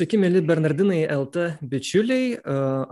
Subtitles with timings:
[0.00, 2.38] Sveiki, mėly Bernardinai LT bičiuliai,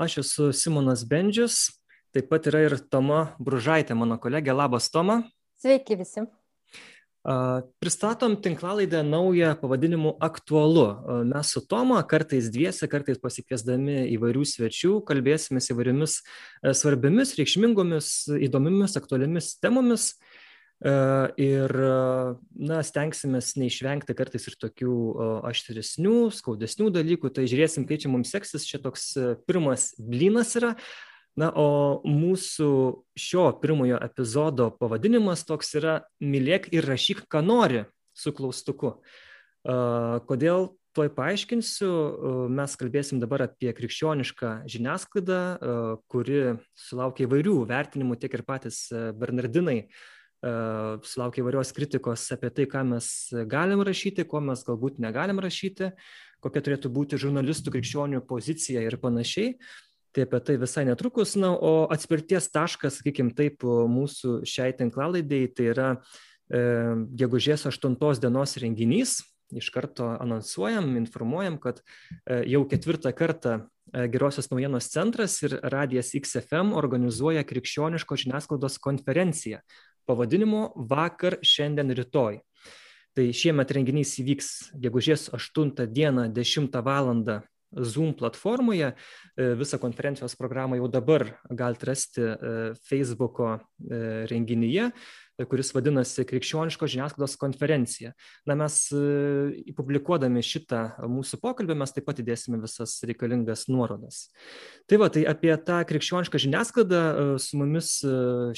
[0.04, 1.70] aš esu Simonas Bendžius,
[2.12, 4.52] taip pat yra ir Toma Bružaitė, mano kolegė.
[4.52, 5.22] Labas, Toma.
[5.56, 6.26] Sveiki visi.
[7.80, 10.84] Pristatom tinklalaidę naują pavadinimu Aktualu.
[11.32, 19.00] Mes su Toma kartais dviese, kartais pasikviesdami įvairių svečių, kalbėsime įvairiomis e, svarbiamis, reikšmingomis, įdomiamis,
[19.00, 20.10] aktualiamis temomis.
[20.78, 20.90] E,
[21.42, 21.74] ir
[22.54, 24.94] na, stengsime neišvengti kartais ir tokių
[25.48, 27.32] aštresnių, skaudesnių dalykų.
[27.34, 28.66] Tai žiūrėsim, kaip čia mums seksis.
[28.68, 30.76] Čia toks e, pirmas blynas yra.
[31.38, 32.70] Na, o mūsų
[33.18, 38.96] šio pirmojo epizodo pavadinimas toks yra Mylėk ir rašyk, ką nori su klaustuku.
[39.62, 40.66] Kodėl
[40.98, 41.92] tuoj paaiškinsiu,
[42.50, 45.40] mes kalbėsim dabar apie krikščionišką žiniasklaidą,
[46.10, 46.42] kuri
[46.74, 49.84] sulaukia įvairių vertinimų, tiek ir patys Bernardinai
[50.38, 53.08] sulaukia įvairios kritikos apie tai, ką mes
[53.50, 55.90] galim rašyti, ko mes galbūt negalim rašyti,
[56.44, 59.56] kokia turėtų būti žurnalistų krikščionių pozicija ir panašiai.
[60.14, 65.66] Tai apie tai visai netrukus, na, o atspirties taškas, sakykim taip, mūsų šiai tinklalaidėjai, tai
[65.74, 66.62] yra e,
[67.20, 69.18] gegužės 8 dienos renginys.
[69.48, 76.14] Iš karto anonsuojam, informuojam, kad e, jau ketvirtą kartą e, Gerosios naujienos centras ir Radijas
[76.16, 79.62] XFM organizuoja krikščioniško žiniasklaidos konferenciją
[80.08, 82.40] pavadinimu Vakar, šiandien, rytoj.
[83.18, 87.14] Tai šiemet renginys įvyks gegužės 8 dieną 10 val.
[87.68, 88.92] Zoom platformoje.
[89.36, 92.36] E, visą konferencijos programą jau dabar galite rasti e,
[92.88, 93.58] Facebook'o e,
[94.30, 94.90] renginyje
[95.46, 98.12] kuris vadinasi Krikščioniškos žiniasklaidos konferencija.
[98.48, 98.78] Na, mes
[99.78, 100.80] publikuodami šitą
[101.10, 104.28] mūsų pokalbį, mes taip pat įdėsime visas reikalingas nuorodas.
[104.90, 107.02] Tai va, tai apie tą krikščionišką žiniasklaidą
[107.42, 107.92] su mumis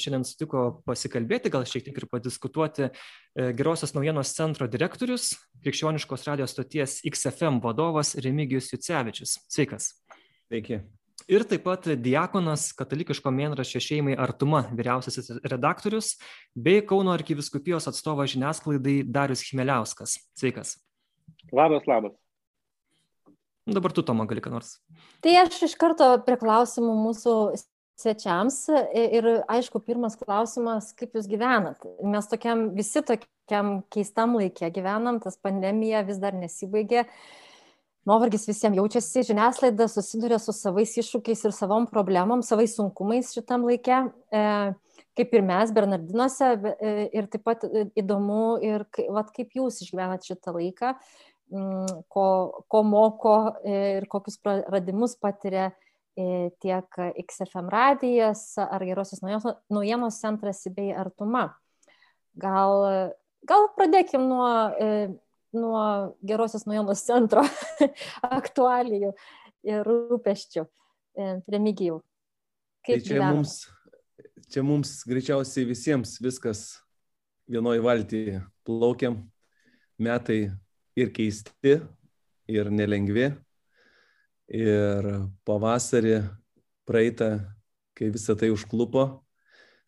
[0.01, 2.89] šiandien sutiko pasikalbėti, gal šiek tiek ir padiskutuoti
[3.57, 9.37] Gerosios naujienos centro direktorius, krikščioniškos radijos stoties XFM vadovas Remigijus Jucevičius.
[9.51, 9.93] Sveikas.
[10.49, 10.81] Sveiki
[11.29, 16.15] ir taip pat diakonas katalikiško mėnraščio šeimai Artuma vyriausiasis redaktorius
[16.55, 20.17] bei Kauno arkiviskupijos atstovas žiniasklaidai Darius Chmeliauskas.
[20.37, 20.77] Sveikas.
[21.51, 22.15] Labas, labas.
[23.69, 24.79] Dabar tu, Toma, gali ką nors.
[25.21, 27.35] Tai aš iš karto prie klausimų mūsų
[28.01, 28.63] svečiams
[28.97, 31.85] ir aišku, pirmas klausimas, kaip jūs gyvenat.
[32.01, 37.05] Mes tokiam, visi tokiam keistam laikė gyvenam, tas pandemija vis dar nesibaigė.
[37.05, 37.39] Uh,
[38.07, 43.99] nuovargis visiems jaučiasi, žiniasklaida susiduria su savais iššūkiais ir savom problemom, savais sunkumais šitam laikė,
[44.33, 44.45] e,
[45.19, 50.25] kaip ir mes Bernardinuose, e, ir taip pat e, įdomu, ir vat, kaip jūs išgyvenat
[50.25, 50.95] šitą laiką,
[51.53, 52.25] m, ko,
[52.71, 55.71] ko moko ir kokius praradimus patiria
[56.61, 61.45] tiek XFM radijas ar Gerosios naujienos centras bei Artuma.
[62.35, 63.13] Gal,
[63.47, 64.49] gal pradėkim nuo
[65.55, 67.43] nuo gerosios naujienos centro
[68.39, 69.11] aktualijų
[69.67, 70.65] ir rūpeščių.
[71.19, 71.99] E, Remigijau,
[72.85, 73.35] kaip tai čia gyvenat?
[73.35, 73.55] mums,
[74.51, 76.63] čia mums greičiausiai visiems viskas
[77.51, 79.17] vienoje valtyje plaukiam,
[79.99, 80.53] metai
[80.95, 81.81] ir keisti,
[82.51, 83.31] ir nelengvi.
[84.51, 85.05] Ir
[85.47, 86.17] pavasarį
[86.87, 87.37] praeitą,
[87.95, 89.05] kai visą tai užklupo,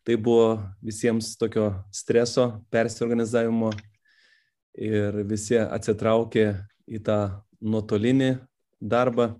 [0.04, 3.72] tai buvo visiems tokio streso, persiorganizavimo
[4.74, 6.46] ir visi atsitraukė
[6.90, 7.18] į tą
[7.64, 8.34] nuotolinį
[8.82, 9.30] darbą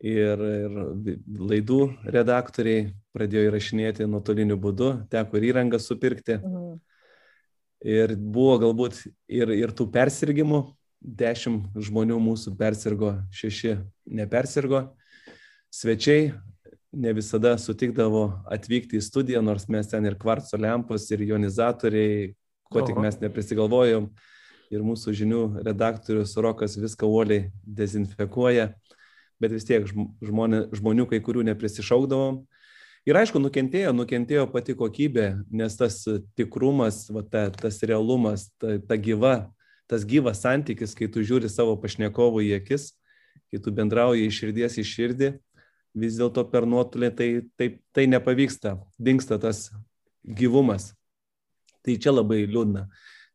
[0.00, 0.78] ir, ir
[1.26, 6.38] laidų redaktoriai pradėjo įrašinėti nuotoliniu būdu, teko ir įrangą supirkti.
[6.40, 6.78] Mhm.
[7.80, 10.60] Ir buvo galbūt ir, ir tų persirgymų,
[11.00, 14.82] dešimt žmonių mūsų persirgo, šeši nepersirgo.
[15.72, 16.34] Svečiai
[16.92, 22.34] ne visada sutikdavo atvykti į studiją, nors mes ten ir kvarco lempos, ir ionizatoriai,
[22.70, 24.08] ko tik mes neprisigalvojom.
[24.70, 28.68] Ir mūsų žinių redaktorius Rokas viską uoliai dezinfekuoja,
[29.42, 32.44] bet vis tiek žmonė, žmonių kai kurių neprisišaukdavom.
[33.08, 36.04] Ir aišku, nukentėjo, nukentėjo pati kokybė, nes tas
[36.38, 39.50] tikrumas, va, ta, tas realumas, ta, ta gyva,
[39.90, 42.92] tas gyvas santykis, kai tu žiūri savo pašnekovų į akis,
[43.50, 45.32] kai tu bendrauji iš širdies į širdį,
[45.98, 49.70] vis dėlto per nuotolį tai, tai, tai nepavyksta, dinksta tas
[50.22, 50.92] gyvumas.
[51.84, 52.86] Tai čia labai liūdna.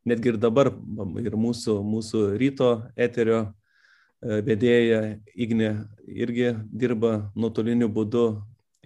[0.06, 0.70] Netgi ir dabar
[1.18, 5.00] ir mūsų, mūsų ryto eterio e, vedėja
[5.34, 5.72] Ignė
[6.06, 8.26] irgi dirba nuotoliniu būdu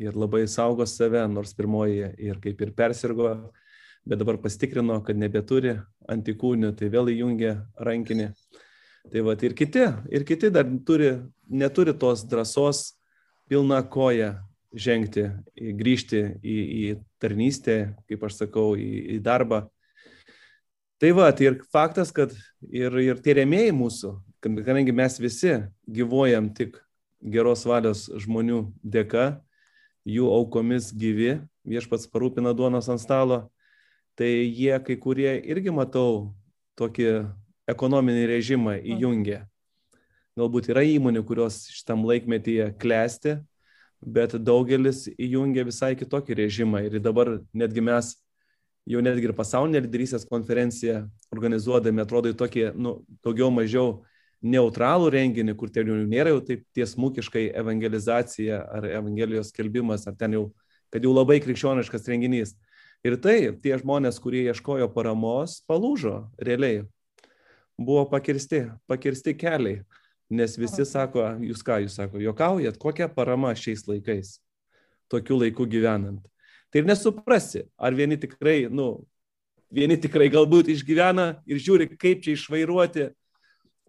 [0.00, 3.34] ir labai saugo save, nors pirmoji ir kaip ir persirgo,
[4.08, 5.76] bet dabar pastikrino, kad nebeturi
[6.08, 8.30] antikūnių, tai vėl įjungia rankinį.
[9.12, 11.12] Tai va, ir kiti, ir kiti dar turi,
[11.48, 12.94] neturi tos drąsos
[13.48, 14.38] pilną koją
[14.72, 15.26] žengti,
[15.56, 19.64] grįžti į, į tarnystę, kaip aš sakau, į, į darbą.
[21.00, 22.34] Tai va, tai ir faktas, kad
[22.68, 24.14] ir, ir tie rėmėjai mūsų,
[24.44, 25.54] kadangi mes visi
[25.88, 26.76] gyvojam tik
[27.20, 29.40] geros valios žmonių dėka,
[30.08, 31.38] jų aukomis gyvi,
[31.68, 33.46] viešpats parūpina duonos ant stalo,
[34.16, 36.34] tai jie kai kurie irgi matau
[36.80, 37.08] tokį
[37.70, 39.44] ekonominį režimą įjungia.
[40.38, 43.38] Galbūt yra įmonių, kurios šitam laikmetyje klesti,
[44.00, 46.84] bet daugelis įjungia visai kitokį režimą.
[46.88, 48.14] Ir dabar netgi mes,
[48.88, 51.04] jau netgi ir pasaulinė lyderystės konferencija
[51.34, 54.00] organizuodami, atrodo, į tokį, nu, daugiau mažiau
[54.40, 60.38] neutralų renginį, kur ten jau nėra jau taip tiesmukiškai evangelizacija ar evangelijos skelbimas, ar ten
[60.38, 60.44] jau,
[60.92, 62.56] kad jau labai krikščioniškas renginys.
[63.04, 66.84] Ir tai tie žmonės, kurie ieškojo paramos, palūžo realiai.
[67.80, 69.80] Buvo pakirsti, pakirsti keliai.
[70.30, 74.36] Nes visi sako, jūs ką, jūs sako, jokaujat, kokia parama šiais laikais,
[75.10, 76.22] tokiu laiku gyvenant.
[76.70, 79.02] Tai ir nesuprasi, ar vieni tikrai, nu,
[79.74, 83.08] vieni tikrai galbūt išgyvena ir žiūri, kaip čia išvairuoti,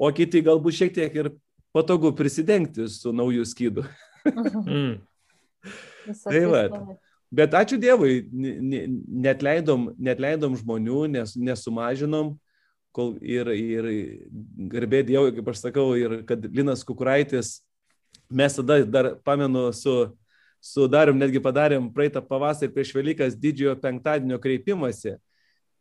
[0.02, 1.30] o kiti galbūt šiek tiek ir
[1.76, 3.86] patogu prisidengti su naujų skydu.
[4.66, 4.98] mm.
[6.26, 6.66] tai va.
[7.32, 12.34] Bet ačiū Dievui, net leidom, net leidom žmonių, nes, nesumažinom
[12.96, 13.90] kol ir, ir
[14.72, 17.60] garbė Dievui, kaip aš sakau, ir kad Linas Kukuraitis,
[18.32, 19.96] mes tada dar pamenu su,
[20.62, 25.18] su Darium netgi padarėm praeitą pavasarį prieš Velykas didžiojo penktadienio kreipimąsi,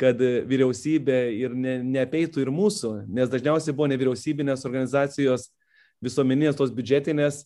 [0.01, 5.51] kad vyriausybė ir ne, neapeitų ir mūsų, nes dažniausiai buvo nevyriausybinės organizacijos
[6.01, 7.45] visuomeninės tos biudžetinės,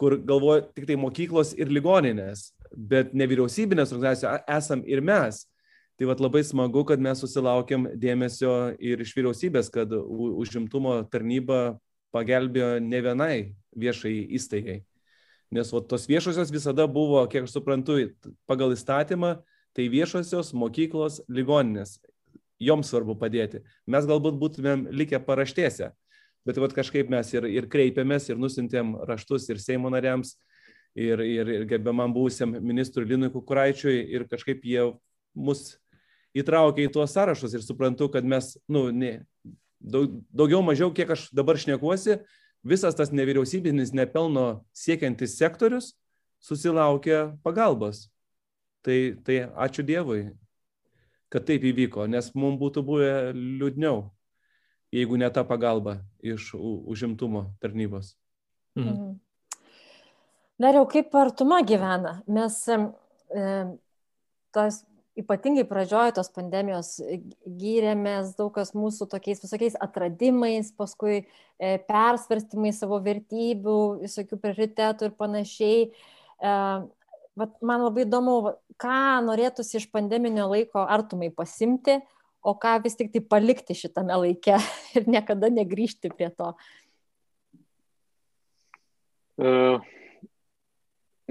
[0.00, 5.44] kur galvoja tik tai mokyklos ir ligoninės, bet nevyriausybinės organizacijos esam ir mes.
[6.00, 11.74] Tai vad labai smagu, kad mes susilaukėm dėmesio ir iš vyriausybės, kad užimtumo tarnyba
[12.16, 13.34] pagelbėjo ne vienai
[13.76, 14.78] viešai įstaigai.
[15.52, 17.98] Nes vat, tos viešosios visada buvo, kiek aš suprantu,
[18.48, 19.34] pagal įstatymą,
[19.76, 21.98] tai viešosios mokyklos ligoninės.
[22.64, 23.60] Joms svarbu padėti.
[23.84, 25.90] Mes galbūt būtumėm likę paraštėse,
[26.48, 30.32] bet vat, kažkaip mes ir, ir kreipėmės, ir nusintėm raštus ir Seimo nariams,
[30.96, 34.88] ir, ir, ir gerbiamam būsiam ministrui Linui Kukuraičiui, ir kažkaip jie
[35.36, 35.76] mus
[36.36, 39.20] įtraukia į tuos sąrašus ir suprantu, kad mes, nu, ne,
[39.80, 42.20] daug, daugiau mažiau, kiek aš dabar šnekuosi,
[42.66, 45.94] visas tas nevyriausybinis nepelno siekiantis sektorius
[46.40, 48.08] susilaukia pagalbos.
[48.84, 50.30] Tai, tai ačiū Dievui,
[51.28, 54.06] kad taip įvyko, nes mums būtų buvę liūdniau,
[54.94, 58.14] jeigu ne ta pagalba iš užimtumo tarnybos.
[58.78, 58.88] Mhm.
[58.88, 59.18] mhm.
[60.60, 62.18] Dariau, kaip artuma gyvena?
[62.28, 63.52] Mes e,
[64.52, 64.82] tas
[65.20, 67.20] ypatingai pradžioj tos pandemijos e,
[67.60, 75.14] gyrėmės daug kas mūsų tokiais visokiais atradimais, paskui e, persvarstymai savo vertybių, visokių prioritetų ir
[75.20, 75.84] panašiai.
[75.90, 76.54] E,
[77.40, 78.36] vat, man labai įdomu,
[78.80, 82.00] ką norėtųsi iš pandeminio laiko artumai pasimti,
[82.40, 84.56] o ką vis tik tai palikti šitame laike
[84.96, 86.54] ir niekada negrįžti prie to.
[89.40, 89.80] Uh,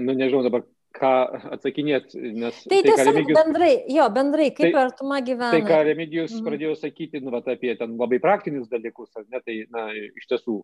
[0.02, 0.64] nu, nežinau dabar,
[0.96, 1.12] ką
[1.54, 2.58] atsakinėt, nes...
[2.64, 5.52] Tai, tai tiesiog remigijus, bendrai, jo, bendrai, kaip tai, artuma gyvena.
[5.54, 6.46] Tai, ką Remigijus mm.
[6.46, 10.56] pradėjo sakyti, nu, vat, apie ten labai praktinius dalykus, ne, tai, na, iš tiesų,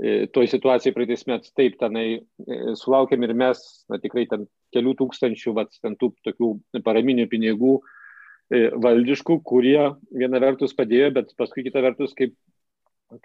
[0.00, 3.60] e, toj situacijai praeitais metais taip, tenai e, sulaukėm ir mes,
[3.92, 6.52] na, tikrai ten kelių tūkstančių, vat, ten tų tokių
[6.86, 12.36] paraminių pinigų e, valdiškų, kurie viena vertus padėjo, bet paskui kita vertus, kaip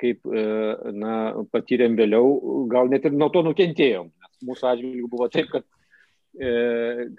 [0.01, 1.15] kaip na,
[1.53, 4.07] patyrėm vėliau, gal net ir nuo to nukentėjom.
[4.41, 5.67] Mūsų atžvilgių buvo taip, kad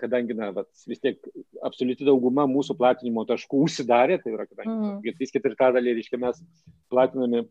[0.01, 1.23] kadangi, na, vat, vis tiek
[1.65, 5.17] absoliuti dauguma mūsų platinimo taškų užsidarė, tai yra, kadangi mm.
[5.23, 6.43] 3 ketvirtadaliai, reiškia, mes
[6.93, 7.47] platiname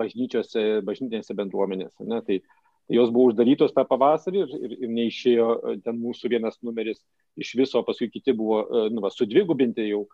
[0.00, 2.40] bažnyčiose, bažnytinėse bendruomenėse, ne, tai,
[2.88, 6.98] tai jos buvo uždarytos tą pavasarį ir, ir, ir neišėjo e, ten mūsų vienas numeris
[7.40, 10.04] iš viso, paskui kiti buvo, e, nu, va, sudvigubinti jau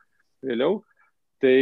[0.44, 0.82] vėliau.
[1.40, 1.56] Tai,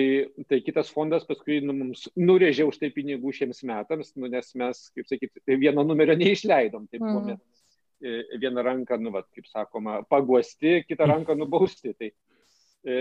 [0.50, 4.80] tai kitas fondas paskui nu, mums nurėžė už tai pinigų šiems metams, nu, nes mes,
[4.90, 6.88] kaip sakyti, vieno numerio neišleidom.
[6.90, 7.58] Tai mm E,
[8.00, 11.95] vieną ranką, nu, vat, kaip sakoma, paguosti, kitą ranką nubausti.
[11.99, 12.11] Tai,
[12.85, 12.99] e,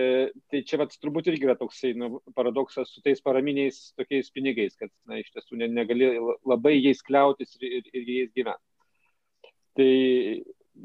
[0.52, 4.92] tai čia vat, turbūt irgi yra toksai nu, paradoksas su tais paraminiais tokiais pinigais, kad
[5.10, 6.14] na, iš tiesų ne, negali
[6.48, 9.54] labai jais kliautis ir, ir, ir jais gyventi.
[9.78, 9.92] Tai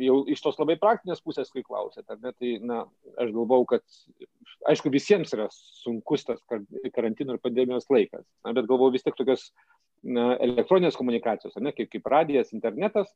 [0.00, 2.83] jau iš tos labai praktinės pusės, kai klausėte, ne, tai na,
[3.21, 3.85] aš galvau, kad
[4.71, 6.40] aišku visiems yra sunkus tas
[6.95, 9.50] karantino ir pandemijos laikas, na, bet galvau vis tiek tokios
[10.02, 13.11] na, elektroninės komunikacijos, ne, kaip, kaip radijas, internetas,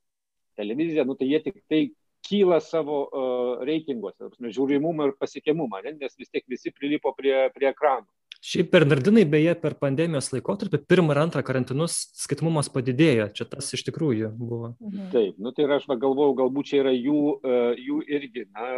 [0.57, 1.81] televizija, nu, tai jie tik tai
[2.27, 5.95] kyla savo uh, reitinguose, žiūrimumą ir pasiekiamumą, ne?
[6.01, 8.09] nes vis tiek visi prilipo prie, prie ekranų.
[8.47, 13.87] Šiaip Bernardinai beje per pandemijos laikotarpį pirmą ir antrą karantinus skaitmumas padidėjo, čia tas iš
[13.89, 14.75] tikrųjų buvo.
[14.83, 15.09] Mhm.
[15.15, 18.69] Taip, nu tai aš galvojau, galbūt čia yra jų, uh, jų irgi na,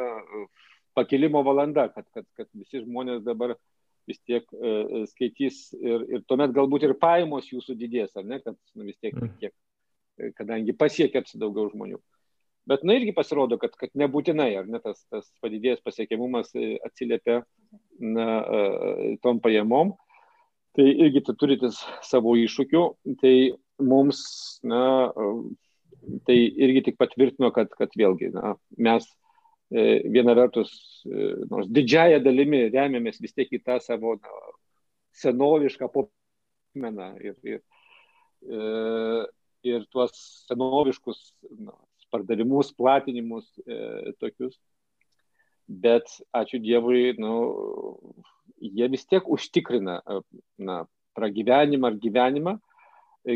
[0.99, 3.57] pakilimo valanda, kad, kad, kad visi žmonės dabar
[4.09, 8.57] vis tiek e, skaitys ir, ir tuomet galbūt ir pajamos jūsų didės, ar ne, kad
[8.75, 9.53] nu, vis tiek, kiek,
[10.39, 12.01] kadangi pasiekėt daugiau žmonių.
[12.69, 16.53] Bet, na, irgi pasirodo, kad, kad nebūtinai, ar ne, tas, tas padidėjęs pasiekiamumas
[16.85, 17.41] atsiliepia
[17.97, 18.27] na,
[19.25, 19.95] tom pajamom.
[20.77, 21.71] Tai irgi tu turite
[22.05, 22.83] savo iššūkių.
[23.23, 23.33] Tai
[23.89, 24.21] mums,
[24.69, 24.83] na,
[26.29, 29.09] tai irgi tik patvirtino, kad, kad vėlgi, na, mes
[29.71, 30.71] E, viena vertus,
[31.05, 34.37] e, nors didžiaja dalimi remiamės vis tiek į tą savo na,
[35.21, 37.59] senovišką popmeną ir, ir,
[38.49, 38.63] e,
[39.77, 40.15] ir tuos
[40.49, 41.21] senoviškus
[41.59, 41.75] na,
[42.13, 44.57] pardavimus, platinimus e, tokius.
[45.69, 47.33] Bet ačiū Dievui, nu,
[48.57, 49.99] jie vis tiek užtikrina
[50.57, 50.79] na,
[51.19, 52.57] pragyvenimą ar gyvenimą.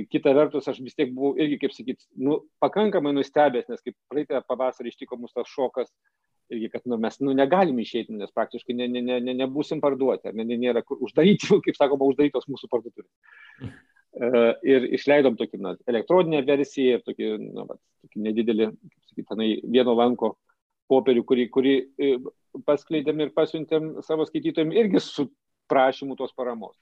[0.08, 4.40] Kita vertus, aš vis tiek buvau irgi, kaip sakyt, nu, pakankamai nustebęs, nes kaip praeitą
[4.48, 5.90] pavasarį ištiko mus tas šokas,
[6.52, 10.32] irgi, kad nu, mes nu, negalim išeiti, nes praktiškai ne, ne, ne, ne, nebūsim parduoti,
[10.36, 13.12] ne, ne, nėra kur uždaryti, kaip sakoma, uždarytos mūsų parduotuvės.
[14.12, 18.66] Uh, ir išleidom tokį na, elektroninę versiją ir tokį, na, va, tokį nedidelį,
[19.16, 20.34] kaip tenai vieno lanko
[20.92, 22.08] popierių, kurį, kurį e,
[22.68, 25.30] paskleidėm ir pasiuntėm savo skaitytojim irgi su
[25.72, 26.76] prašymu tos paramos.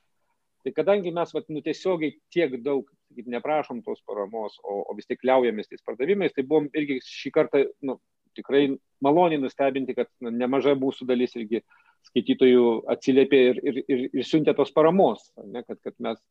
[0.65, 5.09] Tai kadangi mes vat, nu, tiesiogiai tiek daug sakyt, neprašom tos paramos, o, o vis
[5.09, 7.97] tik liaujamės tais pardavimais, tai buvom irgi šį kartą nu,
[8.37, 8.67] tikrai
[9.03, 11.63] maloniai nustebinti, kad na, nemaža mūsų dalis irgi
[12.11, 16.25] skaitytojų atsiliepė ir, ir, ir, ir siuntė tos paramos, ne, kad, kad mes e,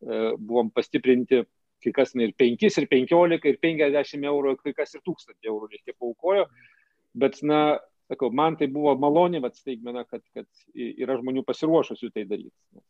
[0.00, 1.42] buvom pastiprinti,
[1.84, 5.96] kai kas ir 5, ir 15, ir 50 eurų, kai kas ir 1000 eurų reikia
[5.96, 6.46] paukojo,
[7.16, 7.78] bet, na,
[8.10, 12.82] sakau, man tai buvo maloniai, vad staigmena, kad, kad yra žmonių pasiruošusių tai daryti.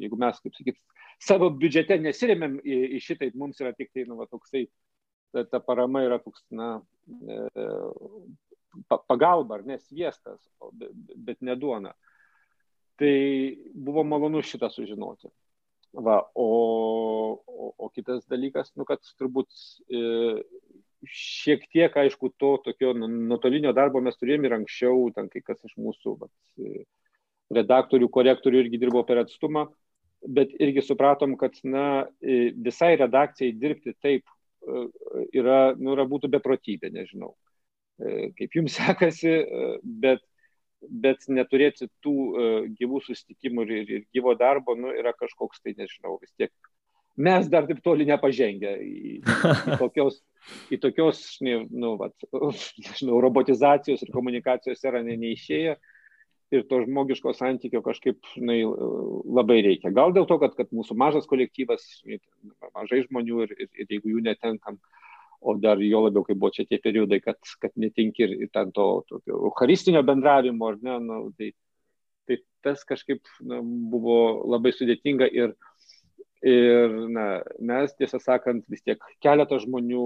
[0.00, 0.76] Jeigu mes, kaip sakyt,
[1.22, 4.66] savo biudžete nesiremėm į, į šitai, mums yra tik tai, nu, va, toksai
[5.34, 7.66] ta, ta parama yra toks, na, e,
[9.08, 10.38] pagalba, ar ne sviestas,
[11.16, 11.94] bet ne duona.
[12.96, 13.16] Tai
[13.74, 15.28] buvo malonu šitą sužinoti.
[15.96, 16.48] Va, o,
[17.46, 19.48] o, o kitas dalykas, nu, kad turbūt
[19.88, 20.02] e,
[21.08, 25.62] šiek tiek, aišku, to tokio nu, nuotolinio darbo mes turėjome ir anksčiau, ten kai kas
[25.64, 26.84] iš mūsų vat, e,
[27.56, 29.64] redaktorių, korektorių irgi dirbo per atstumą,
[30.36, 31.86] bet irgi supratom, kad na,
[32.20, 34.28] e, visai redakcijai dirbti taip
[34.66, 37.32] yra, nu, yra būtų beprotybė, nežinau,
[38.00, 40.24] e, kaip jums sekasi, e, bet,
[40.82, 46.18] bet neturėti tų e, gyvų susitikimų ir, ir gyvo darbo, nu, yra kažkoks tai, nežinau,
[46.22, 46.52] vis tiek.
[47.16, 50.20] Mes dar taip toli nepažengę į, į tokios,
[50.72, 52.14] į tokios nu, vat,
[52.84, 55.76] nežinau, robotizacijos ir komunikacijos yra ne, neišėję.
[55.76, 55.94] Ne
[56.54, 58.60] ir to žmogiško santykio kažkaip žinai,
[59.38, 59.92] labai reikia.
[59.94, 61.84] Gal dėl to, kad, kad mūsų mažas kolektyvas,
[62.76, 64.78] mažai žmonių ir, ir, ir jeigu jų netenkam,
[65.40, 68.72] o dar jo labiau, kai buvo čia tie periodai, kad, kad netinki ir, ir ten
[68.74, 71.52] to tokio eucharistinio bendravimo, ar ne, nu, tai,
[72.26, 74.18] tai tas kažkaip na, buvo
[74.52, 75.54] labai sudėtinga ir,
[76.46, 77.26] ir na,
[77.58, 80.04] mes, tiesą sakant, vis tiek keletą žmonių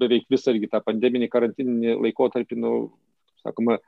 [0.00, 2.74] beveik visą irgi tą pandeminį karantininį laikotarpį, nu,
[3.44, 3.78] sakoma,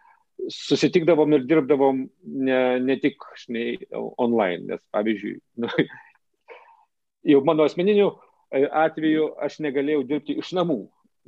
[0.50, 5.68] susitikdavom ir dirbdavom ne, ne tik žinai, online, nes pavyzdžiui, nu,
[7.34, 8.14] jau mano asmeniniu
[8.50, 10.80] atveju aš negalėjau dirbti iš namų,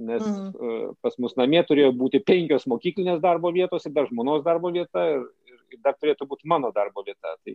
[0.02, 0.96] nes mm.
[1.04, 5.22] pas mus namie turėjo būti penkios mokyklinės darbo vietos ir dar žmonos darbo vieta ir,
[5.70, 7.36] ir dar turėtų būti mano darbo vieta.
[7.44, 7.54] Tai,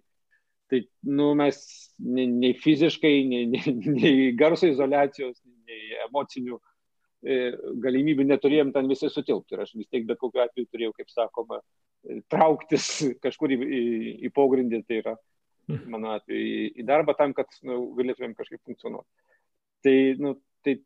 [0.72, 1.60] tai nu, mes
[2.00, 6.62] nei, nei fiziškai, nei, nei, nei garso izolacijos, nei emocinių
[7.26, 7.38] E,
[7.82, 9.56] galimybių neturėjom ten visi sutilpti.
[9.56, 11.60] Ir aš vis tiek bet kokiu atveju turėjau, kaip sakoma,
[12.06, 12.90] e, trauktis
[13.26, 13.82] kažkur į, į,
[14.28, 15.88] į pogrindį, tai yra mhm.
[15.94, 19.10] mano atveju į, į darbą tam, kad nu, galėtumėm kažkaip funkcionuoti.
[19.86, 20.34] Tai, nu,
[20.66, 20.78] tai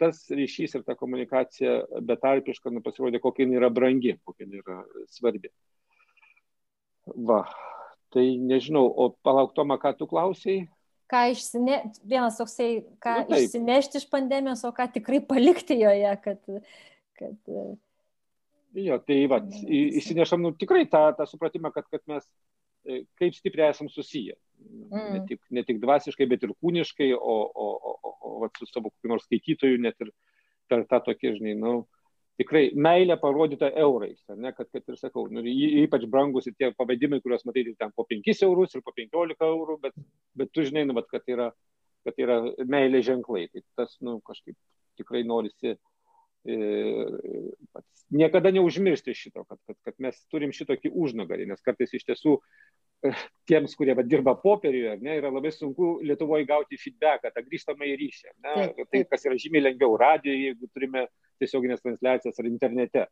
[0.00, 4.78] tas ryšys ir ta komunikacija betarpiška nu, pasirodė, kokia jinai yra brangi, kokia jinai yra
[5.12, 5.52] svarbi.
[7.28, 7.42] Va,
[8.14, 10.62] tai nežinau, o palauktomą, ką tu klausai?
[11.12, 16.40] ką išsine, vienas toksai, ką nu, išsinešti iš pandemijos, o ką tikrai palikti joje, kad...
[17.18, 17.52] kad
[18.86, 19.42] jo, tai va,
[20.00, 24.38] įsinešam nu, tikrai tą, tą supratimą, kad, kad mes e, kaip stipriai esam susiję.
[24.62, 25.08] Mm.
[25.14, 28.68] Ne, tik, ne tik dvasiškai, bet ir kūniškai, o, o, o, o, o va, su
[28.68, 30.12] savo kokiu nors skaitytoju, net ir
[30.70, 31.74] per tą tokį, žinai, nu,
[32.40, 35.44] tikrai meilė parodyta eurais, ne, kad, kad ir sakau, nu,
[35.84, 39.78] ypač brangus ir tie pavadimai, kuriuos matai ten po 5 eurus ir po 15 eurų,
[39.82, 39.96] bet,
[40.38, 41.50] bet tu žinai, nu, kad, yra,
[42.06, 43.46] kad yra meilė ženklai.
[43.52, 44.56] Tai tas, nu, kažkaip
[45.00, 45.78] tikrai norisi e,
[48.10, 52.36] niekada neužmiršti šito, kad, kad, kad mes turim šitokį užnugarį, nes kartais iš tiesų
[53.06, 53.12] e,
[53.48, 57.98] tiems, kurie va, dirba popieriuje, ne, yra labai sunku Lietuvoje gauti feedbacką, tą grįžtamą į
[58.00, 58.32] ryšį.
[58.46, 61.06] Ne, tai kas yra žymiai lengviau radijoje, jeigu turime
[61.42, 63.06] tiesioginės transliacijas ar internete.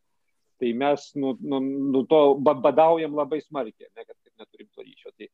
[0.61, 1.59] tai mes nu, nu,
[1.93, 5.11] nu to badaujam labai smarkiai, ne, kad neturim to ryšio.
[5.17, 5.29] Tai,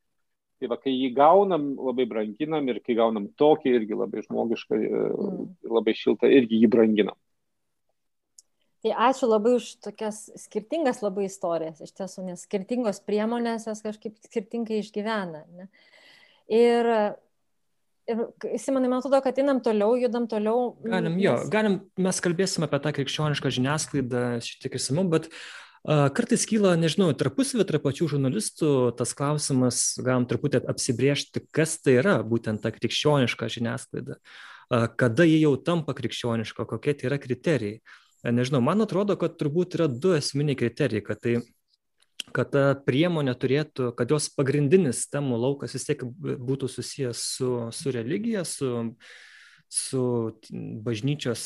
[0.60, 5.40] tai va, kai jį gaunam, labai branginam ir kai gaunam tokį irgi labai žmogišką, mm.
[5.66, 7.18] labai šiltą, irgi jį branginam.
[8.86, 14.14] Tai ačiū labai už tokias skirtingas labai istorijas, iš tiesų, nes skirtingos priemonės jas kažkaip
[14.22, 15.40] skirtingai išgyvena.
[15.58, 15.66] Ne?
[16.46, 16.86] Ir,
[18.06, 18.22] ir
[18.62, 20.76] Simonai, man atrodo, kad einam toliau, judam toliau.
[20.86, 26.46] Galim, jo, galim, mes kalbėsime apie tą krikščionišką žiniasklaidą šiek tiek įsimu, bet uh, kartais
[26.46, 32.62] kyla, nežinau, tarpusavį tarp pačių žurnalistų tas klausimas, galim truputį apsibriežti, kas tai yra būtent
[32.62, 37.80] ta krikščioniška žiniasklaida, uh, kada ji jau tampa krikščioniška, kokie tai yra kriterijai.
[38.32, 41.36] Nežinau, man atrodo, kad turbūt yra du esminiai kriterijai, kad tai
[42.34, 47.92] kad ta priemonė turėtų, kad jos pagrindinis temų laukas vis tiek būtų susijęs su, su
[47.94, 48.70] religija, su,
[49.68, 50.02] su
[50.86, 51.42] bažnyčios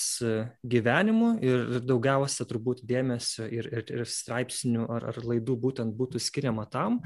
[0.63, 6.67] gyvenimu ir daugiausia turbūt dėmesio ir, ir, ir straipsnių ar, ar laidų būtent būtų skiriama
[6.71, 7.01] tam.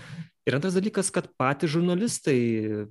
[0.44, 2.38] Ir antras dalykas, kad patys žurnalistai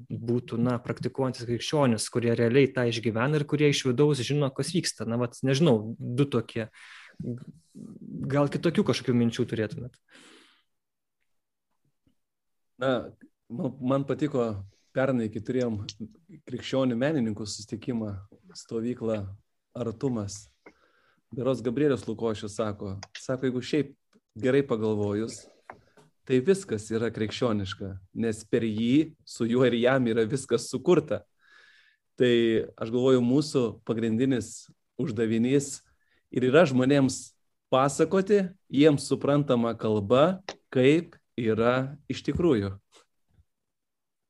[0.09, 5.05] būtų, na, praktikuojantis krikščionis, kurie realiai tą išgyvena ir kurie iš vidaus žino, kas vyksta.
[5.09, 6.69] Na, vat, nežinau, du tokie.
[8.33, 9.99] Gal kitokių kažkokių minčių turėtumėt?
[12.81, 12.93] Na,
[13.51, 14.47] man, man patiko
[14.93, 15.79] pernai, kai turėjom
[16.47, 18.13] krikščionių menininkų susitikimą,
[18.57, 19.23] stovyklą
[19.73, 20.45] Artumas.
[21.33, 23.93] Beros Gabrielius Lukošius sako, sako, jeigu šiaip
[24.37, 25.39] gerai pagalvojus,
[26.29, 31.23] tai viskas yra krikščioniška, nes per jį, su juo ir jam yra viskas sukurta.
[32.19, 32.33] Tai
[32.77, 34.69] aš galvoju, mūsų pagrindinis
[35.01, 35.79] uždavinys
[36.29, 37.33] ir yra žmonėms
[37.73, 42.75] pasakoti jiems suprantama kalba, kaip yra iš tikrųjų.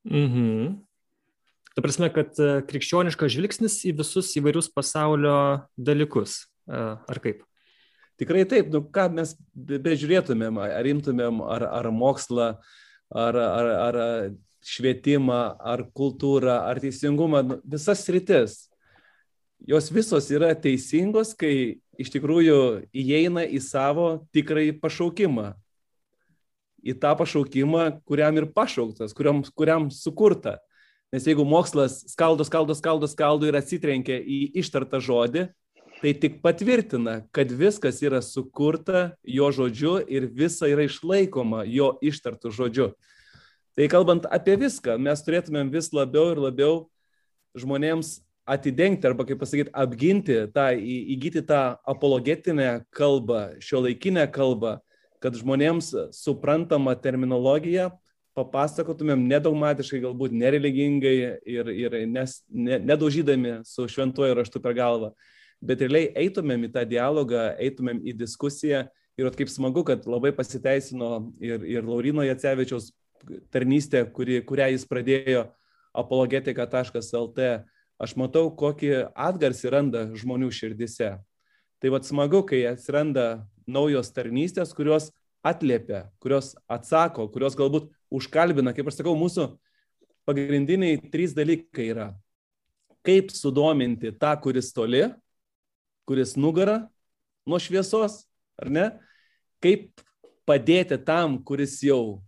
[0.10, 0.82] Mhm.
[1.74, 7.42] Ta prasme, kad e, krikščioniškas žvilgsnis į visus įvairius pasaulio dalykus, e, ar kaip?
[8.22, 12.52] Tikrai taip, nu ką mes bežiūrėtumėm, ar imtumėm ar, ar mokslą,
[13.10, 13.98] ar, ar, ar
[14.64, 18.68] švietimą, ar kultūrą, ar teisingumą, nu, visas sritis.
[19.66, 22.60] Jos visos yra teisingos, kai iš tikrųjų
[22.94, 25.54] įeina į savo tikrąjį pašaukimą.
[26.84, 30.58] Į tą pašaukimą, kuriam ir pašauktas, kuriam, kuriam sukurta.
[31.14, 35.46] Nes jeigu mokslas skaldo, skaldo, skaldo, skaldo ir atsitrenkia į ištartą žodį,
[36.04, 42.52] tai tik patvirtina, kad viskas yra sukurta jo žodžiu ir visa yra išlaikoma jo ištartų
[42.52, 42.90] žodžiu.
[43.74, 46.76] Tai kalbant apie viską, mes turėtumėm vis labiau ir labiau
[47.58, 54.78] žmonėms atidengti arba, kaip pasakyti, apginti tą, įgyti tą apologetinę kalbą, šio laikinę kalbą,
[55.24, 57.92] kad žmonėms suprantama terminologija
[58.36, 65.14] papasakotumėm nedogmatiškai, galbūt nereligingai ir, ir nes, ne, nedaužydami su šventuoju raštu per galvą
[65.64, 68.84] bet realiai eitumėm į tą dialogą, eitumėm į diskusiją
[69.20, 72.92] ir kaip smagu, kad labai pasiteisino ir, ir Laurino Jacevičiaus
[73.54, 75.46] tarnystė, kuri, kurią jis pradėjo
[75.96, 77.52] apologetika.lt.
[78.02, 81.14] Aš matau, kokį atgarsį randa žmonių širdise.
[81.80, 85.12] Tai vad smagu, kai atsiranda naujos tarnystės, kurios
[85.44, 88.74] atliepia, kurios atsako, kurios galbūt užkalbina.
[88.76, 89.50] Kaip aš sakau, mūsų
[90.28, 92.12] pagrindiniai trys dalykai yra.
[93.04, 95.04] Kaip sudominti tą, kuris toli,
[96.08, 96.86] kuris nugara
[97.48, 98.24] nuo šviesos,
[98.60, 98.86] ar ne?
[99.64, 99.90] Kaip
[100.48, 102.22] padėti tam, kuris jau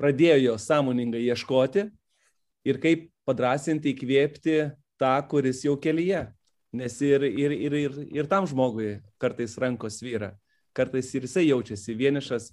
[0.00, 1.88] pradėjo jo sąmoningai ieškoti
[2.66, 4.60] ir kaip padrasinti, įkvėpti
[5.00, 6.28] tą, kuris jau kelyje.
[6.70, 10.36] Nes ir, ir, ir, ir, ir tam žmogui kartais rankos vyra,
[10.76, 12.50] kartais ir jisai jaučiasi vienišas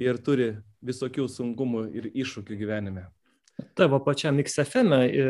[0.00, 0.52] ir turi
[0.84, 3.08] visokių sunkumų ir iššūkių gyvenime.
[3.76, 5.24] Tavo pačiam XFM e,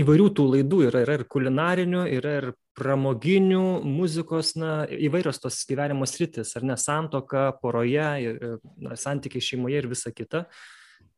[0.00, 2.46] įvairių tų laidų yra, yra ir kulinarinių, yra ir
[2.78, 8.36] pramoginių muzikos, na, įvairios tos gyvenimo sritis, ar ne, santoka, poroje,
[8.80, 10.46] na, santykiai šeimoje ir visa kita.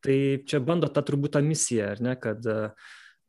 [0.03, 0.17] Tai
[0.49, 2.43] čia bando tą turbūt tą misiją, ar ne, kad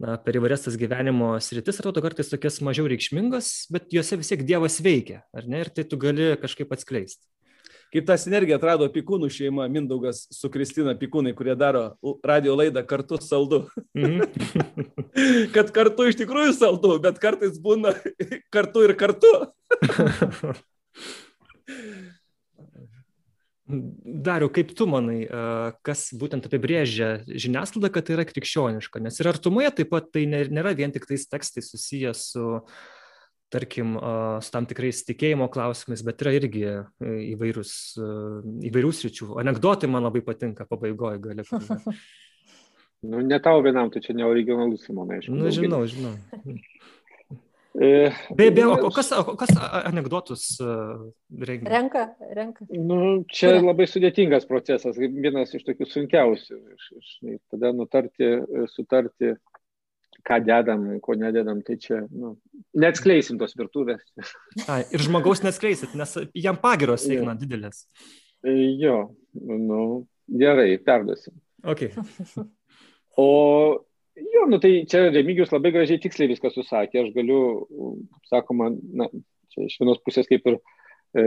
[0.03, 4.45] na, per įvairias tas gyvenimo sritis atrodo kartais tokias mažiau reikšmingas, bet juose vis tiek
[4.47, 7.25] Dievas veikia, ar ne, ir tai tu gali kažkaip atskleisti
[7.95, 11.95] kaip tą sinergiją atrado Pikūnų šeima, Mindaugas su Kristina Pikūnai, kurie daro
[12.27, 13.69] radio laidą kartu saldu.
[13.95, 14.19] -hmm.
[15.55, 17.95] kad kartu iš tikrųjų saldu, bet kartais būna
[18.55, 19.31] kartu ir kartu.
[23.65, 25.23] Dariu, kaip tu manai,
[25.87, 29.01] kas būtent apibrėžia žiniasklaidą, kad tai yra krikščioniška?
[29.01, 32.51] Nes ir artumoje taip pat tai nėra vien tik tais tekstai susijęs su
[33.55, 33.95] tarkim,
[34.43, 36.77] su tam tikrais tikėjimo klausimais, bet yra irgi e,
[37.37, 37.73] įvairūs,
[38.69, 39.29] įvairių sričių.
[39.41, 41.47] Anekdotai man labai patinka pabaigoje gali.
[43.05, 45.19] Nu, ne tau vienam, tu čia neoriginalus, manai.
[45.29, 46.15] Na, nu, žinau, žinau.
[47.75, 49.51] E, be abejo, o kas, o kas
[49.83, 50.45] anegdotus
[51.35, 51.71] rengia?
[51.73, 52.67] Renka, renka.
[52.71, 53.65] Nu, čia Kuria?
[53.67, 56.59] labai sudėtingas procesas, vienas iš tokių sunkiausių.
[56.77, 58.29] Iš, iš, tada nutarti,
[58.71, 59.33] sutarti,
[60.25, 62.37] ką dedam, ko nededam, tai čia, nu,
[62.79, 64.07] neatskleisim tos virtuvės.
[64.71, 66.15] A, ir žmogaus neatskleisit, nes
[66.47, 67.89] jam pagiros eina didelės.
[68.47, 69.01] E, jo,
[69.35, 69.81] nu,
[70.31, 71.35] gerai, perduosim.
[71.65, 71.91] Okay.
[73.19, 77.03] O Jo, nu tai čia Remigijus labai gražiai tiksliai viską susakė.
[77.03, 77.39] Aš galiu,
[78.31, 79.09] sakoma, na,
[79.51, 80.59] čia iš vienos pusės kaip ir
[81.19, 81.25] e,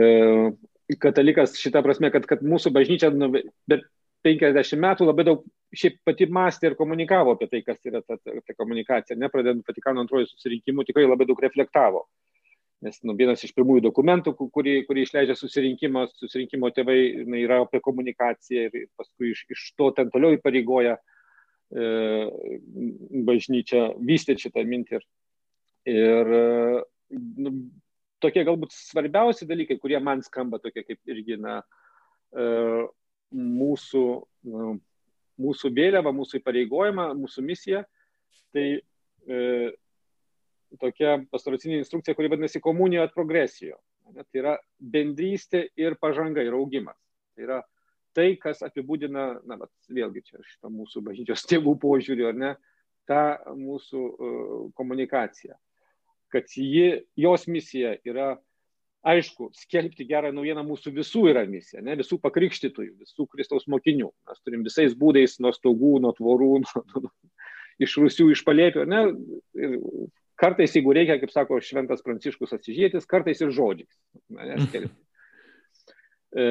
[1.02, 3.28] katalikas šitą prasme, kad, kad mūsų bažnyčia, nu,
[3.68, 3.84] bet
[4.24, 5.42] 50 metų labai daug
[5.76, 9.18] šiaip pati mąstė ir komunikavo apie tai, kas yra ta, ta, ta komunikacija.
[9.20, 12.06] Nepradedant Vatikano antrojo susirinkimų, tikrai labai daug reflektavo.
[12.86, 16.98] Nes nu, vienas iš pirmųjų dokumentų, kurį, kurį išleidžia susirinkimas, susirinkimo tėvai,
[17.28, 21.16] na, yra apie komunikaciją ir paskui iš, iš to ten toliau įpareigoja uh,
[23.28, 24.98] bažnyčia vystė šitą mintį.
[24.98, 25.04] Ir,
[25.92, 26.30] ir
[27.12, 27.52] nu,
[28.22, 31.60] tokie galbūt svarbiausi dalykai, kurie man skamba tokie kaip irgi na,
[32.32, 32.46] e,
[33.34, 34.04] mūsų,
[34.52, 34.78] nu,
[35.38, 37.84] mūsų vėliava, mūsų įpareigojimą, mūsų misija,
[38.54, 39.42] tai e,
[40.80, 43.78] tokia pastoracinė instrukcija, kuri vadinasi komunijo at progresijo.
[44.08, 46.96] Tai yra bendrystė ir pažanga ir augimas.
[47.36, 47.58] Tai yra
[48.16, 52.52] tai, kas apibūdina, na, bet vėlgi čia šitą mūsų bažnyčios tėvų požiūrį, ar ne,
[53.08, 53.22] tą
[53.56, 55.56] mūsų uh, komunikaciją.
[56.32, 58.34] Kad ji, jos misija yra,
[59.08, 64.10] aišku, skelbti gerą naujieną mūsų visų yra misija, ne, visų pakrikštytųjų, visų Kristaus mokinių.
[64.28, 67.12] Mes turim visais būdais, nuo stogų, nuo tvorų, nuo,
[67.80, 69.02] iš rusių, iš palėpių, ne,
[69.56, 69.78] ir
[70.38, 73.92] kartais, jeigu reikia, kaip sako Šventas Pranciškus atsižėtis, kartais ir žodžiais.
[74.34, 74.88] Ne.
[76.28, 76.42] E,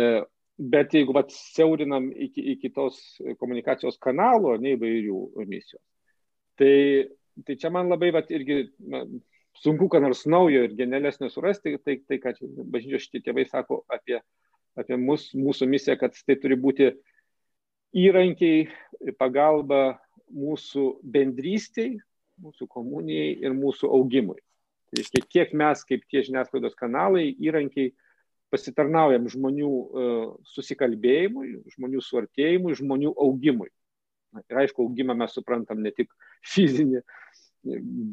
[0.57, 2.97] Bet jeigu vat, siaurinam iki, iki tos
[3.37, 5.79] komunikacijos kanalo, ne įvairių misijų,
[6.57, 6.71] tai,
[7.45, 9.03] tai čia man labai vat, irgi na,
[9.61, 12.33] sunku, ką nors naujo ir genialesnio surasti, tai, tai ką
[12.73, 14.17] bažnyčios šitie tėvai sako apie,
[14.77, 16.89] apie mus, mūsų misiją, kad tai turi būti
[17.97, 18.65] įrankiai,
[19.21, 19.99] pagalba
[20.33, 21.99] mūsų bendrystiai,
[22.41, 24.39] mūsų komunijai ir mūsų augimui.
[24.87, 27.93] Tai reiškia, kiek mes kaip tie žiniasklaidos kanalai, įrankiai,
[28.53, 30.05] pasitarnaujam žmonių e,
[30.53, 33.69] susikalbėjimui, žmonių suartėjimui, žmonių augimui.
[34.47, 36.11] Ir aišku, augimą mes suprantam ne tik
[36.53, 37.03] fizinį,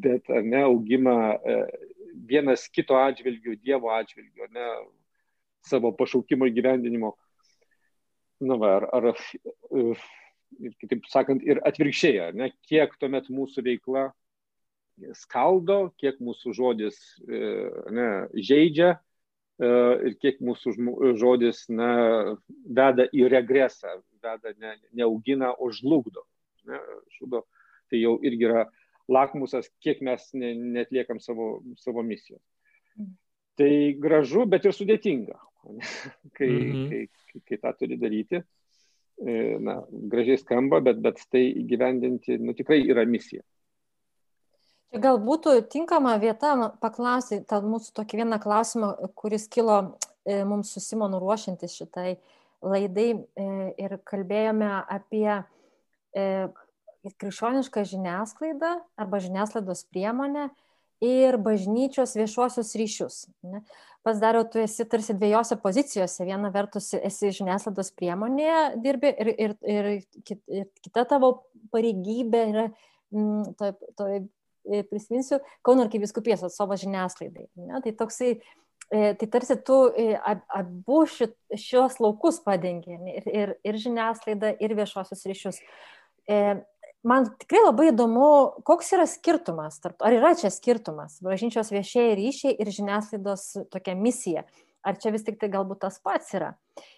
[0.03, 1.57] bet ne, augimą e,
[2.27, 4.67] vienas kito atžvilgių, Dievo atžvilgių, ne,
[5.65, 7.15] savo pašaukimo įgyvendinimo.
[8.45, 9.09] Na, va, ar, ar,
[9.71, 9.87] e,
[10.65, 14.09] ir kitaip sakant, ir atvirkščiai, ne, kiek tuomet mūsų veikla
[15.15, 18.05] skaldo, kiek mūsų žodis ne,
[18.47, 18.93] žaidžia,
[19.59, 20.73] ir kiek mūsų
[21.19, 26.25] žodis na, veda į regresą, veda ne, neaugina, o žlugdo.
[26.67, 26.79] Ne,
[27.17, 27.45] žudo.
[27.91, 28.65] Tai jau irgi yra
[29.11, 32.41] lakmusas, kiek mes ne, netliekam savo, savo misijos.
[32.97, 33.13] Mhm.
[33.55, 33.71] Tai
[34.03, 35.37] gražu, bet ir sudėtinga,
[36.37, 36.85] kai, mhm.
[36.91, 38.41] kai, kai, kai tą turi daryti.
[39.15, 39.77] E, na,
[40.11, 43.45] gražiai skamba, bet, bet tai įgyvendinti nu, tikrai yra misija.
[44.93, 50.83] Gal būtų tinkama vieta paklausyti tą mūsų tokį vieną klausimą, kuris kilo e, mums su
[50.83, 52.15] Simonu ruošiantis šitai
[52.63, 53.47] laidai e,
[53.81, 56.27] ir kalbėjome apie e,
[57.05, 60.47] krikščionišką žiniasklaidą arba žiniasklaidos priemonę
[61.03, 63.17] ir bažnyčios viešuosius ryšius.
[63.43, 63.65] Ne?
[64.05, 66.23] Pas dariau, tu esi tarsi dviejose pozicijose.
[66.29, 69.91] Viena vertus esi žiniasklaidos priemonėje dirbi ir, ir, ir,
[70.23, 71.33] ir kita tavo
[71.73, 72.65] pareigybė yra
[73.11, 74.34] mm, toj, toj E,
[74.89, 77.47] prisiminsiu, Kauno arkiviskupijos atstovas žiniasklaidai.
[77.61, 77.81] Ne?
[77.83, 78.31] Tai toksai,
[78.89, 80.11] e, tai tarsi tu e,
[80.59, 85.61] abu šios laukus padengi ir, ir, ir žiniasklaidą, ir viešuosius ryšius.
[87.05, 88.27] Man tikrai labai įdomu,
[88.65, 94.41] koks yra skirtumas, tarp, ar yra čia skirtumas, bažnyčios viešieji ryšiai ir žiniasklaidos tokia misija.
[94.85, 96.51] Ar čia vis tik tai galbūt tas pats yra?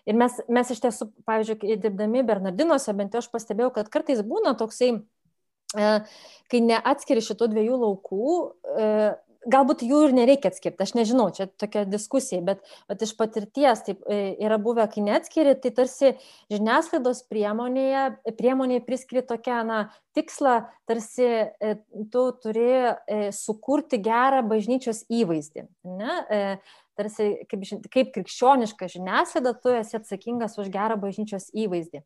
[0.08, 4.56] Ir mes, mes iš tiesų, pavyzdžiui, dirbdami Bernardinuose, bent jau aš pastebėjau, kad kartais būna
[4.60, 5.16] toksai E,
[5.73, 8.36] kai neatskiri šitų dviejų laukų,
[8.77, 8.91] e,
[9.47, 14.01] galbūt jų ir nereikia atskirti, aš nežinau, čia tokia diskusija, bet, bet iš patirties taip
[14.08, 16.13] e, yra buvę, kai neatskiri, tai tarsi
[16.53, 18.08] žiniasklaidos priemonėje,
[18.39, 19.84] priemonėje priskiri tokią na,
[20.17, 20.58] tikslą,
[20.89, 21.30] tarsi
[22.12, 22.71] tu turi
[23.36, 25.67] sukurti gerą bažnyčios įvaizdį.
[25.99, 26.58] Ne?
[26.97, 32.01] Tarsi kaip, kaip krikščioniška žiniasklaida, tu esi atsakingas už gerą bažnyčios įvaizdį.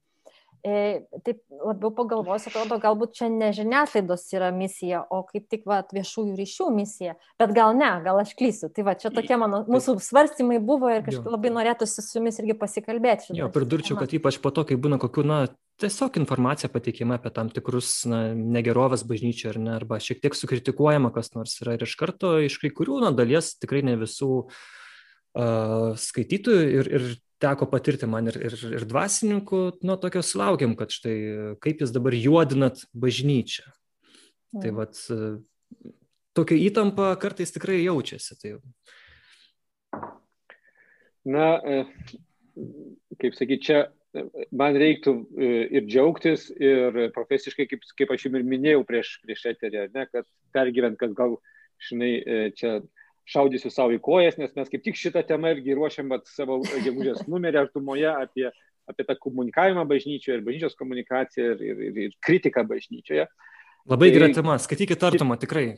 [0.61, 5.79] E, taip labiau pagalvosiu, atrodo, galbūt čia ne žiniasklaidos yra misija, o kaip tik va,
[5.89, 7.15] viešųjų ryšių misija.
[7.41, 8.69] Bet gal ne, gal aš klysiu.
[8.73, 12.57] Tai va, čia tokie mano, mūsų svarstymai buvo ir kažkaip labai norėtųsi su jumis irgi
[12.61, 13.33] pasikalbėti.
[13.39, 15.39] Jo, pridurčiau, kad ypač po to, kai būna kokių, na,
[15.81, 21.09] tiesiog informacija patikima apie tam tikrus na, negerovės bažnyčių ar ne, arba šiek tiek sukritikuojama
[21.15, 25.97] kas nors yra ir iš karto iš kai kurių, na, dalies tikrai ne visų uh,
[26.05, 27.07] skaitytojų ir, ir
[27.41, 31.15] teko patirti man ir, ir, ir dvasininkų, nuo tokio sulaukiam, kad štai
[31.63, 33.65] kaip jūs dabar juodinat bažnyčią.
[34.51, 34.63] Tai mm.
[34.65, 34.97] Tai vad,
[36.37, 38.37] tokia įtampa kartais tikrai jaučiasi.
[38.41, 38.53] Tai...
[41.31, 41.83] Na, e,
[43.21, 43.81] kaip sakyti, čia
[44.57, 49.45] man reiktų e, ir džiaugtis, ir profesiškai, kaip, kaip aš jums ir minėjau prieš, prieš
[49.53, 51.37] eterį, ne, kad pergyvent, kad gal,
[51.87, 52.79] žinai, e, čia
[53.31, 57.23] šaudysiu savo į kojas, nes mes kaip tik šitą temą irgi ruošiam vat, savo gegužės
[57.31, 58.49] numerį artumoje apie,
[58.91, 63.27] apie tą komunikavimą bažnyčioje ir bažnyčios komunikaciją ir, ir, ir, ir kritiką bažnyčioje.
[63.89, 65.71] Labai gera tema, skaitykite artumą, tikrai.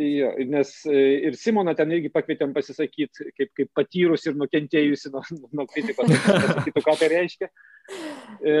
[0.00, 5.24] Jo, nes e, ir Simoną ten irgi pakvietėm pasisakyti, kaip, kaip patyrus ir nukentėjusi nuo,
[5.50, 7.50] nuo kritikos, pasakytų, ką tai reiškia.
[8.40, 8.54] E,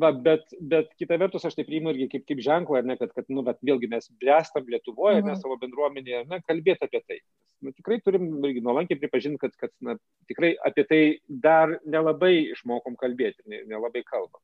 [0.00, 3.26] va, bet, bet kita vertus aš tai priimu irgi kaip, kaip ženklą, ne, kad, kad
[3.32, 5.30] nu, bet vėlgi mes blestam Lietuvoje, mhm.
[5.30, 7.18] ne, savo bendruomenėje, ne, kalbėti apie tai.
[7.60, 9.96] Nu, tikrai turim irgi nuolankiai pripažinti, kad, kad na,
[10.30, 14.40] tikrai apie tai dar nelabai išmokom kalbėti, nelabai kalbam.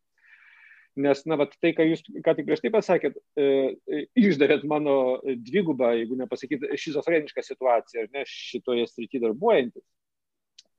[0.96, 5.90] Nes, na, vat, tai, ką jūs ką tik prieš tai pasakėt, e, išdavėt mano dvigubą,
[5.92, 9.84] jeigu nepasakyt, šizofrenišką situaciją, ne, šitoje srityje darbuojantis,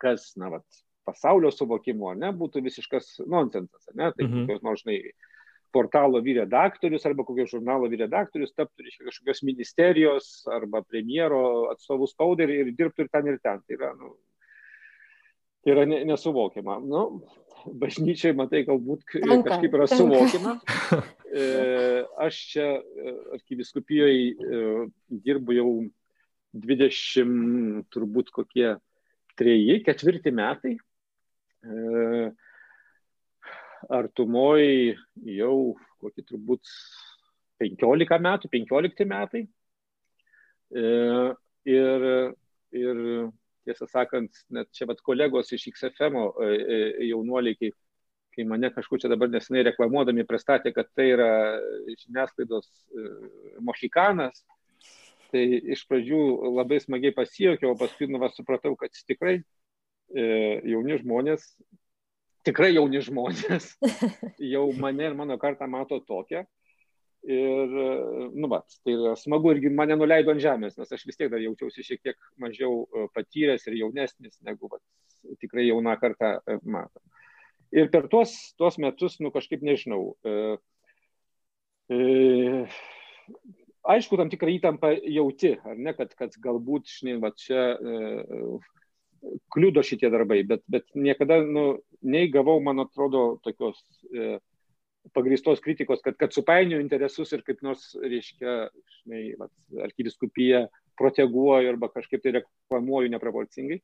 [0.02, 0.66] kas, na, vat,
[1.08, 4.46] pasaulio suvokimo, ne, būtų visiškas nonsensas, ne, tai mhm.
[4.46, 5.00] kokios nors, žinai,
[5.74, 11.42] portalo vyredaktorius arba kokio žurnalo vyredaktorius taptų, reiškia, kažkokios ministerijos arba premjero
[11.74, 13.60] atstovų spaudai ir, ir dirbtų ir ten ir ten.
[13.68, 14.14] Tai yra, nu,
[15.64, 16.80] tai yra ne, nesuvokiama.
[16.88, 17.04] Nu,
[17.68, 20.58] bažnyčiai, matai, galbūt kažkaip yra suvokiama.
[21.38, 21.42] E,
[22.24, 24.62] aš čia e, arkiviskupijoje
[25.12, 25.72] dirbu jau
[26.56, 28.70] 20, turbūt kokie
[29.38, 30.78] treji, ketvirti metai.
[31.66, 32.32] E,
[33.94, 34.62] artumoj
[35.38, 35.58] jau
[36.02, 36.72] kokį turbūt
[37.64, 39.44] 15 metų, 15 metai.
[40.70, 40.84] E,
[41.72, 42.08] ir,
[42.76, 43.02] ir
[43.68, 46.58] tiesą sakant, net čia vat kolegos iš XFM e,
[47.10, 47.72] jaunuoliai, kai,
[48.36, 51.32] kai mane kažkur čia dabar nesinai reklamuodami pristatė, kad tai yra
[52.04, 52.70] žiniasklaidos
[53.66, 54.44] mohikanas,
[55.32, 55.44] tai
[55.74, 56.22] iš pradžių
[56.56, 59.42] labai smagiai pasijokiau, o paskui nu, va, supratau, kad tikrai
[60.14, 61.44] jauni žmonės,
[62.48, 63.74] tikrai jauni žmonės,
[64.54, 66.46] jau mane ir mano kartą mato tokią.
[67.28, 67.74] Ir,
[68.38, 71.84] nu, va, tai smagu irgi mane nuleido ant žemės, nes aš vis tiek dar jaučiausi
[71.84, 74.80] šiek tiek mažiau e, patyręs ir jaunesnis, negu va,
[75.42, 77.02] tikrai jauna kartą e, mato.
[77.76, 80.36] Ir per tuos, tuos metus, nu, kažkaip nežinau, e,
[81.92, 82.00] e,
[83.92, 87.98] aišku, tam tikrą įtampą jauti, ar ne, kad, kad galbūt, žinai, va, čia e,
[89.54, 91.66] kliudo šitie darbai, bet, bet niekada nu,
[92.06, 93.80] neįgavau, man atrodo, tokios
[94.14, 94.38] e,
[95.16, 98.58] pagristos kritikos, kad, kad supainioju interesus ir kaip nors, reiškia,
[99.00, 99.54] žinai, vat,
[99.88, 100.66] arkiviskupija
[100.98, 103.80] proteguoju arba kažkaip tai reklamuoju neproporcingai.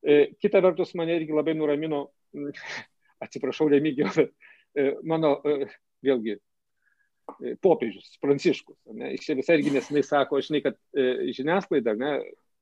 [0.00, 2.06] E, kita vertus, mane irgi labai nuramino,
[3.24, 4.32] atsiprašau, remigijau, bet
[4.74, 5.70] e, mano, e,
[6.06, 8.78] vėlgi, e, popiežius Pranciškus.
[8.96, 12.14] Ne, jis visai irgi nesinai sako, žinai, kad e, žiniasklaida, ne,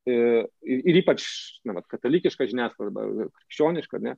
[0.08, 1.26] ir, ir ypač
[1.66, 4.14] na, vat, katalikiška žiniasklaida, krikščioniška, ne,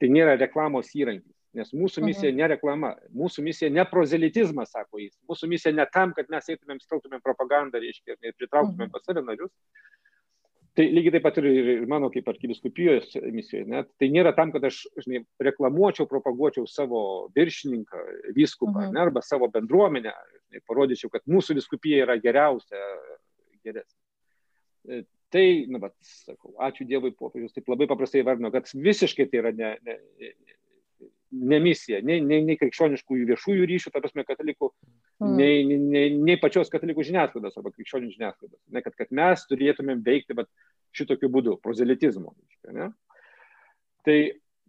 [0.00, 1.32] tai nėra reklamos įrankis.
[1.56, 2.10] Nes mūsų mhm.
[2.10, 5.14] misija ne reklama, mūsų misija ne prozelitizmas, sako jis.
[5.30, 8.92] Mūsų misija ne tam, kad mes eitumėm, skeltumėm propagandą, reiškia, ir pritrauktumėm mhm.
[8.92, 9.52] pas save narius.
[10.76, 13.64] Tai lygiai taip pat ir, ir mano kaip arkiviskupijos misijoje.
[13.72, 13.80] Ne?
[13.96, 17.00] Tai nėra tam, kad aš žinai, reklamuočiau, propaguočiau savo
[17.36, 18.02] viršininką,
[18.36, 18.92] vyskupą, mhm.
[18.92, 22.82] ne, arba savo bendruomenę, žinai, parodyčiau, kad mūsų viskupija yra geriausia,
[23.64, 25.06] geresnė.
[25.34, 29.50] Tai, na, bet, sakau, ačiū Dievui, popiežius taip labai paprastai vardino, kad visiškai tai yra
[29.56, 29.96] ne, ne,
[31.30, 34.70] ne misija, nei, nei, nei krikščioniškųjų viešųjų ryšių, ta prasme, katalikų,
[35.24, 35.34] mm.
[35.40, 38.60] nei, nei, nei pačios katalikų žiniasklaidos arba krikščionių žiniasklaidos.
[38.70, 40.50] Ne, kad, kad mes turėtumėm veikti bet,
[40.96, 42.30] šitokiu būdu, prozelitizmu.
[42.76, 42.92] Ne?
[44.06, 44.18] Tai,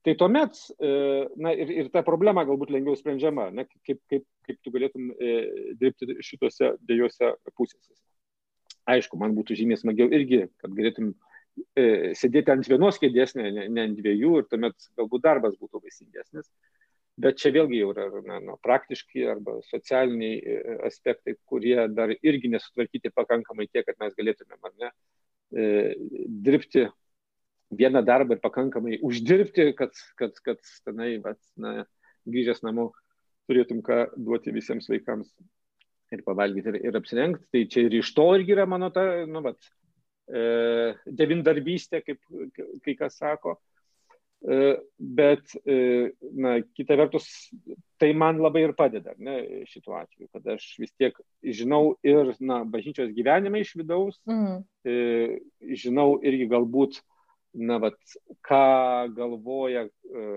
[0.04, 0.90] tai tuomet, e,
[1.38, 5.40] na ir, ir ta problema galbūt lengviau sprendžiama, ne, kaip, kaip, kaip tu galėtum e,
[5.78, 7.94] dirbti šituose dviejose pusėse
[8.88, 11.12] aišku, man būtų žymiai smagiau irgi, kad galėtum
[11.78, 15.84] e, sėdėti ant vienos kėdės, ne, ne, ne ant dviejų ir tuomet galbūt darbas būtų
[15.84, 16.50] vaisingesnis.
[17.18, 22.54] Bet čia vėlgi jau yra na, na, praktiški arba socialiniai e, aspektai, kurie dar irgi
[22.54, 25.68] nesutvarkyti pakankamai tiek, kad mes galėtumėm ar ne e,
[26.48, 26.86] dirbti
[27.78, 31.82] vieną darbą ir pakankamai uždirbti, kad, kad, kad tenai, bet, na,
[32.30, 32.92] grįžęs namo
[33.50, 35.32] turėtum ką duoti visiems vaikams
[36.16, 37.48] ir pavalgyti ir, ir apsirengti.
[37.54, 39.72] Tai čia ir iš to irgi yra mano ta, nu, vat,
[40.28, 40.44] e,
[41.22, 42.22] devindarbystė, kaip
[42.86, 43.58] kai kas sako.
[44.46, 47.26] E, bet, e, na, kita vertus,
[47.98, 52.62] tai man labai ir padeda, ne, šituo atveju, kad aš vis tiek žinau ir, na,
[52.70, 54.60] bažnyčios gyvenimą iš vidaus, mm.
[54.86, 54.98] e,
[55.82, 57.02] žinau irgi galbūt,
[57.58, 57.98] na, vat,
[58.46, 58.62] ką
[59.18, 60.28] galvoja e,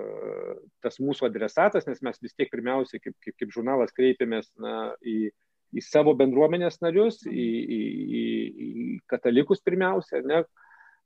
[0.80, 5.28] tas mūsų adresatas, nes mes vis tiek pirmiausiai, kaip, kaip, kaip žurnalas, kreipiamės na, į,
[5.76, 7.80] į savo bendruomenės narius, į, į,
[8.20, 10.42] į, į katalikus pirmiausia, ne?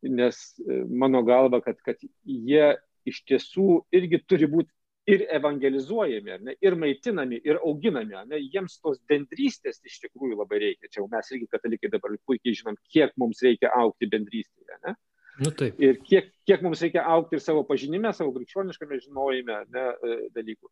[0.05, 2.75] nes e, mano galva, kad, kad jie
[3.09, 4.73] iš tiesų irgi turi būti
[5.09, 8.17] ir evangelizuojami, ne, ir maitinami, ir auginami.
[8.31, 10.89] Ne, jiems tos bendrystės iš tikrųjų labai reikia.
[10.93, 14.81] Čia mes irgi katalikai dabar puikiai žinom, kiek mums reikia aukti bendrystėje.
[14.87, 14.95] Ne.
[15.43, 15.81] Nu, taip.
[15.83, 20.71] ir kiek, kiek mums reikia aukti ir savo pažinime, savo krikščioniškame žinojime ne, e, dalykų.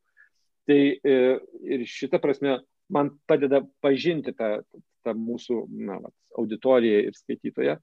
[0.70, 1.16] Tai e,
[1.74, 2.60] ir šita prasme
[2.92, 4.58] man padeda pažinti tą,
[5.04, 7.78] tą mūsų na, vat, auditoriją ir skaitytoją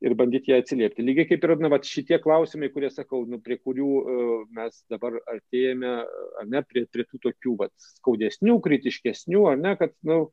[0.00, 1.04] ir bandyti ją atsiliepti.
[1.04, 5.18] Lygiai kaip ir na, vat, šitie klausimai, kurie sakau, nu, prie kurių uh, mes dabar
[5.28, 5.92] artėjame,
[6.40, 10.30] ar ne, prie, prie tų tokių vat, skaudesnių, kritiškesnių, ar ne, kad, na, nu,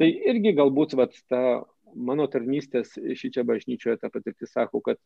[0.00, 1.42] tai irgi galbūt vat, ta
[1.92, 5.00] mano tarnystės šį čia bažnyčioje ta patirtis sako, kad,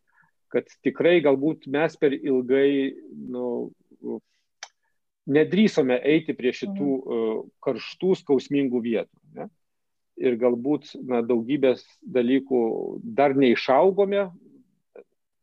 [0.52, 2.92] kad tikrai galbūt mes per ilgai,
[3.32, 3.48] nu,
[5.26, 9.22] nedrysome eiti prie šitų uh, karštų, skausmingų vietų.
[9.38, 9.48] Ne?
[10.16, 12.60] Ir galbūt na, daugybės dalykų
[13.02, 14.28] dar neišaugome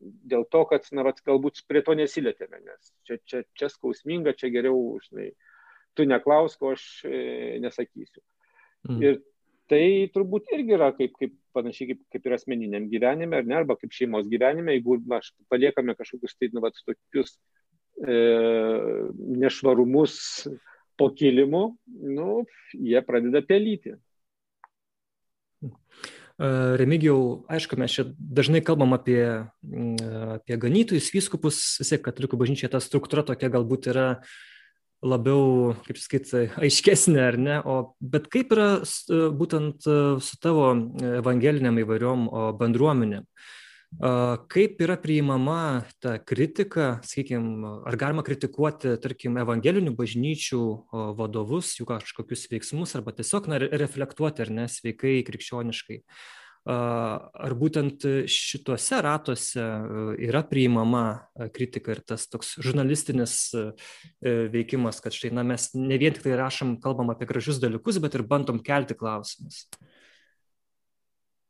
[0.03, 4.49] dėl to, kad na, vat, galbūt prie to nesilėtėme, nes čia, čia, čia skausminga, čia
[4.53, 5.29] geriau, žinai,
[5.97, 7.21] tu neklausk, o aš e,
[7.63, 8.23] nesakysiu.
[8.89, 8.99] Mm.
[9.05, 9.21] Ir
[9.71, 13.77] tai turbūt irgi yra kaip, kaip panašiai kaip, kaip ir asmeniniam gyvenime, ar ne, arba
[13.79, 15.21] kaip šeimos gyvenime, jeigu na,
[15.53, 17.41] paliekame kažkokius tai, nu, vat, tokius e,
[19.43, 20.47] nešvarumus
[20.97, 23.95] po kilimu, nu, jie pradeda pelyti.
[26.43, 26.47] E,
[26.79, 29.45] Remigijau, aišku, mes čia dažnai kalbam apie,
[30.37, 34.07] apie ganytojus, vyskupus, vis tiek katalikų bažnyčia ta struktūra tokia galbūt yra
[35.03, 38.69] labiau, kaip sakyti, aiškesnė ar ne, o, bet kaip yra
[39.35, 40.71] būtent su tavo
[41.19, 42.29] evangeliniam įvairiom
[42.61, 43.27] bendruomenėm?
[44.01, 50.61] Kaip yra priimama ta kritika, sakykime, ar galima kritikuoti, tarkim, evangelinių bažnyčių
[51.19, 56.01] vadovus, jų kažkokius veiksmus, arba tiesiog na, reflektuoti, ar ne, sveikai, krikščioniškai.
[56.63, 59.63] Ar būtent šituose ratuose
[60.23, 61.05] yra priimama
[61.53, 63.51] kritika ir tas toks žurnalistinis
[64.23, 68.15] veikimas, kad štai, na, mes ne vien tik tai rašom, kalbam apie gražius dalykus, bet
[68.17, 69.67] ir bandom kelti klausimus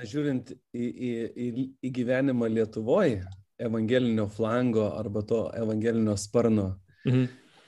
[0.01, 3.21] žiūrint į, į, į, į gyvenimą Lietuvoje,
[3.61, 6.73] evangelinio flango arba to evangelinio sparno,
[7.05, 7.27] mhm.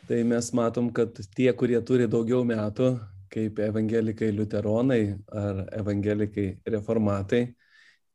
[0.09, 2.95] tai mes matom, kad tie, kurie turi daugiau metų,
[3.35, 5.01] kaip evangelikai liuteronai
[5.33, 7.47] ar evangelikai reformatai,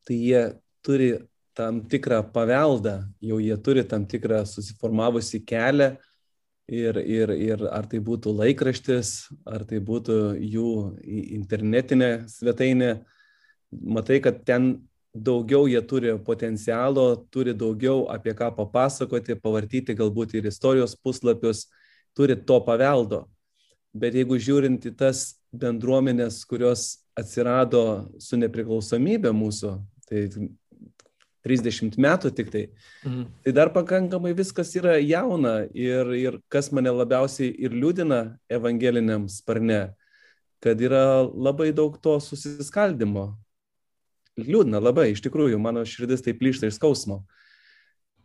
[0.06, 0.44] tai jie
[0.86, 1.12] turi
[1.56, 5.90] tam tikrą paveldą, jau jie turi tam tikrą susiformavusi kelią
[6.70, 9.12] ir, ir, ir ar tai būtų laikraštis,
[9.44, 10.70] ar tai būtų jų
[11.40, 12.92] internetinė svetainė,
[13.70, 14.72] matai, kad ten
[15.14, 21.66] daugiau jie turi potencialo, turi daugiau apie ką papasakoti, pavartyti galbūt ir istorijos puslapius,
[22.14, 23.24] turi to paveldo.
[23.90, 29.72] Bet jeigu žiūrint į tas bendruomenės, kurios atsirado su nepriklausomybė mūsų,
[30.06, 30.28] tai
[31.46, 32.64] 30 metų tik tai,
[33.02, 33.24] mhm.
[33.42, 39.88] tai dar pakankamai viskas yra jauna ir, ir kas mane labiausiai ir liūdina evangeliniam sparne,
[40.60, 43.32] kad yra labai daug to susiskaldimo,
[44.38, 47.22] liūdna labai, iš tikrųjų, mano širdis taip plyšta iš skausmo.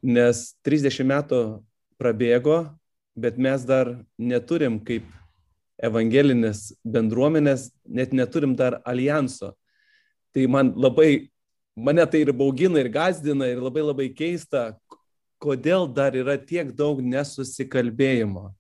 [0.06, 1.40] Nes 30 metų
[2.00, 2.60] prabėgo,
[3.16, 5.08] bet mes dar neturim kaip
[5.82, 9.54] evangelinės bendruomenės, net neturim dar alijanso.
[10.36, 11.32] Tai man labai,
[11.76, 14.76] mane tai ir baugina, ir gazdina, ir labai labai keista,
[15.42, 18.52] kodėl dar yra tiek daug nesusikalbėjimo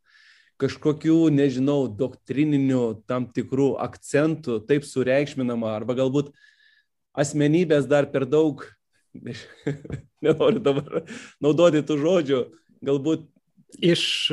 [0.62, 6.32] kažkokių, nežinau, doktrininių tam tikrų akcentų, taip sureikšminama, arba galbūt
[7.16, 8.64] asmenybės dar per daug,
[10.26, 11.06] nenoriu dabar
[11.44, 12.42] naudoti tų žodžių,
[12.86, 13.26] galbūt
[13.84, 14.32] iš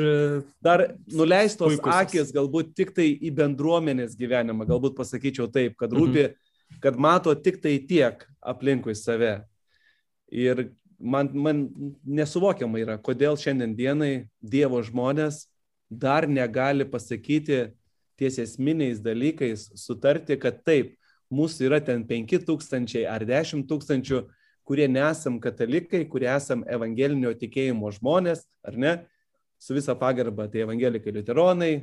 [0.63, 1.95] dar nuleistos puikus.
[1.95, 6.79] akis, galbūt tik tai į bendruomenės gyvenimą, galbūt pasakyčiau taip, kad rūpi, mhm.
[6.83, 9.41] kad mato tik tai tiek aplinkui save.
[10.33, 10.69] Ir
[10.99, 11.65] man, man
[12.05, 15.45] nesuvokiama yra, kodėl šiandien dienai Dievo žmonės
[15.89, 17.67] dar negali pasakyti
[18.17, 20.95] ties esminiais dalykais, sutarti, kad taip,
[21.33, 24.23] mūsų yra ten 5 tūkstančiai ar 10 tūkstančių,
[24.63, 28.93] kurie nesam katalikai, kurie esam evangelinio tikėjimo žmonės, ar ne,
[29.59, 31.73] su visa pagarba, tai evangelikai liuteronai,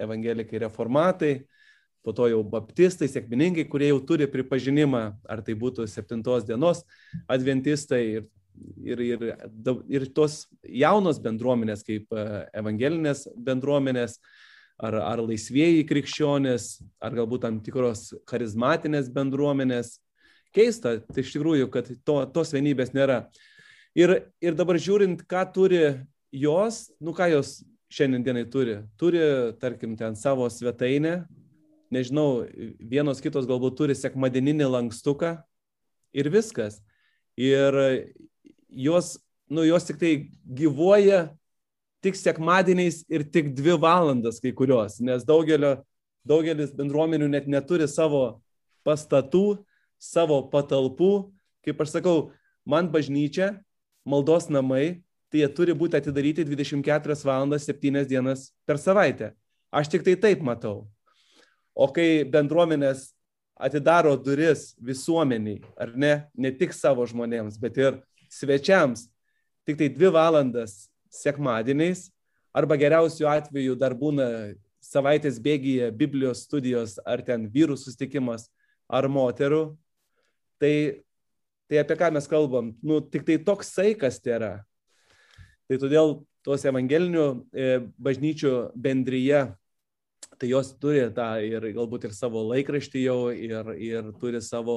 [0.00, 1.34] evangelikai reformatai,
[2.04, 6.82] po to jau baptistai, sėkmininkai, kurie jau turi pripažinimą, ar tai būtų septintos dienos
[7.28, 8.28] adventistai ir,
[8.80, 9.26] ir, ir,
[9.88, 12.24] ir tos jaunos bendruomenės, kaip e,
[12.60, 14.18] evangelinės bendruomenės,
[14.80, 16.68] ar, ar laisvėjai krikščionės,
[17.02, 19.98] ar galbūt tam tikros charizmatinės bendruomenės.
[20.56, 23.22] Keista, tai iš tikrųjų, kad to, tos vienybės nėra.
[23.98, 25.82] Ir, ir dabar žiūrint, ką turi
[26.34, 27.60] jos, nu ką jos
[27.90, 28.80] šiandienai turi.
[28.98, 29.22] Turi,
[29.62, 31.24] tarkim, ten savo svetainę,
[31.94, 32.46] nežinau,
[32.78, 35.36] vienos kitos galbūt turi sekmadieninį lankstuką
[36.14, 36.80] ir viskas.
[37.38, 37.74] Ir
[38.70, 39.16] jos,
[39.50, 40.12] nu, jos tik tai
[40.44, 41.28] gyvuoja
[42.04, 45.78] tik sekmadieniais ir tik dvi valandas kai kurios, nes daugelio,
[46.26, 48.40] daugelis bendruomenių net neturi savo
[48.86, 49.60] pastatų,
[50.00, 51.30] savo patalpų.
[51.64, 52.30] Kaip aš sakau,
[52.64, 53.52] man bažnyčia,
[54.08, 59.34] maldos namai, tai jie turi būti atidaryti 24 valandas 7 dienas per savaitę.
[59.70, 60.88] Aš tik tai taip matau.
[61.76, 63.12] O kai bendruomenės
[63.60, 68.00] atidaro duris visuomeniai, ar ne, ne tik savo žmonėms, bet ir
[68.32, 69.06] svečiams,
[69.68, 72.08] tik tai dvi valandas sekmadieniais,
[72.56, 74.54] arba geriausiu atveju dar būna
[74.84, 78.48] savaitės bėgyje Biblijos studijos, ar ten vyrų sustikimas,
[78.88, 79.76] ar moterų,
[80.62, 81.02] tai,
[81.70, 82.74] tai apie ką mes kalbam?
[82.82, 84.52] Nu, tik tai toks saikas tai yra.
[85.70, 89.44] Tai todėl tos evangelinių e, bažnyčių bendryje
[90.40, 94.76] tai jos turi tą ir galbūt ir savo laikraštį jau, ir, ir turi savo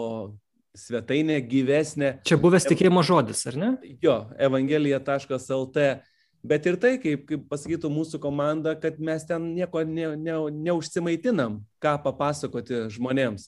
[0.76, 2.18] svetainę gyvesnę.
[2.28, 3.70] Čia buvęs tikėjimo žodis, ar ne?
[4.04, 5.86] Jo, evangelija.lt.
[6.44, 10.36] Bet ir tai, kaip, kaip pasakytų mūsų komanda, kad mes ten nieko ne, ne,
[10.66, 13.48] neužsimaitinam, ką papasakoti žmonėms.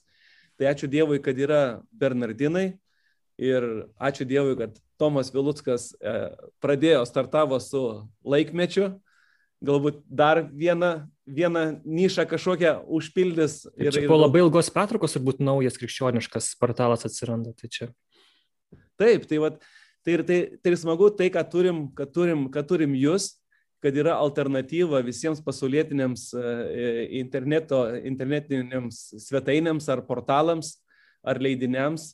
[0.56, 2.78] Tai ačiū Dievui, kad yra Bernardinai
[3.36, 3.68] ir
[4.00, 6.14] ačiū Dievui, kad Tomas Vilutskas e,
[6.64, 7.84] pradėjo, startavo su
[8.24, 8.94] laikmečiu
[9.66, 10.92] galbūt dar vieną,
[11.28, 13.64] vieną nišą kažkokią užpildys.
[13.76, 17.56] Ir, ir po labai ilgos pertraukos turbūt naujas krikščioniškas portalas atsiranda.
[17.58, 17.90] Tai čia.
[19.00, 19.60] Taip, tai, vat,
[20.06, 23.34] tai, ir, tai, tai ir smagu tai, kad turim, kad, turim, kad turim jūs,
[23.84, 30.76] kad yra alternatyva visiems pasaulietiniams e, interneto, internetinėms svetainėms ar portalams
[31.26, 32.14] ar leidiniams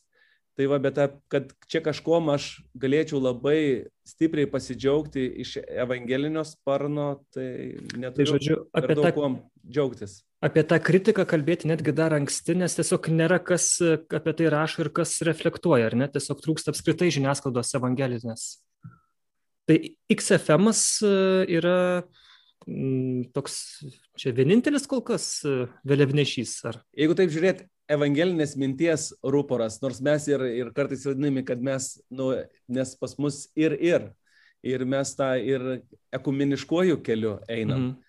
[0.61, 0.97] Tai va, bet
[1.33, 8.57] kad čia kažkuom aš galėčiau labai stipriai pasidžiaugti iš evangelinio sparno, tai neturiu tai, žodžiu,
[8.77, 10.19] apie daug tą, kuom džiaugtis.
[10.45, 14.91] Apie tą kritiką kalbėti netgi dar anksti, nes tiesiog nėra kas apie tai rašo ir
[15.01, 16.09] kas reflektuoja, ar ne?
[16.13, 18.45] Tiesiog trūksta apskritai žiniasklaidos evangelinės.
[19.65, 19.79] Tai
[20.13, 21.15] XFM e,
[21.57, 21.77] yra
[23.33, 23.55] toks,
[24.19, 26.79] čia vienintelis kol kas e, vėliavnešys, ar?
[26.97, 32.31] Jeigu taip žiūrėt, evangelinės minties rūporas, nors mes ir, ir kartais vadinami, kad mes, nu,
[32.71, 34.07] nes pas mus ir ir,
[34.63, 35.81] ir mes tą ir
[36.13, 37.91] ekumeniškuoju keliu einam.
[37.91, 37.99] Mhm.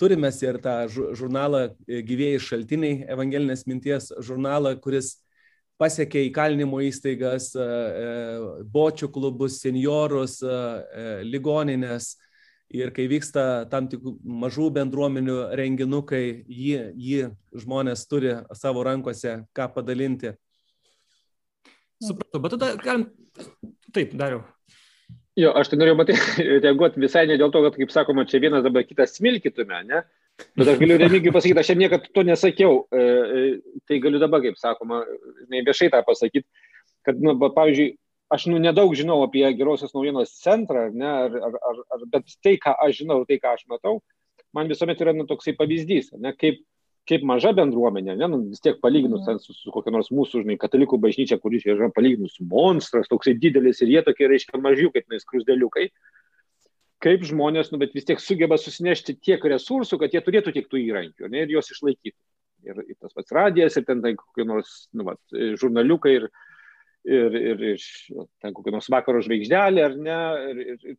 [0.00, 5.18] Turime ir tą žurnalą e, gyvėjai šaltiniai, evangelinės minties žurnalą, kuris
[5.80, 7.68] pasiekė įkalinimo įstaigas, e,
[8.68, 10.40] bočių klubus, seniorus,
[11.24, 12.16] ligoninės,
[12.70, 17.24] Ir kai vyksta tam tikrų mažų bendruomenių renginukai, jį, jį
[17.58, 20.36] žmonės turi savo rankose ką padalinti.
[22.00, 23.08] Supratau, bet tada galim.
[23.90, 24.44] Taip, dariau.
[25.38, 28.64] Jo, aš tai norėjau matyti, reaguoti visai ne dėl to, kad, kaip sakoma, čia vienas
[28.66, 30.04] dabar kitas smilkytume, ne?
[30.56, 32.84] Bet aš galiu remigiai pasakyti, aš niekada to nesakiau.
[32.94, 35.02] E, e, tai galiu dabar, kaip sakoma,
[35.52, 36.46] viešai tą pasakyti,
[37.06, 37.92] kad, nu, pavyzdžiui,
[38.30, 42.56] aš nu, nedaug žinau apie gerosios naujienos centrą, ne, ar, ar, ar, ar, bet tai,
[42.62, 43.98] ką aš žinau, tai, ką aš matau,
[44.56, 46.62] man visuomet yra nu, toksai pavyzdys, ne, kaip,
[47.10, 49.42] kaip maža bendruomenė, ne, nu, vis tiek palyginus mm.
[49.42, 53.90] su, su kokia nors mūsų, žinai, katalikų bažnyčia, kuris yra palyginus monstras, toksai didelis ir
[53.96, 55.88] jie tokie, reiškia, mažiukai, kaip skrusdėliukai,
[57.02, 60.84] kaip žmonės, nu, bet vis tiek sugeba susinešti tiek resursų, kad jie turėtų tiek tų
[60.84, 62.18] įrankių ne, ir juos išlaikyti.
[62.68, 66.26] Ir, ir tas pats radijas, ir ten tai kokie nors nu, vat, žurnaliukai, ir,
[67.04, 67.86] ir, ir iš
[68.42, 70.20] ten kokio nors vakaro žvaigždelė, ar ne.
[70.50, 70.98] Ir, ir, ir,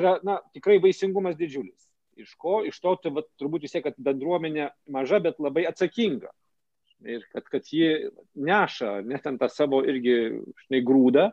[0.00, 1.88] yra, na, tikrai vaisingumas didžiulis.
[2.18, 2.60] Iš ko?
[2.66, 6.32] Iš to, tai, va, turbūt vis tiek, kad bendruomenė maža, bet labai atsakinga.
[7.06, 10.16] Ir kad, kad ji neša, net ant tą savo irgi,
[10.64, 11.28] žinai, grūdą,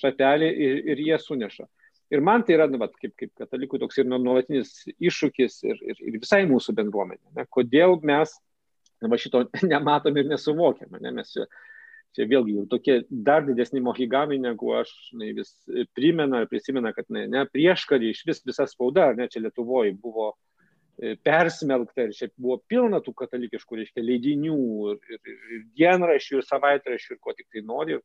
[0.00, 1.68] šatelį ir, ir jie suneša.
[2.14, 6.02] Ir man tai yra, nu, va, kaip, kaip katalikų toks ir nuolatinis iššūkis ir, ir,
[6.10, 7.22] ir visai mūsų bendruomenė.
[7.38, 7.46] Ne?
[7.50, 8.34] Kodėl mes
[9.02, 10.98] va, šito nematom ir nesuvokiam.
[11.00, 11.14] Ne?
[11.14, 11.32] Mes
[12.14, 15.52] čia vėlgi jau tokie dar didesni mohigamai, negu aš ne, vis
[15.96, 19.94] primena ir prisimena, kad ne, ne prieš karį iš vis visa spauda, ne čia Lietuvoje
[20.00, 24.58] buvo e, persmelkta ir šiaip buvo pilna tų katalikiškų, reiškia, leidinių
[24.94, 27.98] ir, ir, ir dienraščių, ir savaitraščių, ir ko tik tai nori.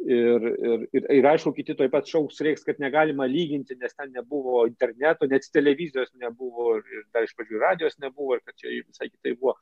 [0.00, 4.10] Ir, ir, ir, ir aišku, kiti toj pat šauks reiks, kad negalima lyginti, nes ten
[4.16, 9.10] nebuvo interneto, net televizijos nebuvo, ir dar iš pradžių radijos nebuvo, ir kad čia visai
[9.12, 9.54] kitai buvo.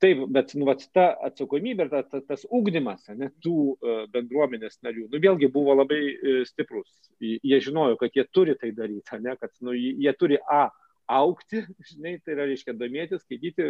[0.00, 4.78] Taip, bet nu, vat, ta atsakomybė ir ta, ta, tas ugdymas ne, tų uh, bendruomenės
[4.86, 6.88] narių, nu, vėlgi buvo labai uh, stiprus.
[7.20, 10.70] Jie žinojo, kad jie turi tai daryti, ne, kad nu, jie turi A
[11.10, 13.68] aukti, žinai, tai yra, reiškia, domėtis, skaityti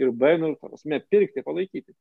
[0.00, 1.96] ir B, nu, prasme, pirkti, palaikyti.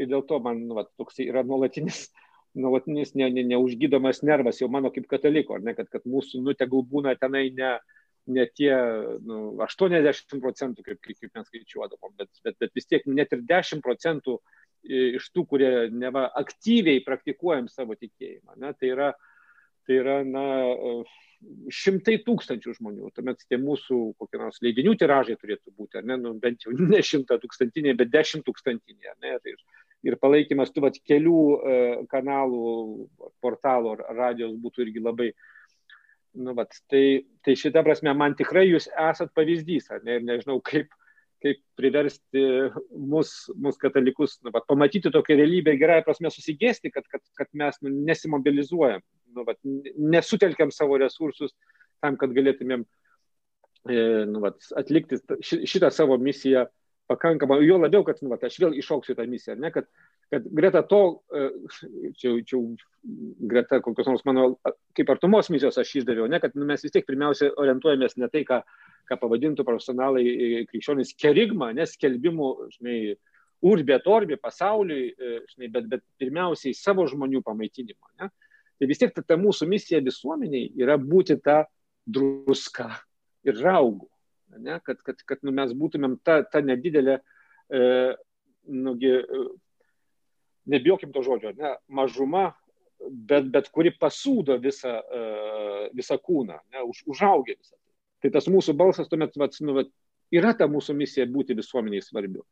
[0.00, 2.06] Ir dėl to man nu, va, toks yra nuolatinis,
[2.62, 6.86] nuolatinis ne, ne, neužgydomas nervas jau mano kaip kataliko, ne, kad, kad mūsų, nu, tegul
[6.86, 7.74] būna tenai ne,
[8.30, 8.72] ne tie
[9.26, 13.82] nu, 80 procentų, kaip, kaip, mes skaičiuodavom, bet, bet, bet vis tiek net ir 10
[13.84, 14.38] procentų
[14.84, 18.56] iš tų, kurie neva aktyviai praktikuojam savo tikėjimą.
[18.62, 19.10] Ne, tai yra,
[19.86, 20.44] tai yra na,
[21.72, 23.10] šimtai tūkstančių žmonių.
[23.16, 27.40] Tuomet tie mūsų kokie nors leidinių tiražai turėtų būti, ne, nu, bent jau ne šimta
[27.42, 29.14] tūkstantiniai, bet dešimt tūkstantiniai.
[29.24, 29.54] Ne, tai,
[30.06, 31.78] ir palaikymas tų vat, kelių e,
[32.12, 32.74] kanalų,
[33.44, 35.30] portalų ar radijos būtų irgi labai,
[36.32, 40.92] Nu, vat, tai, tai šitą prasme man tikrai jūs esat pavyzdys, ne, ir nežinau, kaip,
[41.42, 42.44] kaip priversti
[42.94, 47.80] mus, mus katalikus nu, vat, pamatyti tokią realybę gerąją prasme susigėsti, kad, kad, kad mes
[47.82, 49.02] nu, nesimobilizuojam,
[49.34, 49.58] nu, vat,
[49.98, 51.56] nesutelkiam savo resursus
[51.98, 52.86] tam, kad galėtumėm
[53.90, 53.98] e,
[54.30, 56.68] nu, vat, atlikti šitą savo misiją
[57.10, 59.90] pakankamai, jo labiau, kad nu, vat, aš vėl išauksiu tą misiją, ne, kad
[60.30, 61.00] kad greta to,
[61.34, 61.48] e,
[62.18, 62.60] čia, čia
[63.50, 64.44] greta kokios nors mano
[64.96, 68.60] kaip artumos misijos aš išdaviau, ne, kad mes vis tiek pirmiausia orientuojamės ne tai, ką,
[69.10, 73.00] ką pavadintų profesionalai e, krikščionys kerigma, neskelbimų, žinai,
[73.66, 78.14] urbė torbė pasauliui, e, žinai, bet, bet pirmiausiai savo žmonių pamaitinimo.
[78.20, 78.30] Ne.
[78.80, 81.64] Tai vis tiek ta, ta mūsų misija visuomeniai yra būti ta
[82.06, 82.88] druska
[83.44, 84.06] ir raugų.
[84.60, 87.82] Ne, kad kad, kad nu, mes būtumėm ta, ta nedidelė e,
[88.66, 89.12] nugi,
[90.70, 92.50] nebijokim to žodžio, ne, mažuma,
[93.00, 97.90] bet, bet kuri pasūdo visą, uh, visą kūną, ne, už, užaugia visą tai.
[98.20, 99.92] Tai tas mūsų balsas tuomet, vat, nu, vat,
[100.34, 102.44] yra ta mūsų misija būti visuomeniai svarbiu.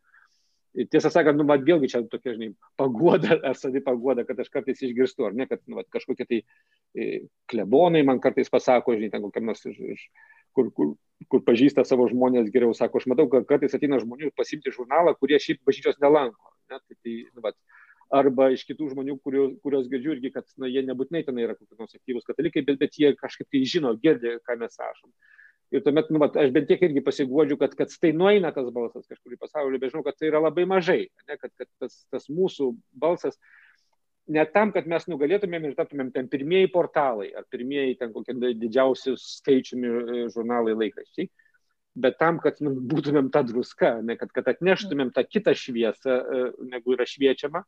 [0.92, 4.80] Tiesą sakant, nu, vat, vėlgi čia tokia, žinai, pagoda ar savi pagoda, kad aš kartais
[4.84, 7.08] išgirstu, ar ne, kad nu, vat, kažkokie tai e,
[7.50, 10.04] klebonai man kartais pasako, žinai, ten kokiam nors iš, iš
[10.56, 10.92] kur, kur,
[11.32, 15.40] kur pažįsta savo žmonės geriau, sako, aš matau, kad kartais ateina žmonių pasimti žurnalą, kurie
[15.42, 16.54] šiaip bažnyčios nelanko.
[16.68, 17.56] Ne, tai, tai, nu, vat,
[18.14, 21.76] arba iš kitų žmonių, kurios, kurios girdžiu irgi, kad na, jie nebūtinai ten yra kokie
[21.78, 25.12] nors aktyvūs katalikai, bet, bet jie kažkaip tai žino, girdi, ką mes rašom.
[25.76, 29.04] Ir tuomet, nu, vat, aš bent tiek irgi pasiguodžiu, kad, kad tai nueina tas balsas
[29.04, 32.30] kažkur į pasaulį, bet žinau, kad tai yra labai mažai, ne, kad, kad tas, tas
[32.32, 33.36] mūsų balsas
[34.28, 39.14] ne tam, kad mes nugalėtumėm ir taptumėm ten pirmieji portalai ar pirmieji ten kokie didžiausi
[39.20, 41.28] skaičiumi e, žurnalai laikraščiai,
[41.98, 46.42] bet tam, kad nu, būtumėm ta druska, ne, kad, kad atneštumėm tą kitą šviesą, e,
[46.74, 47.64] negu yra šviečiama,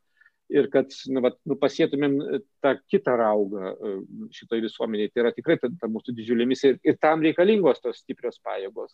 [0.51, 2.17] ir kad nu, vat, nu, pasėtumėm
[2.63, 3.93] tą kitą raugą e,
[4.35, 5.11] šitoj visuomeniai.
[5.11, 8.93] Tai yra tikrai ta, ta mūsų didžiulė misija ir, ir tam reikalingos tos stiprios pajėgos.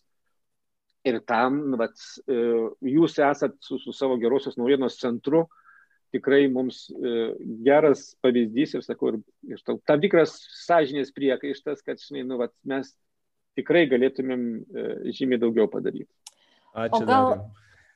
[1.07, 1.95] Ir tam nu, vat,
[2.29, 2.37] e,
[2.93, 5.47] jūs esat su, su savo gerosios naujienos centru
[6.13, 7.17] tikrai mums e,
[7.65, 12.93] geras pavyzdys ir, sakau, ir, ir tam tikras sąžinės priekaištas, kad žinai, nu, vat, mes
[13.57, 14.41] tikrai galėtumėm
[15.17, 16.11] žymiai daugiau padaryti.
[16.77, 17.05] Ačiū.
[17.09, 17.39] Gal...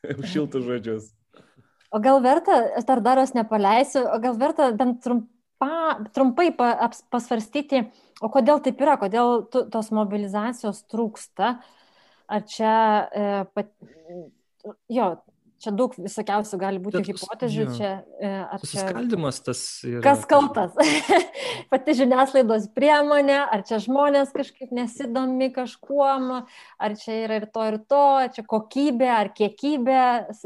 [0.17, 1.11] Už šiltus žodžius.
[1.91, 5.71] O gal verta, aš dar daros nepaleisiu, o gal verta bent trumpa,
[6.15, 6.69] trumpai pa,
[7.11, 7.83] pasvarstyti,
[8.23, 11.57] o kodėl taip yra, kodėl tu, tos mobilizacijos trūksta.
[12.31, 12.75] Ar čia,
[13.11, 13.73] e, pat,
[14.87, 15.09] jo,
[15.61, 17.63] čia daug visokiausių gali būti Bet, hipotezių.
[17.63, 17.73] Ja.
[17.77, 18.31] Čia, e,
[18.63, 19.61] Susiskaldimas čia, tas.
[19.87, 20.01] Yra.
[20.05, 20.75] Kas kaltas?
[21.71, 26.29] Pati žiniasklaidos priemonė, ar čia žmonės kažkaip nesidomi kažkuom,
[26.81, 28.03] ar čia yra ir to, ir to,
[28.37, 30.01] čia kokybė, ar kiekybė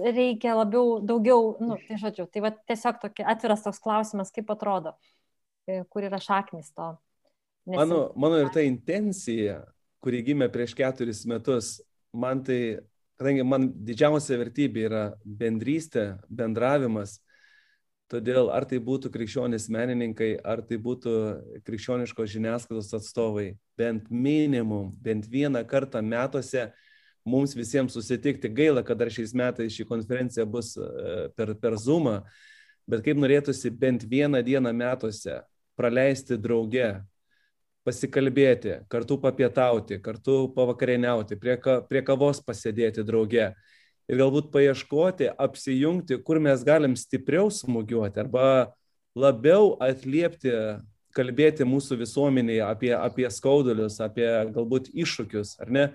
[0.06, 4.96] reikia labiau, daugiau, nu, tai žodžiu, tai va tiesiog tokia atviras toks klausimas, kaip atrodo,
[5.68, 6.94] e, kur yra šaknis to.
[7.66, 7.82] Nesim...
[7.82, 9.64] Mano, mano ir ta intencija,
[10.06, 11.80] kuri gimė prieš keturis metus,
[12.14, 12.60] man tai
[13.20, 17.20] kadangi man didžiausia vertybė yra bendrystė, bendravimas,
[18.12, 21.14] todėl ar tai būtų krikščionys menininkai, ar tai būtų
[21.66, 26.70] krikščioniškos žiniasklaidos atstovai, bent minimum, bent vieną kartą metuose
[27.26, 28.52] mums visiems susitikti.
[28.54, 32.20] Gaila, kad dar šiais metais ši konferencija bus e, per, per Zoomą,
[32.86, 35.42] bet kaip norėtųsi bent vieną dieną metuose
[35.76, 36.94] praleisti drauge,
[37.86, 43.52] pasikalbėti, kartu papietauti, kartu pavakarieniauti, prie, ka, prie kavos pasėdėti drauge
[44.10, 48.48] ir galbūt paieškoti, apsijungti, kur mes galim stipriau smūgiuoti arba
[49.18, 50.54] labiau atliepti,
[51.16, 55.86] kalbėti mūsų visuomenėje apie, apie skaudulius, apie galbūt iššūkius, ar ne?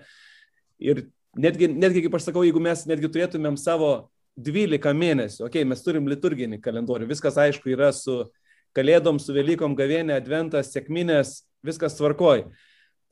[0.81, 1.05] Ir
[1.37, 5.83] netgi, netgi, kaip aš sakau, jeigu mes netgi turėtumėm savo 12 mėnesių, okei, okay, mes
[5.85, 8.23] turim liturginį kalendorių, viskas aišku yra su
[8.75, 12.45] kalėdom su Velykom gavėnė, adventas, sėkminės, viskas tvarkoj.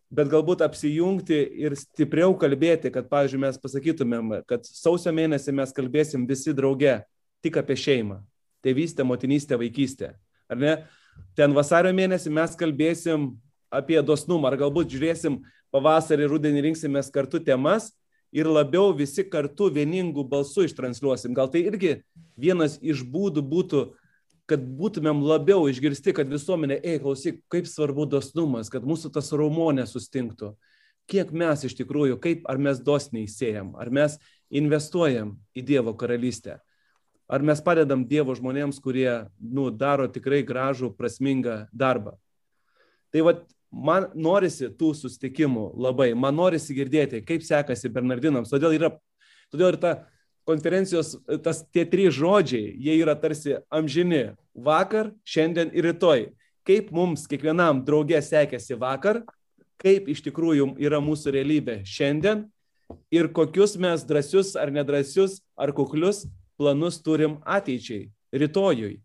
[0.10, 6.26] Bet galbūt apsijungti ir stipriau kalbėti, kad, pavyzdžiui, mes pasakytumėm, kad sausio mėnesį mes kalbėsim
[6.30, 6.96] visi drauge
[7.46, 8.18] tik apie šeimą.
[8.66, 10.16] Tėvystę, motinystę, vaikystę.
[10.50, 10.74] Ar ne?
[11.38, 13.30] Ten vasario mėnesį mes kalbėsim
[13.70, 15.40] apie dosnumą, ar galbūt žiūrėsim
[15.74, 17.92] pavasarį, rudenį rinksimės kartu temas
[18.34, 21.36] ir labiau visi kartu vieningų balsų ištransliuosim.
[21.38, 22.00] Gal tai irgi
[22.38, 23.84] vienas iš būdų būtų
[24.50, 29.86] kad būtumėm labiau išgirsti, kad visuomenė, ei, klausyk, kaip svarbu dosnumas, kad mūsų tas raumonė
[29.90, 30.56] sustinktų.
[31.10, 34.18] Kiek mes iš tikrųjų, kaip ar mes dosniai siejam, ar mes
[34.54, 36.60] investuojam į Dievo karalystę,
[37.30, 42.18] ar mes padedam Dievo žmonėms, kurie nu, daro tikrai gražų, prasmingą darbą.
[43.14, 48.94] Tai vad, man norisi tų sustikimų labai, man norisi girdėti, kaip sekasi Bernardinams, todėl, yra,
[49.54, 49.94] todėl ir ta
[50.50, 51.14] konferencijos
[51.46, 54.36] tas tie trys žodžiai, jie yra tarsi amžini-
[54.70, 56.30] vakar, šiandien ir rytoj.
[56.66, 59.24] Kaip mums kiekvienam draugė sekėsi vakar,
[59.80, 62.50] kaip iš tikrųjų yra mūsų realybė šiandien
[63.12, 66.26] ir kokius mes drąsius ar nedrasius ar kuklius
[66.58, 69.00] planus turim ateičiai, rytojui.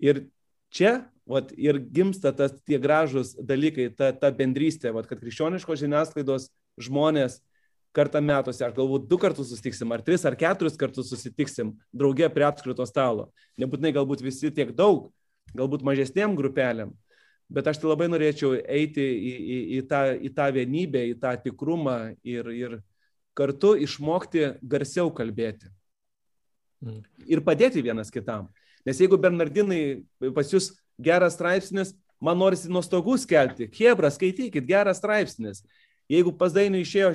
[0.00, 0.26] Ir
[0.72, 6.48] čia vat, ir gimsta tas tie gražus dalykai, ta, ta bendrystė, vat, kad krikščioniškos žiniasklaidos
[6.80, 7.40] žmonės
[7.94, 12.46] kartą metuose, ar galbūt du kartus susitiksim, ar tris, ar keturis kartus susitiksim drauge prie
[12.48, 13.28] apskrito stalo.
[13.60, 15.08] Nebūtinai galbūt visi tiek daug,
[15.54, 16.92] galbūt mažesniem grupelėm,
[17.52, 21.36] bet aš tai labai norėčiau eiti į, į, į, tą, į tą vienybę, į tą
[21.46, 22.78] tikrumą ir, ir
[23.38, 25.70] kartu išmokti garsiau kalbėti.
[26.84, 27.02] Mm.
[27.30, 28.50] Ir padėti vienas kitam.
[28.84, 30.02] Nes jeigu Bernardinai
[30.36, 33.70] pas jūs geras straipsnis, man norisi nuo stogų skelbti.
[33.78, 35.62] Hebra, skaitykit, geras straipsnis.
[36.10, 37.12] Jeigu pas Dainų išėjo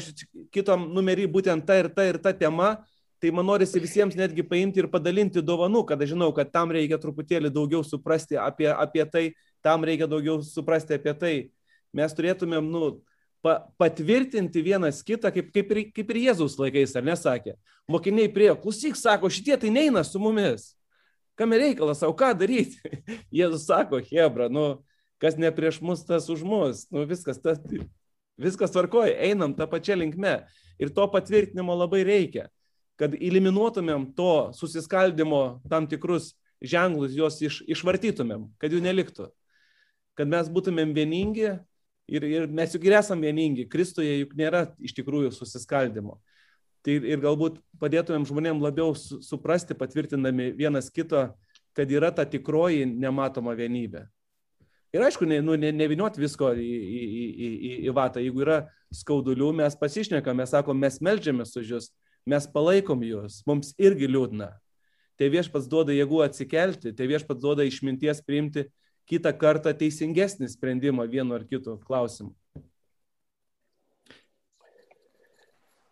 [0.54, 2.80] kitom numerį būtent ta ir ta ir ta tema,
[3.22, 6.98] tai man norisi visiems netgi paimti ir padalinti dovanų, kad aš žinau, kad tam reikia
[7.02, 9.26] truputėlį daugiau suprasti apie, apie tai,
[9.66, 11.34] tam reikia daugiau suprasti apie tai.
[11.94, 12.92] Mes turėtumėm, nu,
[13.46, 17.58] pa, patvirtinti vienas kitą, kaip, kaip, ir, kaip ir Jėzaus laikais, ar nesakė.
[17.90, 20.72] Mokiniai prie, klausyk, sako, šitie tai neina su mumis.
[21.40, 22.80] Kam reikalas, o ką daryti?
[23.42, 24.84] Jėzus sako, Hebra, nu,
[25.20, 26.86] kas ne prieš mus, tas už mus.
[26.94, 27.60] Nu, viskas, tas,
[28.40, 30.40] Viskas tvarkoja, einam tą pačią linkmę.
[30.80, 32.48] Ir to patvirtinimo labai reikia,
[33.00, 36.34] kad eliminuotumėm to susiskaldimo tam tikrus
[36.64, 39.28] ženklus, juos iš, išvartytumėm, kad jų neliktų.
[40.20, 41.50] Kad mes būtumėm vieningi
[42.12, 43.68] ir, ir mes juk ir esam vieningi.
[43.72, 46.20] Kristuje juk nėra iš tikrųjų susiskaldimo.
[46.84, 51.28] Tai ir galbūt padėtumėm žmonėm labiau suprasti, patvirtindami vienas kito,
[51.76, 54.06] kad yra ta tikroji nematoma vienybė.
[54.94, 58.24] Ir aišku, ne, nu, ne, neviniot visko į, į, į, į, į vatą.
[58.24, 58.60] Jeigu yra
[58.96, 61.92] skaudulių, mes pasišnekam, mes sakom, mes melžiamės už jūs,
[62.30, 64.50] mes palaikom jūs, mums irgi liūdna.
[65.20, 68.66] Tai viešpats duoda jėgų atsikelti, tai viešpats duoda išminties priimti
[69.10, 72.34] kitą kartą teisingesnį sprendimą vienu ar kitu klausimu.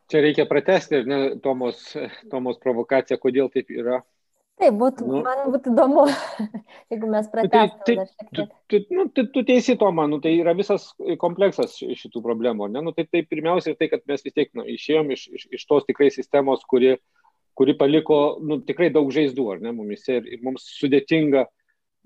[0.08, 1.92] Čia reikia pratesti, ne, Tomos,
[2.32, 4.00] Tomos provokaciją, kodėl taip yra.
[4.58, 6.04] Taip, būtų, nu, man būtų įdomu,
[6.92, 7.76] jeigu mes pratęstume.
[7.86, 10.88] Tai, tai, tu, tu, nu, tu, tu teisi to, man, nu, tai yra visas
[11.22, 12.72] kompleksas šitų problemų.
[12.74, 12.82] Ne?
[12.88, 15.68] Nu, tai, tai pirmiausia ir tai, kad mes vis tiek nu, išėjom iš, iš, iš
[15.70, 16.96] tos tikrai sistemos, kuri,
[17.58, 21.46] kuri paliko nu, tikrai daug žaizdų, ar ne, mumise ir, ir mums sudėtinga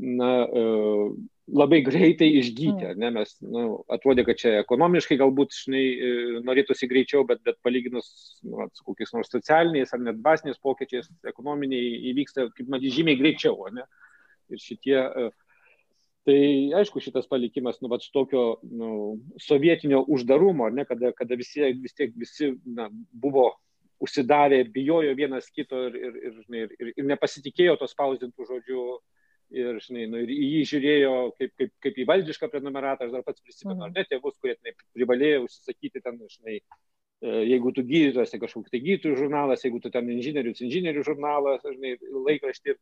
[0.01, 1.13] na, uh,
[1.51, 2.85] labai greitai išgyti.
[2.93, 2.99] Mm.
[3.01, 3.09] Ne?
[3.17, 6.11] Mes nu, atrodė, kad čia ekonomiškai galbūt žinai, e,
[6.47, 8.07] norėtųsi greičiau, bet, bet palyginus
[8.47, 13.57] nu, su kokiais nors socialiniais ar net dvasiniais pokyčiais, ekonominiai įvyksta, kaip matyti, žymiai greičiau.
[13.75, 13.87] Ne?
[14.51, 15.31] Ir šitie, e,
[16.27, 16.39] tai
[16.81, 18.93] aišku, šitas palikimas, nu, vat, tokio nu,
[19.41, 23.51] sovietinio uždarumo, ne, kada, kada visi, vis tiek visi na, buvo
[24.01, 28.85] užsidarę, bijojo vienas kito ir, ir, ir, ir, ir, nepasitikėjo to spausdintų žodžių
[29.51, 33.25] ir, žinai, nu, ir į jį žiūrėjo kaip, kaip, kaip į valdišką prenumeratą, aš dar
[33.27, 33.89] pats prisimenu, mhm.
[33.89, 38.73] ar ne tėvus, kurie tenai, privalėjo užsisakyti ten, žinai, e, jeigu tu gydytojas, tai kažkoks
[38.73, 41.97] tai gydytojų žurnalas, jeigu tu ten inžinierius, inžinierių žurnalas, žinai,
[42.29, 42.79] laikraštį ir,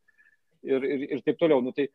[0.70, 1.64] ir, ir, ir taip toliau.
[1.64, 1.88] Nu, tai,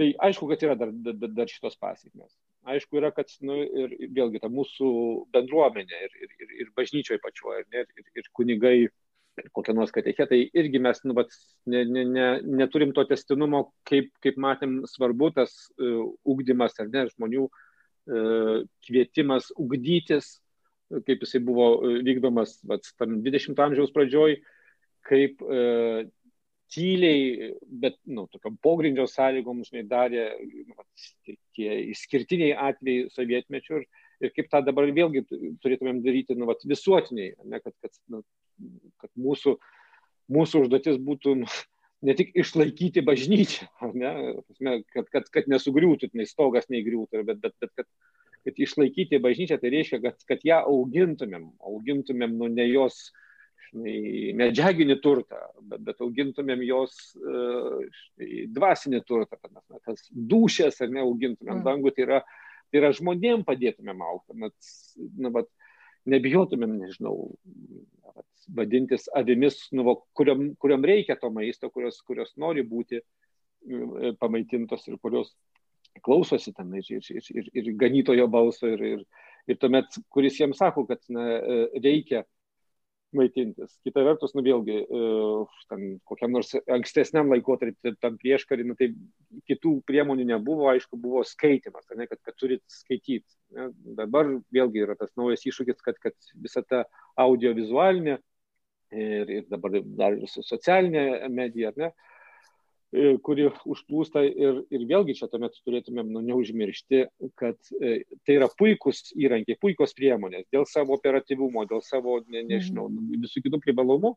[0.00, 2.34] tai aišku, kad yra dar, dar, dar šitos pasiekmes.
[2.74, 4.90] Aišku, yra, kad, nu, ir, ir vėlgi, ta mūsų
[5.34, 8.78] bendruomenė ir, ir, ir, ir bažnyčioje pačioje, ir, ir, ir kunigai
[9.52, 11.32] kokie nors katechetai, irgi mes nu, vat,
[11.70, 12.26] ne, ne, ne,
[12.62, 16.04] neturim to testinumo, kaip, kaip matėm, svarbu tas uh,
[16.34, 20.36] ugdymas ar ne, žmonių uh, kvietimas ugdytis,
[21.08, 24.38] kaip jisai buvo uh, vykdomas vat, tam 20 amžiaus pradžioj,
[25.08, 26.04] kaip uh,
[26.74, 27.50] tyliai,
[27.82, 31.10] bet, nu, tokiam pogrindžio sąlygom, žinai, darė nu, vat,
[31.54, 33.84] tie išskirtiniai atvejai sovietmečių ir,
[34.24, 35.26] ir kaip tą dabar vėlgi
[35.62, 38.22] turėtumėm daryti nu, vat, visuotiniai, ne, kad, kad, nu,
[39.02, 39.56] kad mūsų,
[40.34, 41.50] mūsų užduotis būtų nu,
[42.04, 44.12] ne tik išlaikyti bažnyčią, ne,
[44.92, 47.88] kad, kad, kad nesugriūtų, nei stogas neįgriūtų, bet, bet, bet kad,
[48.44, 53.06] kad išlaikyti bažnyčią, tai reiškia, kad, kad ją augintumėm, augintumėm nu ne jos
[53.68, 61.60] štai, medžiaginį turtą, bet, bet augintumėm jos štai, dvasinį turtą, kad tas dušės ar neaugintumėm
[61.60, 61.64] mm.
[61.66, 62.22] dangų, tai yra,
[62.70, 64.36] tai yra žmonėm padėtumėm aukti.
[64.38, 64.52] Na,
[65.16, 65.48] nu, bet,
[66.10, 67.14] nebijotumėm, nežinau,
[68.56, 74.98] vadintis avimis, nu, kuriam, kuriam reikia to maisto, kurios, kurios nori būti e, pamaitintos ir
[75.02, 75.32] kurios
[76.04, 79.04] klausosi ten ir, ir, ir, ir ganytojo balso ir, ir,
[79.48, 82.24] ir tuomet, kuris jiems sako, kad na, e, reikia
[83.18, 83.76] maitintis.
[83.86, 85.08] Kita vertus, nu vėlgi, e,
[85.70, 88.90] ten, kokiam nors ankstesniam laikotarpį, tam prieškarį, nu, tai
[89.50, 93.26] kitų priemonių nebuvo, aišku, buvo skaitimas, ne, kad, kad turit skaityti.
[93.56, 93.70] Ne.
[93.98, 96.84] Dabar vėlgi yra tas naujas iššūkis, kad, kad visa ta
[97.20, 98.18] audiovizualinė
[98.94, 102.13] ir, ir dabar dar ir socialinė medija, ne, E,
[103.26, 107.00] kuri užplūsta ir, ir vėlgi čia tuomet turėtumėm nu, neužmiršti,
[107.40, 112.86] kad e, tai yra puikus įrankiai, puikos priemonės dėl savo operatyvumo, dėl savo, ne, nežinau,
[112.92, 113.24] mhm.
[113.24, 114.14] visų kitų privalumų,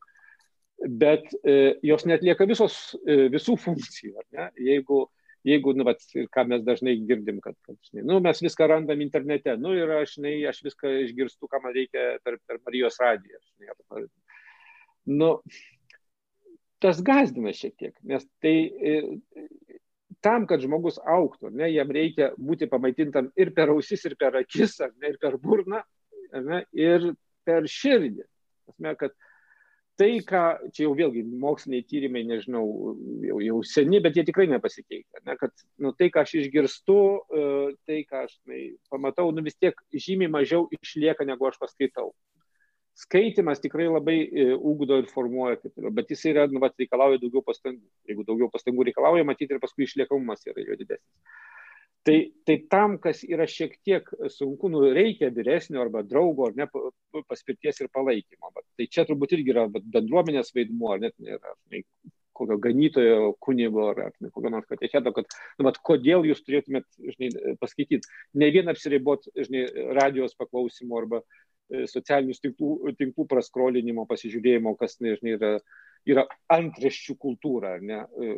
[1.01, 4.27] bet e, jos netlieka visos, e, visų funkcijų.
[4.61, 4.99] Jeigu,
[5.47, 6.03] jeigu nu, vat,
[6.35, 10.19] ką mes dažnai girdim, kad, kad žinai, nu, mes viską randam internete, nu, ir aš,
[10.19, 13.41] žinai, aš viską išgirstu, ką man reikia per, per Marijos radiją.
[13.55, 14.05] Žinai,
[15.17, 15.33] nu,
[16.83, 18.95] tas gazdina šiek tiek, nes tai e,
[20.25, 24.79] tam, kad žmogus auktų, ne, jam reikia būti pamaitintam ir per ausis, ir per akis,
[24.97, 25.83] ne, ir per burną,
[26.33, 27.11] ne, ir
[27.47, 28.25] per širdį.
[28.67, 29.13] Asme, kad
[29.97, 30.43] tai, ką,
[30.75, 32.65] čia jau vėlgi moksliniai tyrimai, nežinau,
[33.25, 35.23] jau, jau seni, bet jie tikrai nepasikeitė.
[35.25, 37.45] Ne, kad nu, tai, ką aš išgirstu, e,
[37.89, 38.63] tai, ką aš tai,
[38.93, 42.11] pamatau, nu, vis tiek žymiai mažiau išlieka, negu aš paskaitau
[42.97, 44.17] skaitymas tikrai labai
[44.57, 47.83] ugdo ir formuoja, taip, bet jis yra, nu, vat, reikalauja daugiau pastangų.
[48.09, 51.05] Jeigu daugiau pastangų reikalauja, matyti ir paskui išliekamumas yra jo didesnis.
[52.07, 52.15] Tai,
[52.47, 56.67] tai tam, kas yra šiek tiek sunku, nu, reikia vyresnio arba draugo, ar ne,
[57.27, 58.53] paspirties ir palaikymo.
[58.55, 61.83] Bet tai čia turbūt irgi yra bendruomenės vaidmuo, ar net nėra ne,
[62.37, 66.87] kokio ganytojo kunigo ar, ar ne, kokio nors katecheto, kad, nu, vat, kodėl jūs turėtumėt,
[67.17, 69.65] žinai, paskaityti, ne vien apsiribot, žinai,
[69.97, 75.53] radijos paklausimo arba E, socialinių tinklų, tinklų praskrolinimo, pasižiūrėjimo, kas, nežinai, yra,
[76.07, 78.35] yra antraščių kultūra, ne, e,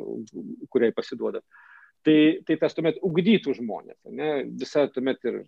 [0.73, 1.43] kuriai pasiduoda.
[2.05, 2.17] Tai,
[2.47, 5.41] tai tas tuomet ugdytų žmonės, ne, visa tuomet ir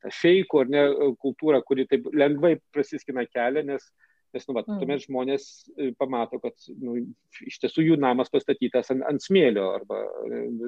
[0.00, 0.84] ta šeiko ar ne
[1.20, 3.84] kultūra, kuri taip lengvai prasiskina kelią, nes,
[4.32, 4.80] nes nu, va, mm.
[4.80, 5.44] tuomet žmonės
[5.76, 6.96] e, pamato, kad nu,
[7.44, 10.00] iš tiesų jų namas pastatytas ant, ant smėlio arba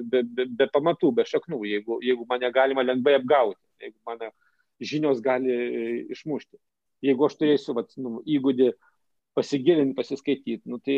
[0.05, 4.29] be, be, be pamatų, be šaknų, jeigu, jeigu mane galima lengvai apgauti, jeigu mane
[4.87, 5.83] žinios gali e,
[6.15, 6.57] išmušti.
[7.03, 8.71] Jeigu aš turėsiu vat, nu, įgūdį
[9.33, 10.97] pasigilinti, pasiskaityti, nu, tai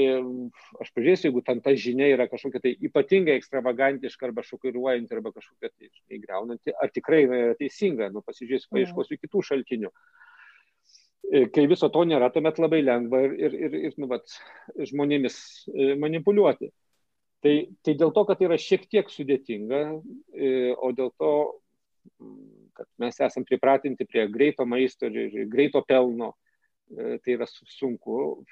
[0.83, 5.71] aš pažiūrėsiu, jeigu ten ta žinia yra kažkokia tai ypatingai ekstravagantiška arba šokiruojanti arba kažkokia
[5.71, 9.91] tai įgriaunanti, ar tikrai yra teisinga, nu, pasižiūrėsiu, paieškosiu kitų šaltinių.
[11.31, 14.35] E, kai viso to nėra, tuomet labai lengva ir, ir, ir, ir nu, vat,
[14.91, 15.37] žmonėmis
[15.71, 16.73] e, manipuliuoti.
[17.45, 17.53] Tai,
[17.85, 19.81] tai dėl to, kad tai yra šiek tiek sudėtinga,
[20.81, 21.33] o dėl to
[22.75, 26.33] kad mes esam pripratinti prie greito maisto ir, greito pelno,
[26.91, 28.45] e, tai yra sunku,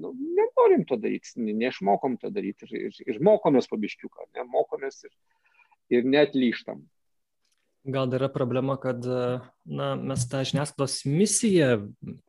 [0.00, 5.14] nu, nenorim to daryti, neišmokom to daryti ir, ir, ir mokomės pabiškiuką, ne, mokomės ir,
[5.98, 6.84] ir net lyštam.
[7.84, 11.72] Gal dar yra problema, kad na, mes tą žiniasklaidos misiją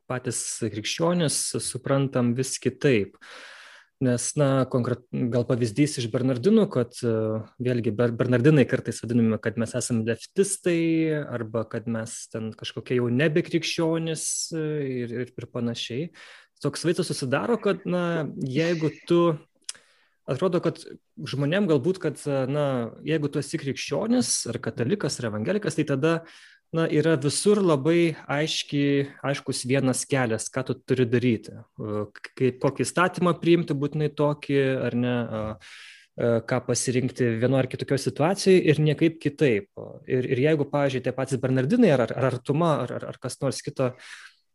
[0.08, 3.16] patys krikščionis suprantam vis kitaip.
[3.16, 3.55] Uh,
[4.04, 10.04] Nes, na, konkret, gal pavyzdys iš Bernardinų, kad vėlgi Bernardinai kartais vadinami, kad mes esame
[10.04, 16.10] leftistai arba kad mes ten kažkokie jau nebekrikščionis ir, ir, ir panašiai.
[16.60, 19.22] Toks vaizdas susidaro, kad, na, jeigu tu,
[20.28, 20.82] atrodo, kad
[21.16, 22.20] žmonėm galbūt, kad,
[22.52, 22.66] na,
[23.06, 26.18] jeigu tu esi krikščionis ar katalikas ar evangelikas, tai tada
[26.76, 31.56] na yra visur labai aiškiai aiškus vienas kelias ką tu turi daryti
[32.38, 35.16] kaip kokį įstatymą priimti būtinai tokį ar ne
[36.16, 39.66] ką pasirinkti vienoje ar kitokioje situacijoje ir niekaip kitaip.
[40.08, 43.60] Ir, ir jeigu, pavyzdžiui, tie patys Bernardinai ar, ar Artuma ar, ar, ar kas nors
[43.60, 43.90] kito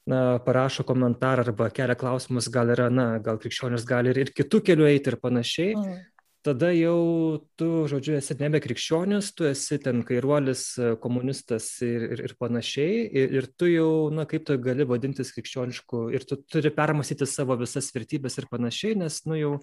[0.09, 4.63] na, parašo komentarą arba kelia klausimus, gal yra, na, gal krikščionis gali ir, ir kitų
[4.71, 6.10] kelių eiti ir panašiai, mm
[6.45, 10.63] tada jau tu, žodžiu, esi nebe krikščionis, tu esi ten kairuolis,
[11.03, 16.07] komunistas ir, ir, ir panašiai, ir, ir tu jau, na, kaip tu gali vadintis krikščionišku,
[16.15, 19.53] ir tu turi permastyti savo visas vertybės ir panašiai, nes, nu, jau,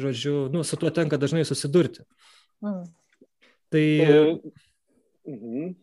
[0.00, 2.06] žodžiu, nu, su tuo tenka dažnai susidurti.
[2.64, 2.84] Mm.
[3.74, 3.86] Tai...
[5.26, 5.74] Mhm.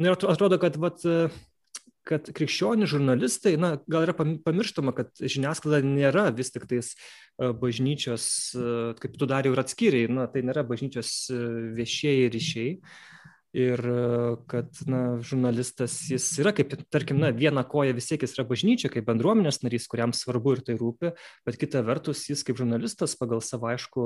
[0.00, 1.02] Ir atrodo, kad, vat,
[2.10, 8.26] kad krikščionių žurnalistai, na, gal yra pamirštama, kad žiniasklaida nėra vis tik tais e, bažnyčios,
[8.56, 11.40] e, kaip tu dar jau ir atskiriai, na, tai nėra bažnyčios e,
[11.78, 12.74] viešieji ryšiai.
[13.50, 13.80] Ir
[14.46, 18.86] kad na žurnalistas jis yra kaip tarkim na viena koja vis tiek jis yra bažnyčia
[18.94, 21.10] kaip bendruomenės narys kuriam svarbu ir tai rūpi
[21.48, 24.04] bet kita vertus jis kaip žurnalistas pagal savo aišku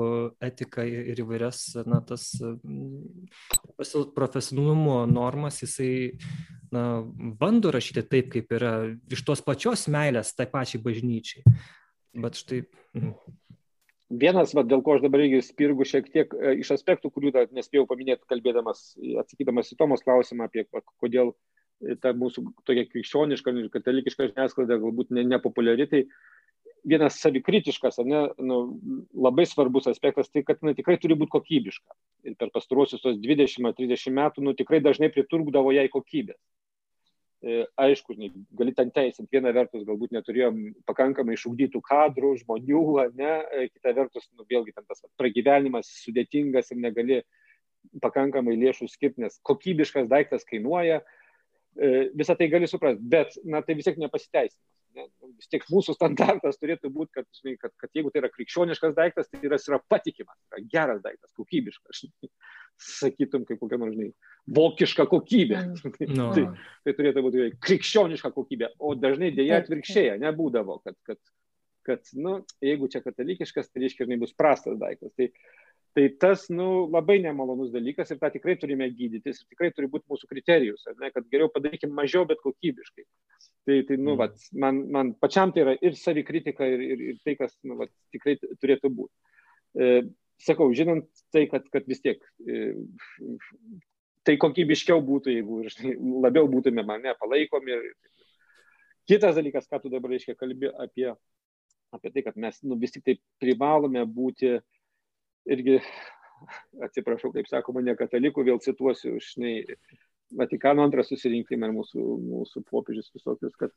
[0.49, 2.31] etiką ir įvairias na tas
[4.17, 6.17] profesionalumo normas jisai
[6.75, 6.83] na
[7.39, 8.75] bando rašyti taip kaip yra
[9.11, 11.55] iš tos pačios meilės tai pačiai bažnyčiai
[12.21, 12.65] bet štai
[12.99, 13.41] mhm
[14.09, 17.49] vienas, va, dėl ko aš dabar irgi spirgu šiek tiek e, iš aspektų, kurių dar
[17.55, 20.65] nespėjau paminėti, kalbėdamas, atsakydamas į Tomos klausimą apie
[21.01, 21.33] kodėl
[22.01, 26.05] ta mūsų tokia krikščioniška ir katalikiška žiniasklaida galbūt ne, nepopuliari, tai
[26.85, 28.59] vienas savikritiškas, ne, nu,
[29.17, 31.97] labai svarbus aspektas, tai kad na, tikrai turi būti kokybiška.
[32.29, 36.39] Ir per pastaruosius tos 20-30 metų nu, tikrai dažnai priturkdavo jai kokybės.
[37.43, 38.15] E, aišku,
[38.57, 42.83] gali ten teisinti, viena vertus galbūt neturėjom pakankamai išugdytų kadrų, žmonių,
[43.19, 47.19] ne, e, kita vertus, nu, vėlgi ten tas pragyvenimas sudėtingas ir negali
[48.01, 51.01] pakankamai lėšų skirti, nes kokybiškas daiktas kainuoja,
[51.75, 54.71] e, visą tai gali suprasti, bet, na, tai vis tiek nepasiteisinimas.
[54.95, 55.07] Ne?
[55.35, 59.31] Vis tiek mūsų standartas turėtų būti, kad, žinai, kad, kad jeigu tai yra krikščioniškas daiktas,
[59.31, 62.05] tai yra, yra patikimas, yra geras daiktas, kokybiškas.
[62.05, 62.31] Žinai
[62.81, 64.11] sakytum, kaip kokia nors, žinai,
[64.55, 65.61] vokiška kokybė.
[66.11, 66.29] No.
[66.35, 66.45] tai,
[66.85, 71.19] tai turėtų būti krikščioniška kokybė, o dažnai dėja atvirkščiai nebūdavo, kad, kad,
[71.87, 75.13] kad nu, jeigu čia katalikiškas, tai reiškia, kad bus prastas daiktas.
[75.15, 75.29] Tai,
[75.95, 80.09] tai tas nu, labai nemalonus dalykas ir tą tikrai turime gydytis ir tikrai turi būti
[80.11, 83.05] mūsų kriterijus, ne, kad geriau padarykime mažiau, bet kokybiškai.
[83.65, 84.17] Tai, tai nu, mm.
[84.19, 84.35] vat,
[84.65, 88.35] man, man pačiam tai yra ir savikritika, ir, ir, ir tai, kas nu, vat, tikrai
[88.43, 89.39] turėtų būti.
[89.79, 90.03] E,
[90.43, 92.75] sakau, žinant tai, kad, kad vis tiek e,
[94.27, 95.63] tai kokybiškiau būtų, jeigu
[96.27, 97.79] labiau būtume mane palaikomi.
[99.07, 101.11] Kitas dalykas, ką tu dabar reiškia kalbi apie,
[101.95, 104.57] apie tai, kad mes nu, vis tik tai privalome būti
[105.49, 105.79] irgi,
[106.85, 109.61] atsiprašau, kaip sakoma, ne katalikų, vėl cituosiu, žinai,
[110.35, 113.69] Vatikano antrą susirinkimą ir mūsų, mūsų popiežius visokius, kad,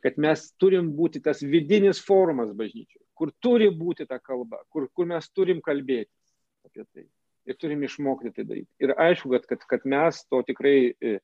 [0.00, 5.08] kad mes turim būti tas vidinis forumas bažnyčiai kur turi būti ta kalba, kur, kur
[5.08, 6.08] mes turim kalbėti
[6.64, 7.04] apie tai.
[7.48, 8.70] Ir turim išmokti tai daryti.
[8.84, 11.18] Ir aišku, kad, kad, kad mes to tikrai e,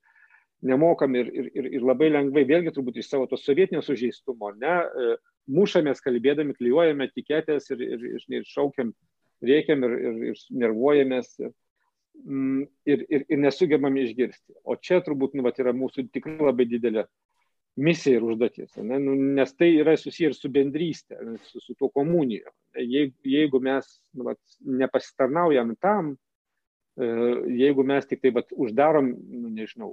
[0.65, 4.75] nemokam ir, ir, ir, ir labai lengvai, vėlgi turbūt iš savo to sovietinio sužeistumo, ne,
[4.77, 5.17] e,
[5.57, 8.93] mušamės kalbėdami, klyjuojame etiketės ir, ir, ir, ir šaukiam,
[9.45, 11.33] rėkiam ir, ir, ir nervuojamės.
[11.43, 11.53] Ir,
[12.25, 14.57] mm, ir, ir, ir nesugebam išgirsti.
[14.65, 17.07] O čia turbūt nu, vat, yra mūsų tikrai labai didelė
[17.77, 18.99] misija ir užduotis, ne?
[19.03, 21.19] nu, nes tai yra susiję ir su bendrystė,
[21.51, 22.49] su, su tuo komuniju.
[22.77, 24.41] Jeigu, jeigu mes nu, vat,
[24.81, 26.15] nepasitarnaujam tam,
[26.97, 27.09] e,
[27.61, 29.91] jeigu mes tik tai vat, uždarom, nu, nežinau,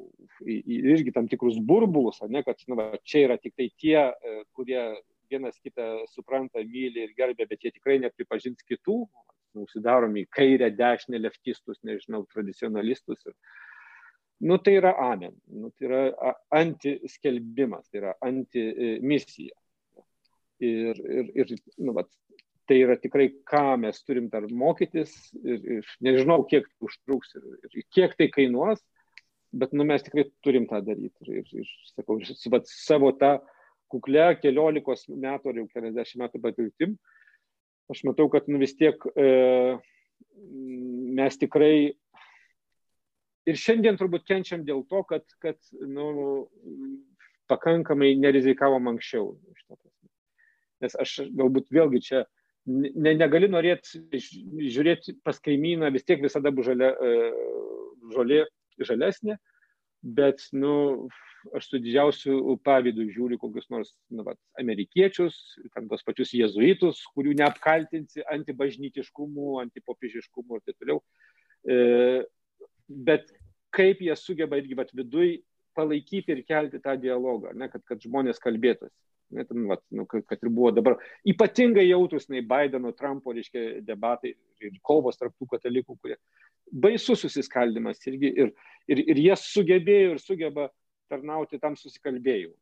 [0.48, 4.80] irgi tam tikrus burbulus, ne, kad nu, vat, čia yra tik tai tie, e, kurie
[5.32, 9.02] vienas kitą supranta, myli ir gerbė, bet jie tikrai nepripažins kitų,
[9.60, 13.22] užsidarom į kairę, dešinę, leftistus, nežinau, tradicionalistus.
[13.28, 13.36] Ir,
[14.50, 19.56] nu tai yra amen, nu, tai yra antiskelbimas, tai yra antimisija.
[20.64, 22.10] Ir, ir, ir nu, vat,
[22.70, 27.88] tai yra tikrai, ką mes turim dar mokytis ir, ir nežinau, kiek užtruks ir, ir
[27.92, 28.80] kiek tai kainuos,
[29.54, 31.18] bet nu, mes tikrai turim tą daryti.
[31.28, 32.20] Ir, ir, ir sakau,
[32.54, 33.36] vat, savo tą
[33.94, 36.96] kuklę keliolikos metų ar jau keliasdešimt metų patirtim,
[37.94, 39.28] aš matau, kad nu, vis tiek e,
[41.18, 41.76] mes tikrai
[43.50, 46.48] ir šiandien turbūt kenčiam dėl to, kad, kad nu,
[47.52, 49.34] pakankamai nerizikavom anksčiau.
[50.84, 52.24] Nes aš galbūt vėlgi čia
[52.68, 57.32] ne, negali norėti žiūrėti pas kaimyną, vis tiek visada bus žalia, e,
[58.16, 58.44] žolė
[58.80, 59.38] žalesnė,
[60.04, 61.08] bet nu,
[61.56, 65.38] aš su didžiausiu pavydu žiūriu kokius nors nu, vat, amerikiečius,
[65.76, 71.00] ten tos pačius jezuitus, kurių neapkaltinsi antibažnytiškumu, antipopižiškumu ir taip toliau.
[71.64, 71.78] E,
[72.88, 73.32] bet
[73.74, 75.40] kaip jie sugeba irgi vat, viduj
[75.76, 78.94] palaikyti ir kelti tą dialogą, ne, kad, kad žmonės kalbėtųsi.
[79.34, 84.36] Net, vat, nu, kad, kad ir buvo dabar ypatingai jautrus, nei Bideno, Trumpo, reiškia, debatai
[84.62, 86.20] ir kovos tarp tų katalikų, kurie
[86.72, 88.52] baisus susiskaldimas irgi ir,
[88.88, 90.70] ir, ir jie sugebėjo ir sugeba
[91.12, 92.58] tarnauti tam susikalbėjimui.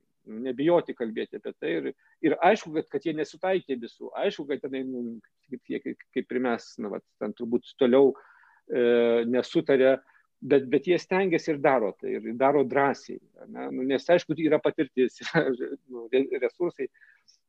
[0.46, 1.72] Nebijoti kalbėti apie tai.
[1.80, 1.88] Ir,
[2.22, 4.12] ir aišku, kad, kad jie nesutaikė visų.
[4.22, 5.18] Aišku, kad tenai, nu,
[5.50, 8.84] kaip, kaip ir mes, na, vat, ten turbūt toliau e,
[9.26, 9.96] nesutarė
[10.42, 13.20] bet, bet jie stengiasi ir daro tai, ir daro drąsiai.
[13.48, 13.68] Ne?
[13.76, 15.22] Nu, nes aišku, yra patirtis,
[15.92, 16.08] nu,
[16.42, 16.90] resursai,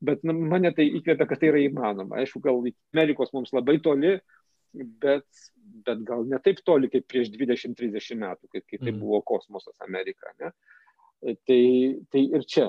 [0.04, 2.20] bet nu, mane tai įkvėpia, kad tai yra įmanoma.
[2.22, 2.60] Aišku, gal
[2.92, 4.18] Amerikos mums labai toli,
[4.72, 5.26] bet,
[5.86, 9.00] bet gal ne taip toli kaip prieš 20-30 metų, kai, kai tai mm.
[9.02, 10.32] buvo kosmosas Amerika.
[10.40, 10.52] Ne?
[11.22, 11.62] Tai,
[12.10, 12.66] tai ir čia,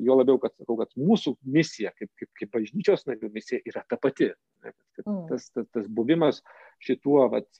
[0.00, 3.98] jo labiau, kad, sakau, kad mūsų misija, kaip, kaip, kaip bažnyčios narių misija, yra ta
[4.00, 4.30] pati.
[4.64, 5.26] Mm.
[5.28, 6.40] Tas, tas, tas buvimas
[6.84, 7.50] šituo vat,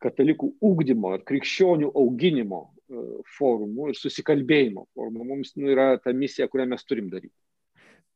[0.00, 3.04] katalikų ūkdymo ir krikščionių auginimo e,
[3.36, 7.34] forumu ir susikalbėjimo forumu mums nu, yra ta misija, kurią mes turim daryti.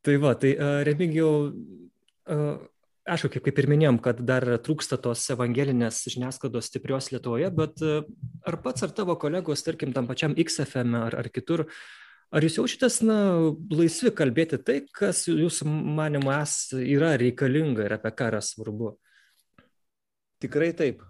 [0.04, 2.56] Tai va, tai uh, Remigijau, uh,
[3.04, 8.00] aišku, kaip, kaip ir minėjom, kad dar trūksta tos evangelinės žiniasklaidos stiprios Lietuvoje, bet e,
[8.48, 11.66] ar pats ar tavo kolegos, tarkim, tam pačiam XFM ar, ar kitur,
[12.34, 13.18] ar jūs jaučiatės, na,
[13.72, 18.94] laisvi kalbėti tai, kas jūsų manimo es yra reikalinga ir apie ką yra svarbu?
[20.44, 21.04] Tikrai taip.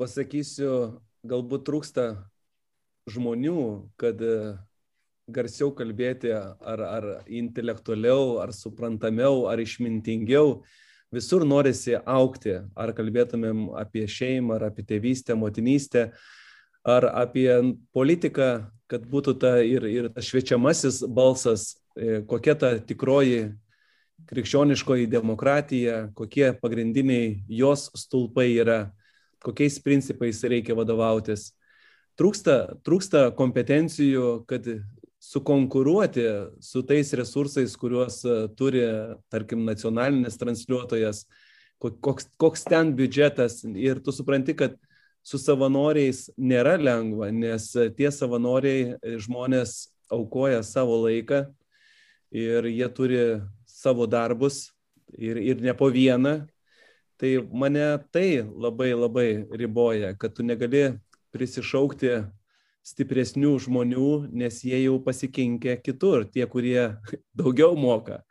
[0.00, 2.04] Pasakysiu, galbūt trūksta
[3.12, 3.60] žmonių,
[4.00, 4.36] kad e,
[5.28, 10.62] garsiau kalbėti ar, ar intelektualiau, ar suprantamiau, ar išmintingiau
[11.14, 16.10] visur norisi aukti, ar kalbėtumėm apie šeimą, ar apie tėvystę, motinystę,
[16.86, 17.48] ar apie
[17.94, 18.50] politiką,
[18.90, 23.50] kad būtų ta ir, ir tas šviečiamasis balsas, e, kokia ta tikroji
[24.30, 28.80] krikščioniškoji demokratija, kokie pagrindiniai jos stulpai yra,
[29.42, 31.50] kokiais principais reikia vadovautis.
[32.20, 34.66] Trūksta, trūksta kompetencijų, kad
[35.20, 36.24] sukonkuruoti
[36.60, 38.82] su tais resursais, kuriuos e, turi,
[39.28, 41.26] tarkim, nacionalinis transliuotojas,
[41.78, 44.78] koks, koks ten biudžetas ir tu supranti, kad
[45.22, 47.68] su savanoriais nėra lengva, nes
[47.98, 51.44] tie savanoriai e, žmonės aukoja savo laiką
[52.32, 53.20] ir jie turi
[53.68, 54.70] savo darbus
[55.12, 56.40] ir, ir ne po vieną.
[57.20, 60.94] Tai mane tai labai labai riboja, kad tu negali
[61.36, 62.22] prisišaukti
[62.86, 66.96] stipresnių žmonių, nes jie jau pasikinkė kitur, tie, kurie
[67.38, 68.22] daugiau moka.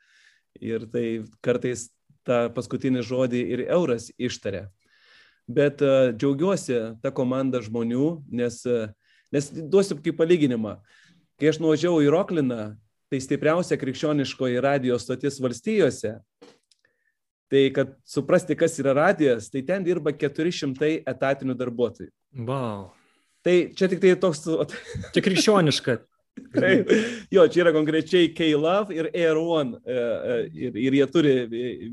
[0.60, 1.90] Ir tai kartais
[2.28, 4.68] tą paskutinį žodį ir euras ištarė.
[5.50, 8.92] Bet uh, džiaugiuosi tą komandą žmonių, nes, uh,
[9.34, 10.78] nes duosiu kaip palyginimą.
[11.40, 12.76] Kai aš nuvažiavau į Rokliną,
[13.10, 16.20] tai stipriausia krikščioniškoji radijos stotis valstijose,
[17.50, 22.12] tai kad suprasti, kas yra radijas, tai ten dirba 400 etatinių darbuotojų.
[22.46, 22.92] Wow.
[23.46, 24.44] Tai čia tik tai toks...
[25.14, 26.00] Čia krikščioniška.
[26.54, 26.92] Taip.
[27.32, 29.80] Jo, čia yra konkrečiai K-Love ir Air One.
[29.84, 30.38] E, e,
[30.68, 31.34] ir, ir jie turi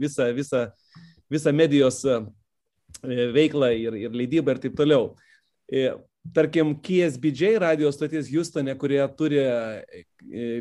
[0.01, 0.67] visą, visą,
[1.33, 2.21] visą medijos e,
[3.35, 5.11] veiklą ir, ir leidybą ir taip toliau.
[6.35, 9.43] Tarkim, KSBJ radijos stotis Houstone, kurie turi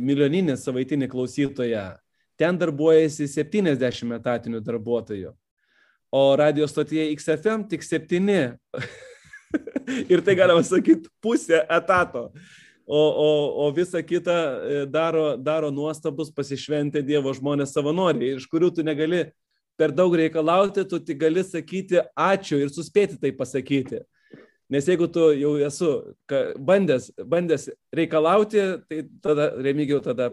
[0.01, 1.88] milijoninį savaitinį klausytoją,
[2.38, 5.33] ten darbuojasi 70 etatinių darbuotojų.
[6.15, 8.29] O radijos stotyje XFM tik 7
[10.11, 12.29] ir tai galima sakyti pusė etato.
[12.85, 13.29] O, o,
[13.65, 19.23] o visa kita e, daro, daro nuostabus pasišventę Dievo žmonės savanoriai, iš kurių tu negali
[19.75, 24.03] per daug reikalauti, tu tik gali sakyti ačiū ir suspėti tai pasakyti.
[24.69, 25.89] Nes jeigu tu jau esu
[26.57, 30.31] bandęs, bandęs reikalauti, tai tada, remigiau, tada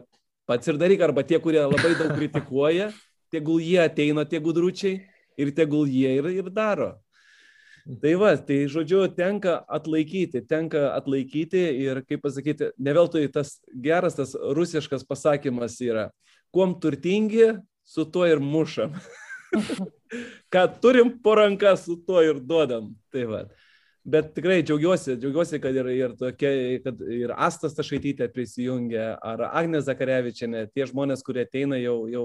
[0.48, 2.90] pats ir daryk, arba tie, kurie labai daug kritikuoja,
[3.32, 5.02] tegul jie ateina tie gudručiai
[5.40, 6.94] ir tegul jie ir, ir daro.
[7.83, 14.14] Tai va, tai žodžiu, tenka atlaikyti, tenka atlaikyti ir, kaip pasakyti, ne veltui tas geras,
[14.14, 16.05] tas rusiškas pasakymas yra,
[16.55, 18.95] kuom turtingi, su tuo ir mušam.
[20.53, 22.93] Ką turim po ranką, su tuo ir duodam.
[23.11, 23.43] Tai va.
[24.03, 26.51] Bet tikrai džiaugiuosi, džiaugiuosi, kad ir, ir, tokia,
[26.83, 32.24] kad ir Astas Tašaitytė prisijungia, ar Agnė Zakarevičiane, tie žmonės, kurie ateina jau, jau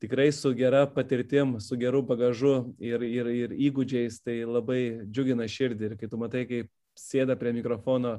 [0.00, 5.90] tikrai su gera patirtim, su geru bagažu ir, ir, ir įgūdžiais, tai labai džiugina širdį.
[5.90, 8.18] Ir kai tu matai, kaip sėda prie mikrofono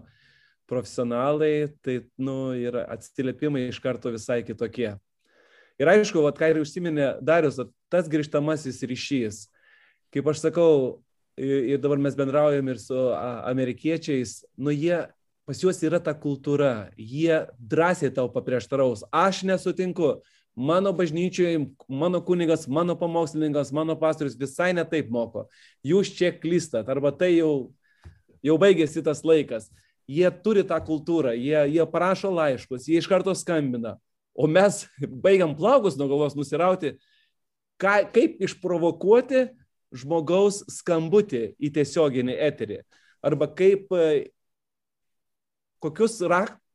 [0.69, 4.93] profesionalai, tai, nu, ir atsiliepimai iš karto visai kitokie.
[5.81, 7.57] Ir aišku, vat, ką ir užsiminė Darius,
[7.91, 9.39] tas grįžtamasis ryšys.
[10.13, 11.01] Kaip aš sakau,
[11.39, 12.99] ir dabar mes bendraujam ir su
[13.49, 14.99] amerikiečiais, nu jie,
[15.47, 19.01] pas juos yra ta kultūra, jie drąsiai tau paprieštaraus.
[19.09, 20.19] Aš nesutinku,
[20.55, 25.47] mano bažnyčioje, mano kunigas, mano pamokslininkas, mano pastorius visai netaip moko.
[25.83, 27.71] Jūs čia klystat, arba tai jau,
[28.43, 29.69] jau baigėsi tas laikas.
[30.11, 33.95] Jie turi tą kultūrą, jie, jie parašo laiškus, jie iš karto skambina.
[34.35, 34.85] O mes
[35.23, 36.97] baigiam plaukus nuo galvos nusirauti,
[37.81, 39.47] ką, kaip išprovokuoti
[39.91, 42.81] žmogaus skambutį į tiesioginį eterį.
[43.23, 43.91] Arba kaip,
[45.83, 46.17] kokius,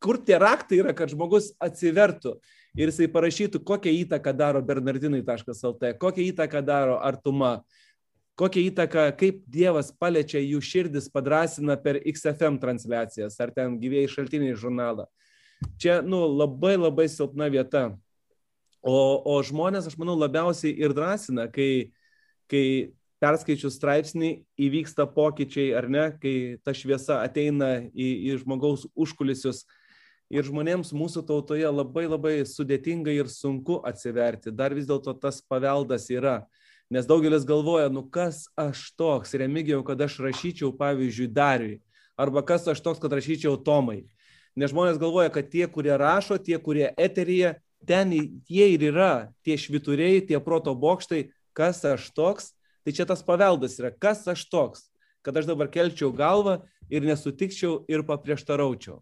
[0.03, 2.37] kur tie raktai yra, kad žmogus atsivertų
[2.77, 7.61] ir jisai parašytų, kokią įtaką daro bernardinai.lt, kokią įtaką daro artuma,
[8.37, 14.59] kokią įtaką, kaip Dievas paliečia jų širdis, padrasina per XFM transliacijas ar ten gyvėjai šaltiniai
[14.59, 15.09] žurnalą.
[15.81, 17.89] Čia, nu, labai labai silpna vieta.
[18.87, 21.97] O, o žmonės, aš manau, labiausiai ir drąsina, kai,
[22.47, 22.93] kai
[23.25, 29.65] perskaičius straipsnį įvyksta pokyčiai ar ne, kai ta šviesa ateina į, į žmogaus užkulisius
[30.31, 34.53] ir žmonėms mūsų tautoje labai labai sudėtinga ir sunku atsiverti.
[34.55, 36.45] Dar vis dėlto tas paveldas yra.
[36.91, 41.81] Nes daugelis galvoja, nu kas aš toks, remigijau, kad aš rašyčiau, pavyzdžiui, Dariui.
[42.17, 44.05] Arba kas aš toks, kad rašyčiau Tomai.
[44.57, 47.57] Nes žmonės galvoja, kad tie, kurie rašo, tie, kurie eteryje,
[47.87, 52.55] ten jie ir yra, tie švituriai, tie proto bokštai, kas aš toks.
[52.87, 54.87] Tai čia tas paveldas yra, kas aš toks,
[55.27, 59.01] kad aš dabar kelčiau galvą ir nesutikčiau ir paprieštaraučiau.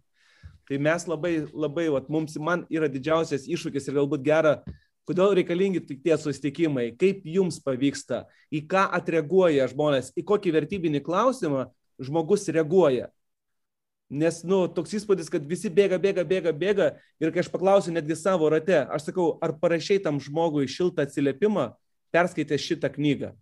[0.68, 4.58] Tai mes labai, labai, vat, mums, man yra didžiausias iššūkis ir galbūt gera
[5.04, 11.66] Kodėl reikalingi tie susitikimai, kaip jums pavyksta, į ką atreaguoja žmonės, į kokį vertybinį klausimą
[12.00, 13.10] žmogus reaguoja.
[14.08, 16.88] Nes, nu, toks įspūdis, kad visi bėga, bėga, bėga, bėga
[17.20, 21.72] ir kai aš paklausiu netgi savo rate, aš sakau, ar parašiai tam žmogui šiltą atsiliepimą,
[22.14, 23.34] perskaitė šitą knygą.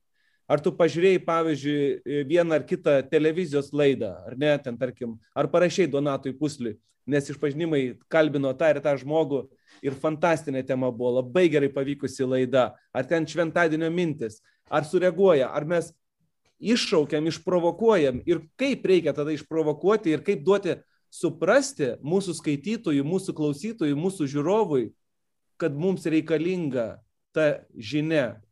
[0.52, 5.88] Ar tu pažiūrėjai, pavyzdžiui, vieną ar kitą televizijos laidą, ar ne, ten tarkim, ar parašiai
[5.88, 6.74] Donatui Pusliui,
[7.08, 7.82] nes išpažinimai
[8.12, 9.46] kalbino tą ir tą žmogų
[9.86, 15.64] ir fantastinė tema buvo, labai gerai pavykusi laida, ar ten šventadienio mintis, ar sureaguoja, ar
[15.68, 15.90] mes
[16.62, 20.76] iššaukiam, išprovokuojam ir kaip reikia tada išprovokuoti ir kaip duoti
[21.12, 24.84] suprasti mūsų skaitytojui, mūsų klausytojui, mūsų žiūrovui,
[25.60, 28.42] kad mums reikalinga ta žinia,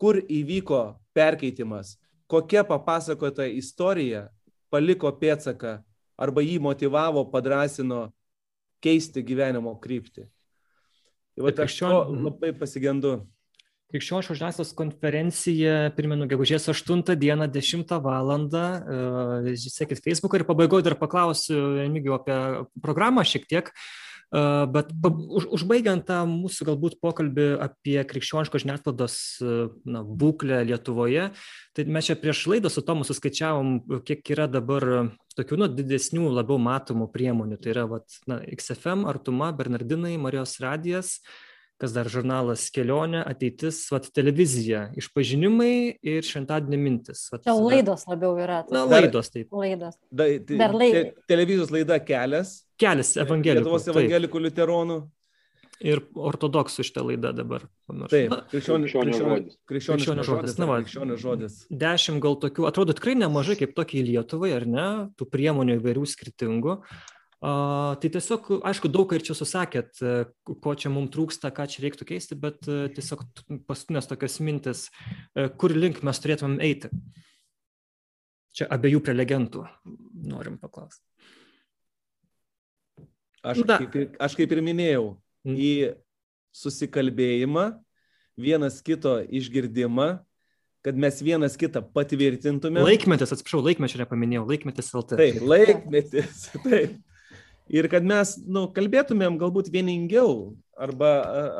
[0.00, 0.80] kur įvyko
[1.16, 1.96] perkeitimas,
[2.30, 4.28] kokia papasakota istorija
[4.72, 5.80] paliko pėtsaką
[6.20, 8.08] arba jį motivavo, padrasino
[8.84, 10.24] keisti gyvenimo kryptį.
[11.34, 13.20] Tai va, aš šio labai pasigendu.
[13.90, 18.30] Krikščioniškos žiniasklaidos konferencija, primenu, gegužės 8 dieną 10 val.
[18.30, 22.36] Uh, sekit Facebooką ir pabaigoje dar paklausiu Emigijų apie
[22.84, 23.72] programą šiek tiek.
[23.72, 29.16] Uh, bet už, užbaigiant tą mūsų galbūt pokalbį apie krikščioniškos žiniasklaidos
[29.84, 31.30] na, būklę Lietuvoje,
[31.74, 36.58] tai mes čia prieš laidą su Tomu suskaičiavom, kiek yra dabar tokių nu, didesnių, labiau
[36.62, 37.60] matomų priemonių.
[37.60, 41.16] Tai yra vat, na, XFM, Artuma, Bernardinai, Marijos radijas,
[41.80, 45.74] kas dar žurnalas kelionė, ateitis, vat, televizija, išpažinimai
[46.12, 47.26] ir šventadienio mintis.
[47.32, 48.62] Vat, Čia laidos labiau yra.
[48.72, 49.48] Na, laidos taip.
[49.56, 49.96] Laidos.
[50.10, 51.14] Da, tai, dar laidos.
[51.14, 52.60] Te, televizijos laida kelias.
[52.80, 53.64] Kelias evangelikų.
[53.64, 55.00] Lietuvos evangelikų liuteronų.
[55.80, 57.62] Ir ortodoksų šitą laidą dabar.
[57.88, 58.12] Pamiršau.
[58.12, 59.54] Taip, krikščionio žodis.
[59.68, 60.58] Krikščionio žodis.
[60.60, 61.62] Na, va, žodis.
[61.72, 64.88] Dešimt gal tokių, atrodo tikrai nemažai kaip tokiai Lietuvai, ar ne?
[65.16, 66.76] Tų priemonių įvairių skirtingų.
[67.40, 67.52] A,
[67.96, 72.10] tai tiesiog, aišku, daug ir čia susakėt, e, ko čia mums trūksta, ką čia reiktų
[72.12, 73.24] keisti, bet e, tiesiog
[73.64, 74.82] paskutinės tokios mintis,
[75.32, 76.92] e, kur link mes turėtumėm eiti.
[78.52, 79.64] Čia abiejų prelegentų
[80.28, 81.00] norim paklausti.
[83.40, 83.78] Aš, da.
[83.80, 85.04] kaip, aš kaip ir minėjau,
[85.48, 85.56] mm.
[85.56, 85.72] į
[86.60, 87.68] susikalbėjimą,
[88.40, 90.10] vienas kito išgirdimą,
[90.84, 92.82] kad mes vienas kitą patvirtintume.
[92.84, 95.20] Laikmetis, atsiprašau, laikmečio nepaminėjau, laikmetis LT.
[95.20, 96.98] Taip, laikmetis, taip
[97.70, 101.10] ir kad mes nu, kalbėtumėm galbūt vieningiau arba,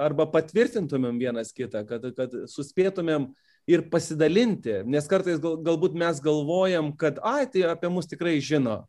[0.03, 3.29] arba patvirtintumėm vienas kitą, kad, kad suspėtumėm
[3.71, 8.83] ir pasidalinti, nes kartais gal, galbūt mes galvojam, kad, ai, tai apie mus tikrai žino,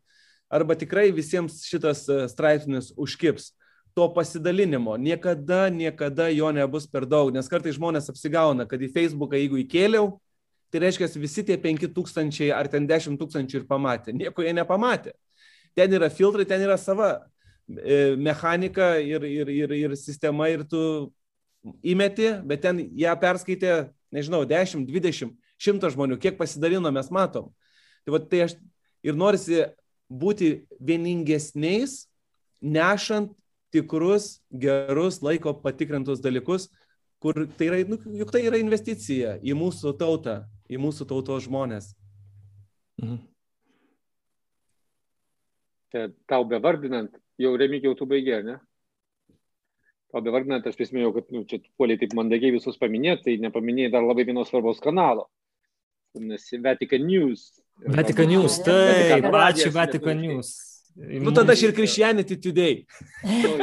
[0.52, 3.52] arba tikrai visiems šitas e, straipsnis užkips.
[3.96, 9.36] To pasidalinimo niekada, niekada jo nebus per daug, nes kartais žmonės apsigauna, kad į Facebooką,
[9.36, 10.14] jeigu įkėliau,
[10.72, 14.14] tai reiškia visi tie 5000 ar ten 10 tūkstančių ir pamatė.
[14.16, 15.12] Nieko jie nepamatė
[15.74, 17.10] ten yra filtrai, ten yra sava
[17.68, 21.12] e, mechanika ir, ir, ir, ir sistema ir tu
[21.84, 25.32] įmeti, bet ten ją perskaitė, nežinau, 10, 20,
[25.62, 27.52] 100 žmonių, kiek pasidalino mes matom.
[28.02, 28.56] Tai, va, tai aš
[29.06, 29.62] ir norisi
[30.20, 32.06] būti vieningesniais,
[32.62, 33.32] nešant
[33.72, 36.68] tikrus, gerus, laiko patikrintus dalykus,
[37.22, 41.92] kur tai yra, nu, juk tai yra investicija į mūsų tautą, į mūsų tautos žmonės.
[43.00, 43.22] Mhm
[45.92, 48.56] čia tau bevardinant, jau remigiau tu baigė, ne?
[50.12, 54.04] Tau bevardinant, aš prisimėjau, kad nu, čia puoliai taip mandagiai visus paminėti, tai nepaminėjai dar
[54.04, 55.28] labai vienos svarbos kanalo.
[56.20, 57.46] Nes Vatican News.
[57.82, 60.52] Vatican News, taip, ačiū Vatican News.
[60.94, 62.84] Nu tada aš ir Christianity Today.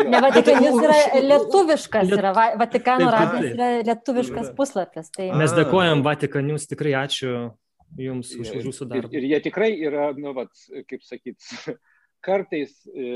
[0.10, 0.98] ne Vatican News yra
[1.30, 5.11] lietuviškas, yra Vatikano radijas yra lietuviškas puslapis.
[5.14, 5.30] Tai...
[5.38, 7.52] Mes dėkojam Vatican News, tikrai ačiū
[7.98, 9.10] Jums už, Jūsų darbą.
[9.14, 10.52] Ir, ir jie tikrai yra, nu, vat,
[10.90, 11.41] kaip sakyt,
[12.27, 13.07] kartais, e,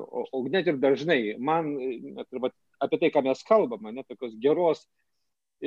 [0.00, 2.48] o, o net ir dažnai, man net ir
[2.84, 4.84] apie tai, ką mes kalbame, net tokios geros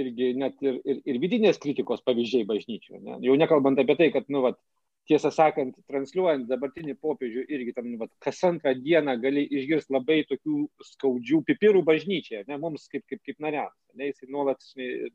[0.02, 3.00] irgi net ir, ir, ir vidinės kritikos pavyzdžiai bažnyčio.
[3.02, 3.20] Ne?
[3.26, 4.60] Jau nekalbant apie tai, kad, nu, vat,
[5.08, 10.66] tiesą sakant, transliuojant dabartinį popiežių irgi tam, vat, kas antrą dieną gali išgirsti labai tokių
[10.90, 13.78] skaudžių pipirų bažnyčiai, ne mums kaip, kaip, kaip nariams.
[13.96, 14.64] Ne, jis nuolat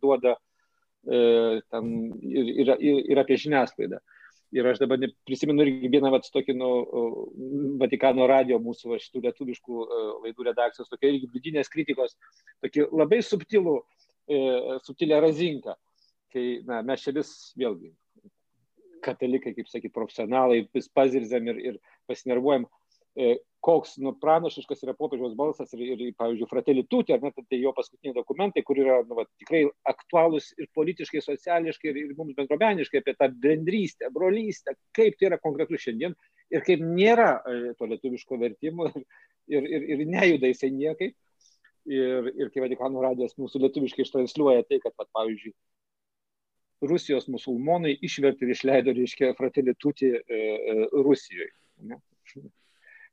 [0.01, 0.37] duoda
[1.05, 1.93] e, tam,
[2.25, 4.01] ir, ir, ir, ir apie žiniasklaidą.
[4.01, 4.23] E,
[4.53, 6.69] Ir aš dabar prisimenu irgi vieną vat, tokį, nu,
[7.81, 9.85] Vatikano radio mūsų šitų lietuviškų
[10.27, 12.19] laidų redakcijos, tokia irgi vidinės kritikos,
[12.65, 13.79] tokį labai subtilų,
[14.87, 15.75] subtilę razinką.
[16.33, 17.91] Kai na, mes čia vis vėlgi
[19.03, 21.79] katalikai, kaip sakyti, profesionalai, vis pazirzam ir, ir
[22.11, 22.69] pasinervuojam,
[23.19, 27.61] e, koks nu, pranašiškas yra popiežiaus balsas ir, ir pavyzdžiui, Fratelli Tutti, ar net tai
[27.61, 29.63] jo paskutiniai dokumentai, kur yra nu, va, tikrai
[29.93, 35.41] aktualūs ir politiškai, sociališkai, ir, ir mums bendromeniškai apie tą bendrystę, brolystę, kaip tai yra
[35.43, 36.17] konkretu šiandien
[36.53, 41.15] ir kaip nėra e, to lietuviško vertimo ir, ir, ir nejuda jisai niekaip.
[41.91, 45.51] Ir, ir kai Vatikano radijas mūsų lietuviškai ištransliuoja tai, kad, pat, pavyzdžiui,
[46.87, 51.51] Rusijos musulmonai išvertė ir išleido, reiškia, Fratelli Tutti e, e, Rusijoje.
[51.89, 51.99] Ne?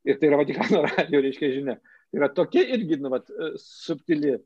[0.05, 1.77] Ir tai yra Vatikano radio, reiškia, žinia.
[2.09, 4.41] Tai yra tokia irgi, nu, vat, e, subtili e,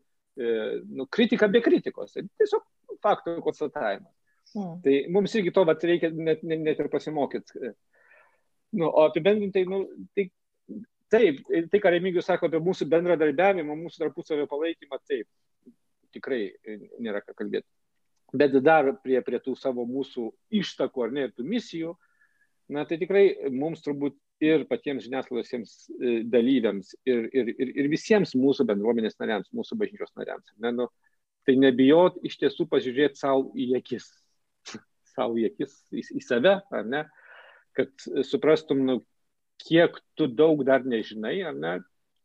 [0.88, 2.16] nu, kritika be kritikos.
[2.16, 2.66] Tiesiog
[3.04, 4.12] faktų konstatavimas.
[4.54, 4.78] Mm.
[4.86, 7.74] Tai mums irgi to vat, reikia net, net, net ir pasimokyti.
[8.74, 9.86] Nu, o apibendrintai, nu,
[10.18, 10.28] tai
[11.14, 11.40] taip,
[11.72, 15.30] tai ką Remigijus sako apie mūsų bendradarbiavimą, mūsų tarpusavio palaikymą, taip,
[16.14, 16.48] tikrai
[16.98, 17.70] nėra ką kalbėti
[18.34, 20.28] bet dar prie, prie tų savo mūsų
[20.58, 21.94] ištakų ar ne tų misijų,
[22.74, 28.34] na tai tikrai mums turbūt ir patiems žiniasklaidos e, dalyviams ir, ir, ir, ir visiems
[28.36, 30.50] mūsų bendruomenės nariams, mūsų bažnyčios nariams.
[30.58, 30.90] Ne, nu,
[31.46, 34.10] tai nebijot iš tiesų pažiūrėti savo į akis,
[35.14, 37.06] savo į akis, į, į save, ar ne,
[37.78, 37.94] kad
[38.26, 39.00] suprastum, nu,
[39.68, 41.74] kiek tu daug dar nežinai, ar ne,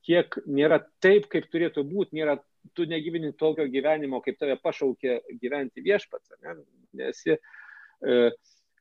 [0.06, 2.39] kiek nėra taip, kaip turėtų būti, nėra
[2.77, 6.56] tu negyveni tokio gyvenimo, kaip tave pašaukė gyventi viešpats, ne?
[6.98, 7.39] nes e,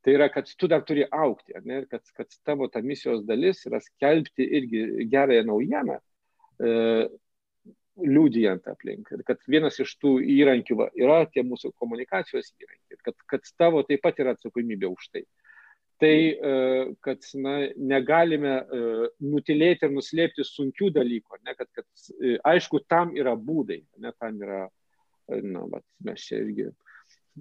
[0.04, 1.84] tai yra, kad tu dar turi aukti, ne?
[1.92, 5.98] kad, kad tavo ta misijos dalis yra skelbti irgi gerąją naujieną,
[6.64, 6.76] e,
[7.98, 9.10] liūdijant aplink.
[9.26, 14.04] Kad vienas iš tų įrankių va, yra tie mūsų komunikacijos įrankiai, kad, kad tavo taip
[14.06, 15.24] pat yra atsakomybė už tai.
[15.26, 15.47] E,
[16.00, 16.54] tai e,
[17.02, 18.82] kad na, negalime e,
[19.26, 21.88] nutilėti ir nuslėpti sunkių dalykų, ne, kad, kad
[22.22, 24.68] e, aišku, tam yra būdai, ne, tam yra,
[25.28, 26.70] na, bet mes čia irgi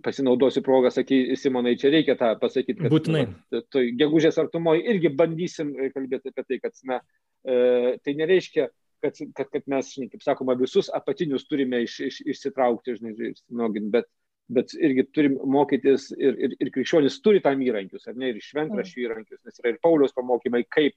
[0.04, 3.26] pasinaudosiu progą, sakai, Simonai, čia reikia tą pasakyti, kad būtinai.
[3.52, 7.00] Na, to, gegužės artumoje irgi bandysim kalbėti apie tai, kad na,
[7.44, 8.66] tai nereiškia,
[9.04, 13.88] kad, kad, kad mes, žinai, kaip sakoma, visus apatinius turime iš, iš, išsitraukti, žinai, išsinogint,
[13.92, 14.08] bet
[14.52, 19.02] bet irgi turim mokytis ir, ir, ir krikščionis turi tam įrankius, ar ne, ir šventraščių
[19.02, 20.94] įrankius, nes yra ir Pauliaus pamokymai, kaip,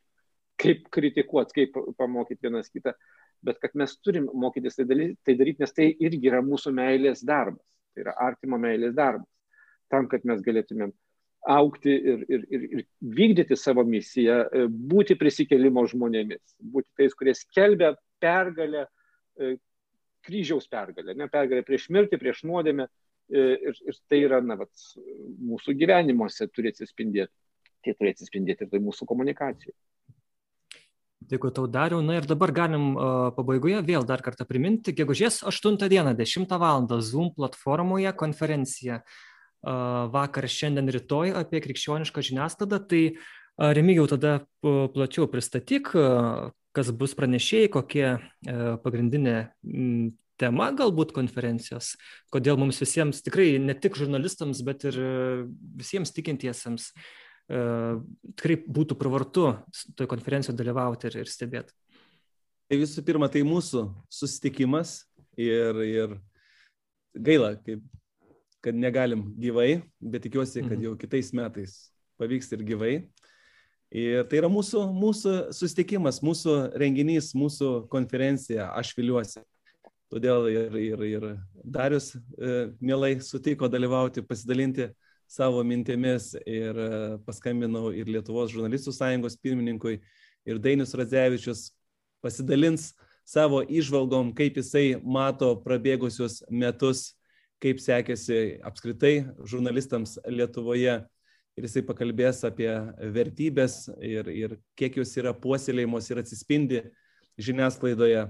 [0.61, 2.93] kaip kritikuoti, kaip pamokyti vienas kitą,
[3.45, 7.25] bet kad mes turim mokytis tai, daly, tai daryti, nes tai irgi yra mūsų meilės
[7.25, 7.65] darbas,
[7.95, 9.27] tai yra artimo meilės darbas,
[9.89, 10.93] tam, kad mes galėtumėm
[11.49, 12.85] aukti ir, ir, ir, ir
[13.15, 18.85] vykdyti savo misiją, e, būti prisikelimo žmonėmis, būti tais, kurie skelbia pergalę,
[19.39, 19.55] e,
[20.27, 22.89] kryžiaus pergalę, ne pergalę prieš mirtį, prieš nuodėmę,
[23.29, 24.71] ir, ir tai yra, na, vat,
[25.51, 27.33] mūsų gyvenimuose turi atsispindėti.
[27.85, 29.75] Tai turi atsispindėti ir tai mūsų komunikacijai.
[31.29, 32.01] Dėkui tau dariau.
[32.03, 36.87] Na ir dabar galim uh, pabaigoje vėl dar kartą priminti, gegužės 8 dieną, 10 val.
[37.05, 42.81] Zoom platformoje konferencija uh, vakar, šiandien, rytoj apie krikščionišką žiniasklaidą.
[42.89, 43.27] Tai uh,
[43.59, 45.91] Remigiau tada plačiau pristatyk,
[46.71, 48.05] kas bus pranešėjai, kokie
[48.85, 49.33] pagrindinė
[50.39, 51.93] tema galbūt konferencijos,
[52.33, 55.11] kodėl mums visiems, tikrai ne tik žurnalistams, bet ir e,
[55.81, 57.61] visiems tikintiesiems e,
[58.39, 59.51] tikrai būtų pravartu
[59.95, 61.75] toje konferencijoje dalyvauti ir, ir stebėti.
[62.69, 64.99] Tai visų pirma, tai mūsų susitikimas
[65.39, 66.17] ir, ir
[67.17, 67.81] gaila, kaip,
[68.61, 70.85] kad negalim gyvai, bet tikiuosi, kad mhm.
[70.85, 71.79] jau kitais metais
[72.19, 72.93] pavyks ir gyvai.
[73.89, 79.41] Ir tai yra mūsų, mūsų susitikimas, mūsų renginys, mūsų konferencija, aš viliuosi.
[80.09, 81.25] Todėl ir, ir, ir
[81.61, 84.87] Darius e, mielai sutiko dalyvauti, pasidalinti
[85.29, 86.89] savo mintimis ir e,
[87.27, 89.99] paskambinau ir Lietuvos žurnalistų sąjungos pirmininkui
[90.49, 91.67] ir Dainius Radzevičius
[92.25, 92.89] pasidalins
[93.29, 97.11] savo išvalgom, kaip jisai mato prabėgusius metus,
[97.61, 100.95] kaip sekėsi apskritai žurnalistams Lietuvoje
[101.59, 102.71] ir jisai pakalbės apie
[103.13, 106.81] vertybės ir, ir kiek jos yra puoselėjimos ir atsispindi
[107.39, 108.25] žiniasklaidoje.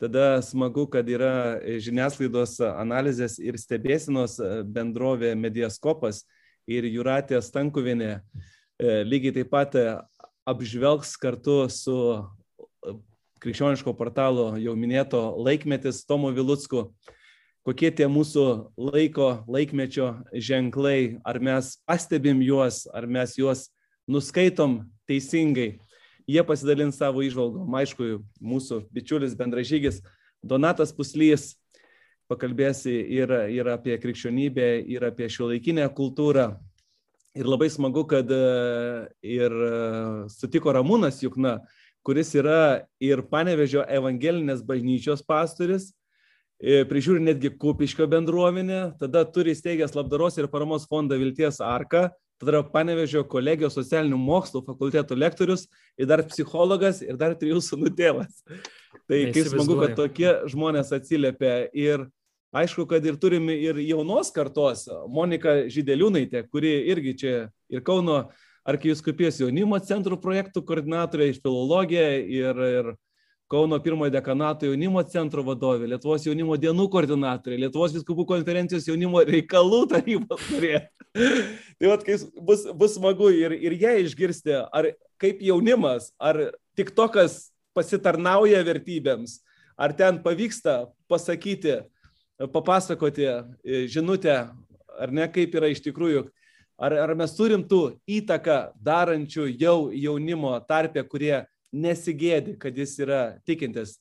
[0.00, 6.22] Tada smagu, kad yra žiniasklaidos analizės ir stebėsinos bendrovė Mediaskopas
[6.64, 8.20] ir Juratė Stankuvinė e,
[9.04, 9.76] lygiai taip pat
[10.48, 11.96] apžvelgs kartu su
[13.44, 16.86] krikščioniško portalo jau minėto laikmetis Tomo Vilutsku,
[17.68, 18.46] kokie tie mūsų
[18.80, 23.68] laiko, laikmečio ženklai, ar mes pastebim juos, ar mes juos
[24.08, 25.74] nuskaitom teisingai
[26.30, 27.74] jie pasidalins savo išvalgom.
[27.80, 30.00] Aišku, mūsų bičiulis bendražygis
[30.42, 31.54] Donatas Puslys
[32.30, 36.52] pakalbės ir, ir apie krikščionybę, ir apie šiuolaikinę kultūrą.
[37.38, 38.30] Ir labai smagu, kad
[39.22, 39.54] ir
[40.32, 41.60] sutiko Ramūnas Jukna,
[42.06, 45.90] kuris yra ir Panevežio evangelinės bažnyčios pastoris,
[46.60, 52.10] prižiūri netgi Kupiškio bendruomenę, tada turi įsteigęs labdaros ir paramos fondą Vilties Arka,
[52.40, 55.66] tada yra Panevežio kolegijos socialinių mokslų fakulteto lektorius
[56.00, 58.40] ir dar psichologas ir dar trijų sunų tėvas.
[59.10, 62.06] Tai kaip smagu, kad tokie žmonės atsiliepia ir
[62.56, 67.34] aišku, kad ir turime ir jaunos kartos, Monika Žydeliūnaitė, kuri irgi čia
[67.70, 68.24] ir Kauno
[68.68, 72.90] arkiviskupijos jaunimo centrų projektų koordinatorė iš filologija ir, ir
[73.50, 79.80] Kauno pirmojo dekanato jaunimo centro vadovė, Lietuvos jaunimo dienų koordinatorė, Lietuvos viskupų konferencijos jaunimo reikalų
[79.90, 80.84] tarybos narė.
[81.80, 82.06] tai vat,
[82.46, 86.38] bus, bus smagu ir, ir ją išgirsti, ar kaip jaunimas, ar
[86.78, 89.40] tik tokas pasitarnauja vertybėms,
[89.74, 91.80] ar ten pavyksta pasakyti,
[92.54, 94.44] papasakoti e, žinutę,
[94.94, 96.28] ar ne, kaip yra iš tikrųjų,
[96.78, 101.40] ar, ar mes turim tų įtaką darančių jau jaunimo tarpę, kurie
[101.72, 103.98] nesigėdi, kad jis yra tikintis.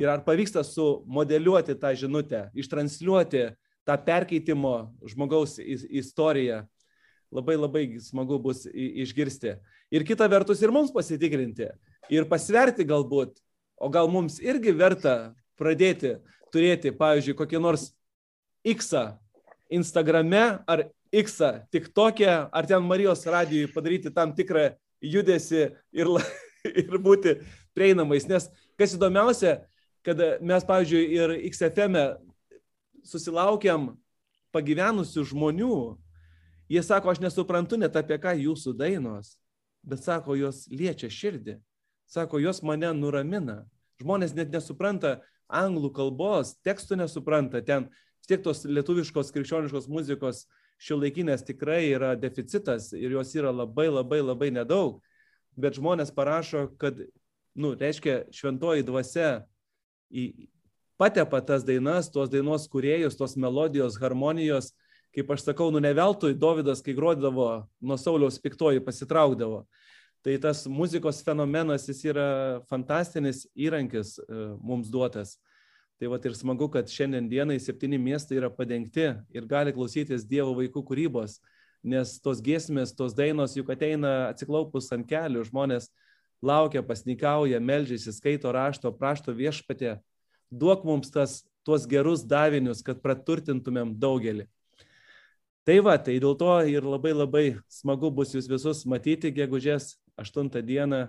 [0.00, 3.50] Ir ar pavyksta sumodeliuoti tą žinutę, ištransliuoti
[3.86, 6.62] tą perkeitimo žmogaus istoriją.
[7.32, 9.56] Labai labai smagu bus išgirsti.
[9.92, 11.70] Ir kita vertus ir mums pasitikrinti.
[12.12, 13.38] Ir pasverti galbūt,
[13.80, 16.16] o gal mums irgi verta pradėti
[16.52, 17.90] turėti, pavyzdžiui, kokį nors
[18.68, 18.92] X
[19.72, 21.40] Instagrame ar X
[21.72, 24.70] TikTok'e, ar ten Marijos radijui padaryti tam tikrą
[25.00, 26.10] judesi ir,
[26.84, 27.36] ir būti
[27.76, 28.26] prieinamais.
[28.30, 28.48] Nes
[28.80, 29.60] kas įdomiausia,
[30.06, 32.06] kad mes, pavyzdžiui, ir XFM e
[33.06, 33.92] susilaukiam
[34.54, 35.76] pagyvenusių žmonių,
[36.70, 39.36] jie sako, aš nesuprantu net apie ką jūsų dainos,
[39.82, 41.58] bet sako, jos liečia širdį,
[42.10, 43.62] sako, jos mane nuramina.
[44.02, 45.20] Žmonės net nesupranta
[45.52, 47.88] anglų kalbos, tekstų nesupranta, ten
[48.26, 50.46] tiek tos lietuviškos krikščioniškos muzikos
[50.82, 55.00] šiuolaikinės tikrai yra deficitas ir jos yra labai labai labai nedaug
[55.56, 56.98] bet žmonės parašo, kad,
[57.54, 59.42] nu, reiškia, šventoji dvasia
[60.12, 60.48] į,
[61.00, 64.72] patepa tas dainas, tos dainos kuriejus, tos melodijos, harmonijos,
[65.12, 69.64] kaip aš sakau, nu ne veltui Davidas, kai grodavo nuo Sauliaus piktoji, pasitraukdavo.
[70.22, 72.26] Tai tas muzikos fenomenas, jis yra
[72.70, 75.34] fantastinis įrankis e, mums duotas.
[75.98, 80.54] Tai va ir smagu, kad šiandien dienai septyni miestai yra padengti ir gali klausytis Dievo
[80.58, 81.40] vaikų kūrybos
[81.82, 85.90] nes tos giesmės, tos dainos juk ateina atsiklaupus ant kelių, žmonės
[86.42, 89.98] laukia, pasnikauja, melžiasi, skaito rašto, prašto viešpatė.
[90.50, 94.48] Duok mums tas, tuos gerus davinius, kad praturtintumėm daugelį.
[95.62, 100.50] Tai va, tai dėl to ir labai labai smagu bus jūs visus matyti gegužės 8
[100.66, 101.04] dieną,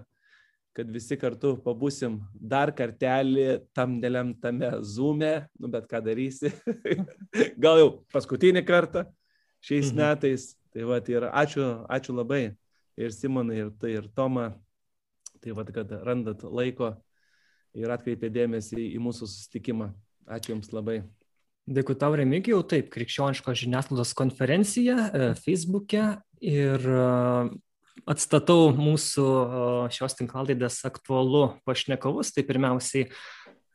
[0.74, 6.54] kad visi kartu pabusim dar kartelį tam nelemtame zoom'e, nu bet ką darysi.
[7.64, 9.08] Gal jau paskutinį kartą
[9.64, 9.98] šiais mhm.
[10.02, 10.52] metais.
[10.74, 12.44] Tai va, ir ačiū, ačiū labai
[12.98, 14.52] ir Simonai, ir tai, ir Toma,
[15.42, 16.96] tai va, kad randat laiko
[17.78, 19.92] ir atkreipė dėmesį į mūsų susitikimą.
[20.34, 21.02] Ačiū Jums labai.
[21.64, 26.08] Dėkui tau, Remigijau, taip, krikščioniškos žiniasklaidos konferencija e, Facebook'e
[26.44, 27.06] ir e,
[28.10, 29.62] atstatau mūsų e,
[29.96, 32.34] šios tinklalaidės aktualu pašnekovus.
[32.36, 33.08] Tai pirmiausiai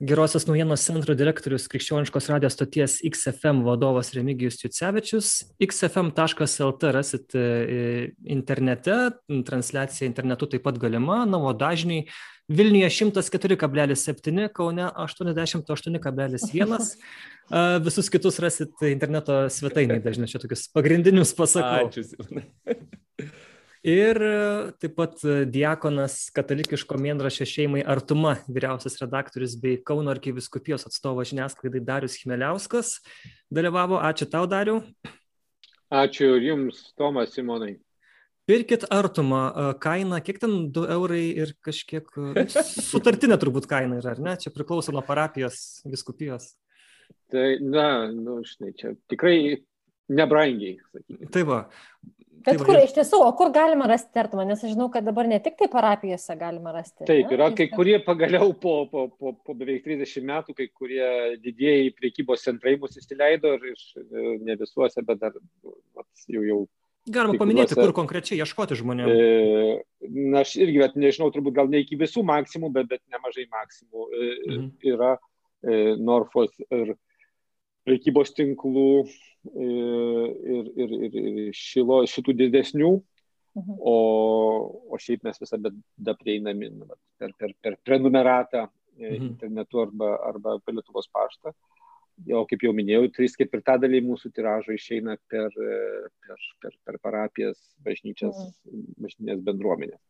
[0.01, 5.31] Gerosios naujienos centro direktorius krikščioniškos radijos stoties XFM vadovas Remigijus Jucevičius.
[5.59, 8.99] xfm.lt rasit e, internete,
[9.47, 12.07] transliacija internetu taip pat galima, na, o dažniai
[12.49, 16.79] Vilniuje 104,7, Kaune 88,1.
[17.85, 21.91] Visus kitus rasit interneto svetainiai, dažnai čia tokius pagrindinius pasakau.
[21.91, 22.87] Ačiū.
[23.87, 30.89] Ir e, taip pat e, diakonas katalikiško mėnraščio šeimai Artuma, vyriausias redaktorius bei Kauno arkiviskupijos
[30.89, 32.97] atstovas žiniasklaidai Darius Chmeliauskas
[33.55, 34.01] dalyvavo.
[34.03, 34.81] Ačiū tau, Dariu.
[35.95, 37.77] Ačiū ir jums, Tomas Simonai.
[38.51, 42.11] Pirkit artumą, e, kaina, kiek ten 2 eurai ir kažkiek
[42.91, 44.35] sutartinė turbūt kaina yra, ar ne?
[44.43, 46.57] Čia priklauso nuo parapijos, viskupijos.
[47.31, 49.61] Tai, na, nu, žinai, čia tikrai
[50.11, 50.81] nebrangiai.
[50.91, 51.31] Sakykime.
[51.33, 51.59] Tai va,
[52.47, 54.45] Bet kur, iš tiesų, o kur galima rasti artumą?
[54.49, 57.07] Nes aš žinau, kad dabar ne tik tai parapijose galima rasti.
[57.09, 61.09] Taip, yra kai kurie pagaliau po, po, po, po beveik 30 metų, kai kurie
[61.43, 63.87] didieji priekybos centrai mus įsileido ir iš,
[64.45, 65.39] ne visuose, bet dar
[66.29, 66.61] jau jau.
[67.09, 69.09] Galima paminėti, kur konkrečiai ieškoti žmonių.
[69.09, 69.69] E,
[70.05, 74.09] na, aš irgi, bet nežinau, turbūt gal ne iki visų maksimų, bet, bet nemažai maksimų
[74.09, 74.67] e, mhm.
[74.93, 76.93] yra e, Norfos ir
[77.89, 78.91] prekybos tinklų
[79.49, 82.93] ir, ir, ir, ir šilo, šitų didesnių,
[83.59, 83.79] mhm.
[83.81, 83.97] o,
[84.93, 85.73] o šiaip mes visada
[86.21, 86.89] prieinami nu,
[87.21, 89.33] per, per, per prenumeratą e, mhm.
[89.33, 91.55] internetu arba, arba per Lietuvos paštą.
[92.27, 98.35] jau kaip jau minėjau, 3 ketvirtadaliai mūsų tiražo išeina per, per, per, per parapijas, bažnyčias,
[98.67, 98.97] mm.
[99.05, 100.01] bažnyčias bendruomenės.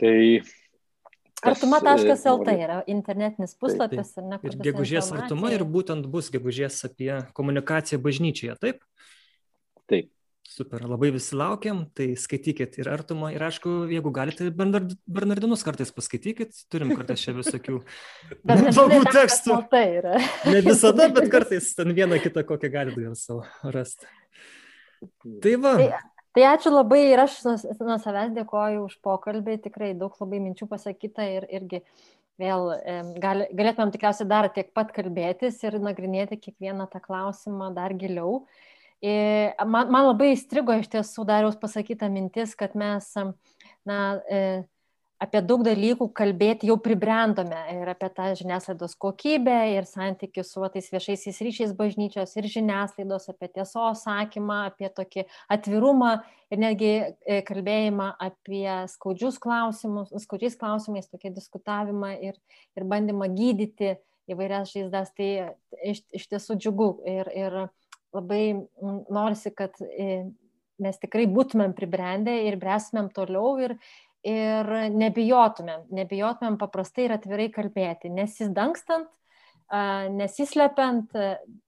[0.00, 0.16] Tai
[1.42, 4.14] Artuma.lt yra internetinis puslapis.
[4.14, 4.44] Taip, taip.
[4.46, 8.84] Ir gegužės artuma ir būtent bus gegužės apie komunikaciją bažnyčioje, taip?
[9.90, 10.12] Taip.
[10.52, 16.64] Super, labai visi laukiam, tai skaitykit ir artumą, ir aišku, jeigu galite, Bernardinus kartais paskaitykit,
[16.68, 17.78] turim kartais čia visokių
[18.50, 19.56] blogų tekstų.
[19.72, 20.18] Tai yra.
[20.52, 24.10] Ne visada, bet kartais ten vieną kitą kokią galite gal savo rasti.
[25.42, 25.76] Tai va.
[25.80, 25.88] Tai,
[26.36, 27.54] tai ačiū labai ir aš nuo,
[27.88, 31.82] nuo savęs dėkoju už pokalbį, tikrai daug labai minčių pasakyta ir irgi
[32.40, 32.72] vėl
[33.22, 38.42] gal, galėtumėm tikriausiai dar tiek pat kalbėtis ir nagrinėti kiekvieną tą klausimą dar giliau.
[39.02, 43.08] Man, man labai įstrigo iš tiesų dariaus pasakyta mintis, kad mes
[43.84, 43.98] na,
[44.30, 44.62] e,
[45.22, 50.88] apie daug dalykų kalbėti jau pribrendome ir apie tą žiniasklaidos kokybę ir santykių su tais
[50.92, 56.12] viešaisiais ryšiais bažnyčios ir žiniasklaidos, apie tiesos sakymą, apie tokį atvirumą
[56.52, 62.38] ir netgi e, kalbėjimą apie skaudžius klausimus, skaudžiais klausimais, tokį diskutavimą ir,
[62.76, 63.96] ir bandymą gydyti
[64.30, 65.14] įvairias žaizdas.
[65.16, 65.30] Tai
[65.86, 67.58] iš, iš tiesų džiugu ir, ir
[68.12, 68.44] labai
[68.82, 70.24] norisi, kad e,
[70.82, 73.78] mes tikrai būtumėm pribrendę ir bręstumėm toliau ir,
[74.26, 79.10] ir nebijotumėm, nebijotumėm paprastai ir atvirai kalbėti, nesidangstant,
[80.12, 81.14] nesislepiant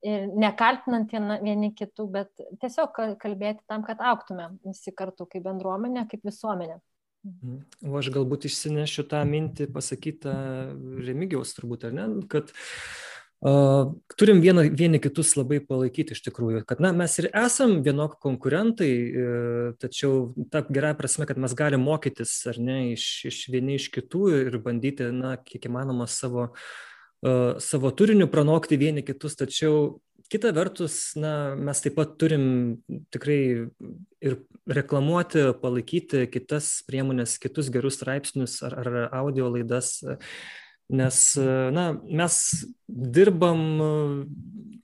[0.04, 1.12] ir nekaltinant
[1.42, 6.78] vieni kitų, bet tiesiog kalbėti tam, kad auktumėm visi kartu kaip bendruomenė, kaip visuomenė.
[7.24, 7.62] Mhm.
[7.88, 10.34] O aš galbūt išsinešiu tą mintį pasakytą
[11.06, 13.03] Remigiaus turbūt, ar ne, kad uh,
[13.44, 18.88] turim vieną, vieni kitus labai palaikyti iš tikrųjų, kad na, mes ir esam vienok konkurentai,
[18.88, 19.26] e,
[19.82, 24.24] tačiau ta gerai prasme, kad mes galim mokytis ar ne iš, iš vieni iš kitų
[24.46, 26.52] ir bandyti, na, kiek įmanoma savo,
[27.60, 29.98] savo turiniu pranokti vieni kitus, tačiau
[30.32, 32.44] kita vertus, na, mes taip pat turim
[33.12, 33.70] tikrai
[34.24, 34.36] ir
[34.70, 39.98] reklamuoti, palaikyti kitas priemonės, kitus gerus straipsnius ar, ar audio laidas.
[40.92, 41.18] Nes,
[41.72, 42.34] na, mes
[42.88, 43.60] dirbam,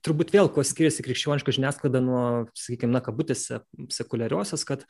[0.01, 2.23] turbūt vėl, kuo skiriasi krikščioniška žiniasklaida nuo,
[2.57, 3.61] sakykime, na, kabutėse,
[3.93, 4.87] sekuliariosios, kad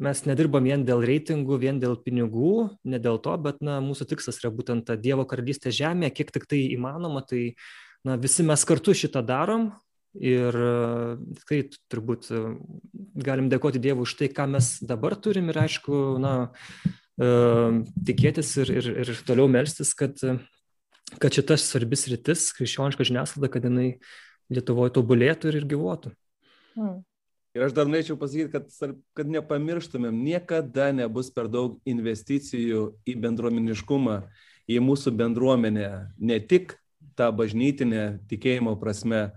[0.00, 4.40] mes nedirbam vien dėl reitingų, vien dėl pinigų, ne dėl to, bet, na, mūsų tikslas
[4.40, 7.50] yra būtent ta Dievo karalystė žemė, kiek tik tai įmanoma, tai,
[8.08, 9.74] na, visi mes kartu šitą darom
[10.16, 10.56] ir
[11.42, 12.30] tikrai turbūt
[13.20, 16.36] galim dėkoti Dievui už tai, ką mes dabar turim ir, aišku, na,
[17.16, 20.20] tikėtis ir, ir, ir toliau melstis, kad,
[21.22, 23.90] kad šitas svarbis rytis, krikščioniška žiniasklaida, kad jinai
[24.46, 26.12] Lietuvoje tobulėtų ir, ir gyvuotų.
[26.76, 27.00] Hmm.
[27.56, 34.20] Ir aš dar norėčiau pasakyti, kad, kad nepamirštumėm, niekada nebus per daug investicijų į bendruomeniškumą,
[34.68, 35.88] į mūsų bendruomenę,
[36.20, 36.76] ne tik
[37.16, 39.30] tą bažnytinę tikėjimo prasme,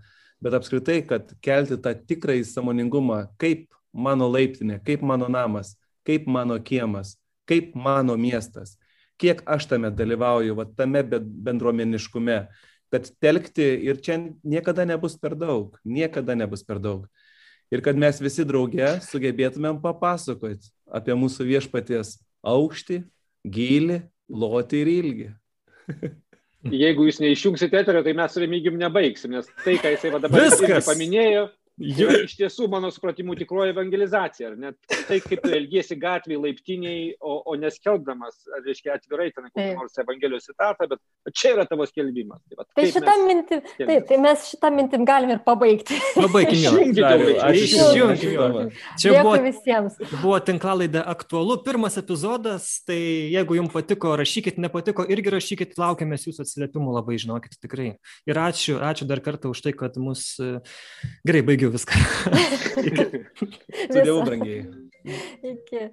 [0.43, 6.59] bet apskritai, kad kelti tą tikrąjį samoningumą, kaip mano laiptinė, kaip mano namas, kaip mano
[6.59, 7.15] kiemas,
[7.49, 8.77] kaip mano miestas,
[9.19, 12.39] kiek aš tame dalyvauju, va, tame bendruomeniškume,
[12.93, 17.09] kad telkti ir čia niekada nebus per daug, niekada nebus per daug.
[17.69, 23.03] Ir kad mes visi drauge sugebėtumėm papasakoti apie mūsų viešpaties aukštį,
[23.45, 23.99] gilį,
[24.29, 25.29] lotį ir ilgį.
[26.83, 30.49] Jeigu jūs neišjungsite eterio, tai mes su remigim nebaigsim, nes tai, ką jisai dabar
[30.83, 31.45] paminėjo,
[31.79, 34.51] Jau iš tiesų, mano supratimu, tikroji evangelizacija.
[34.59, 34.75] Net
[35.07, 40.49] tai, kaip tu elgiesi gatvėje, laiptiniai, o, o neskelbdamas, reiškia, atvirai ten kokią nors Evangelijos
[40.49, 42.41] citatą, bet čia yra tavo skelbimas.
[42.49, 45.99] Tai, va, tai šitą mintį, taip, tai mes šitą mintį galim ir pabaigti.
[46.17, 46.83] Pabaigime.
[47.55, 48.67] Išjungime.
[48.99, 49.95] Čia buvo, visiems.
[50.17, 52.99] buvo tinklalaidė aktualu, pirmas epizodas, tai
[53.31, 57.93] jeigu jums patiko, rašykit, nepatiko, irgi rašykit, laukiamės jūsų atsiliepimų labai, žinokit, tikrai.
[58.27, 60.33] Ir ačiū, ačiū dar kartą už tai, kad mus
[61.23, 61.93] gerai baigiu baigiu viską.
[63.91, 64.65] Su Dievu, brangiai.
[65.43, 65.89] Iki.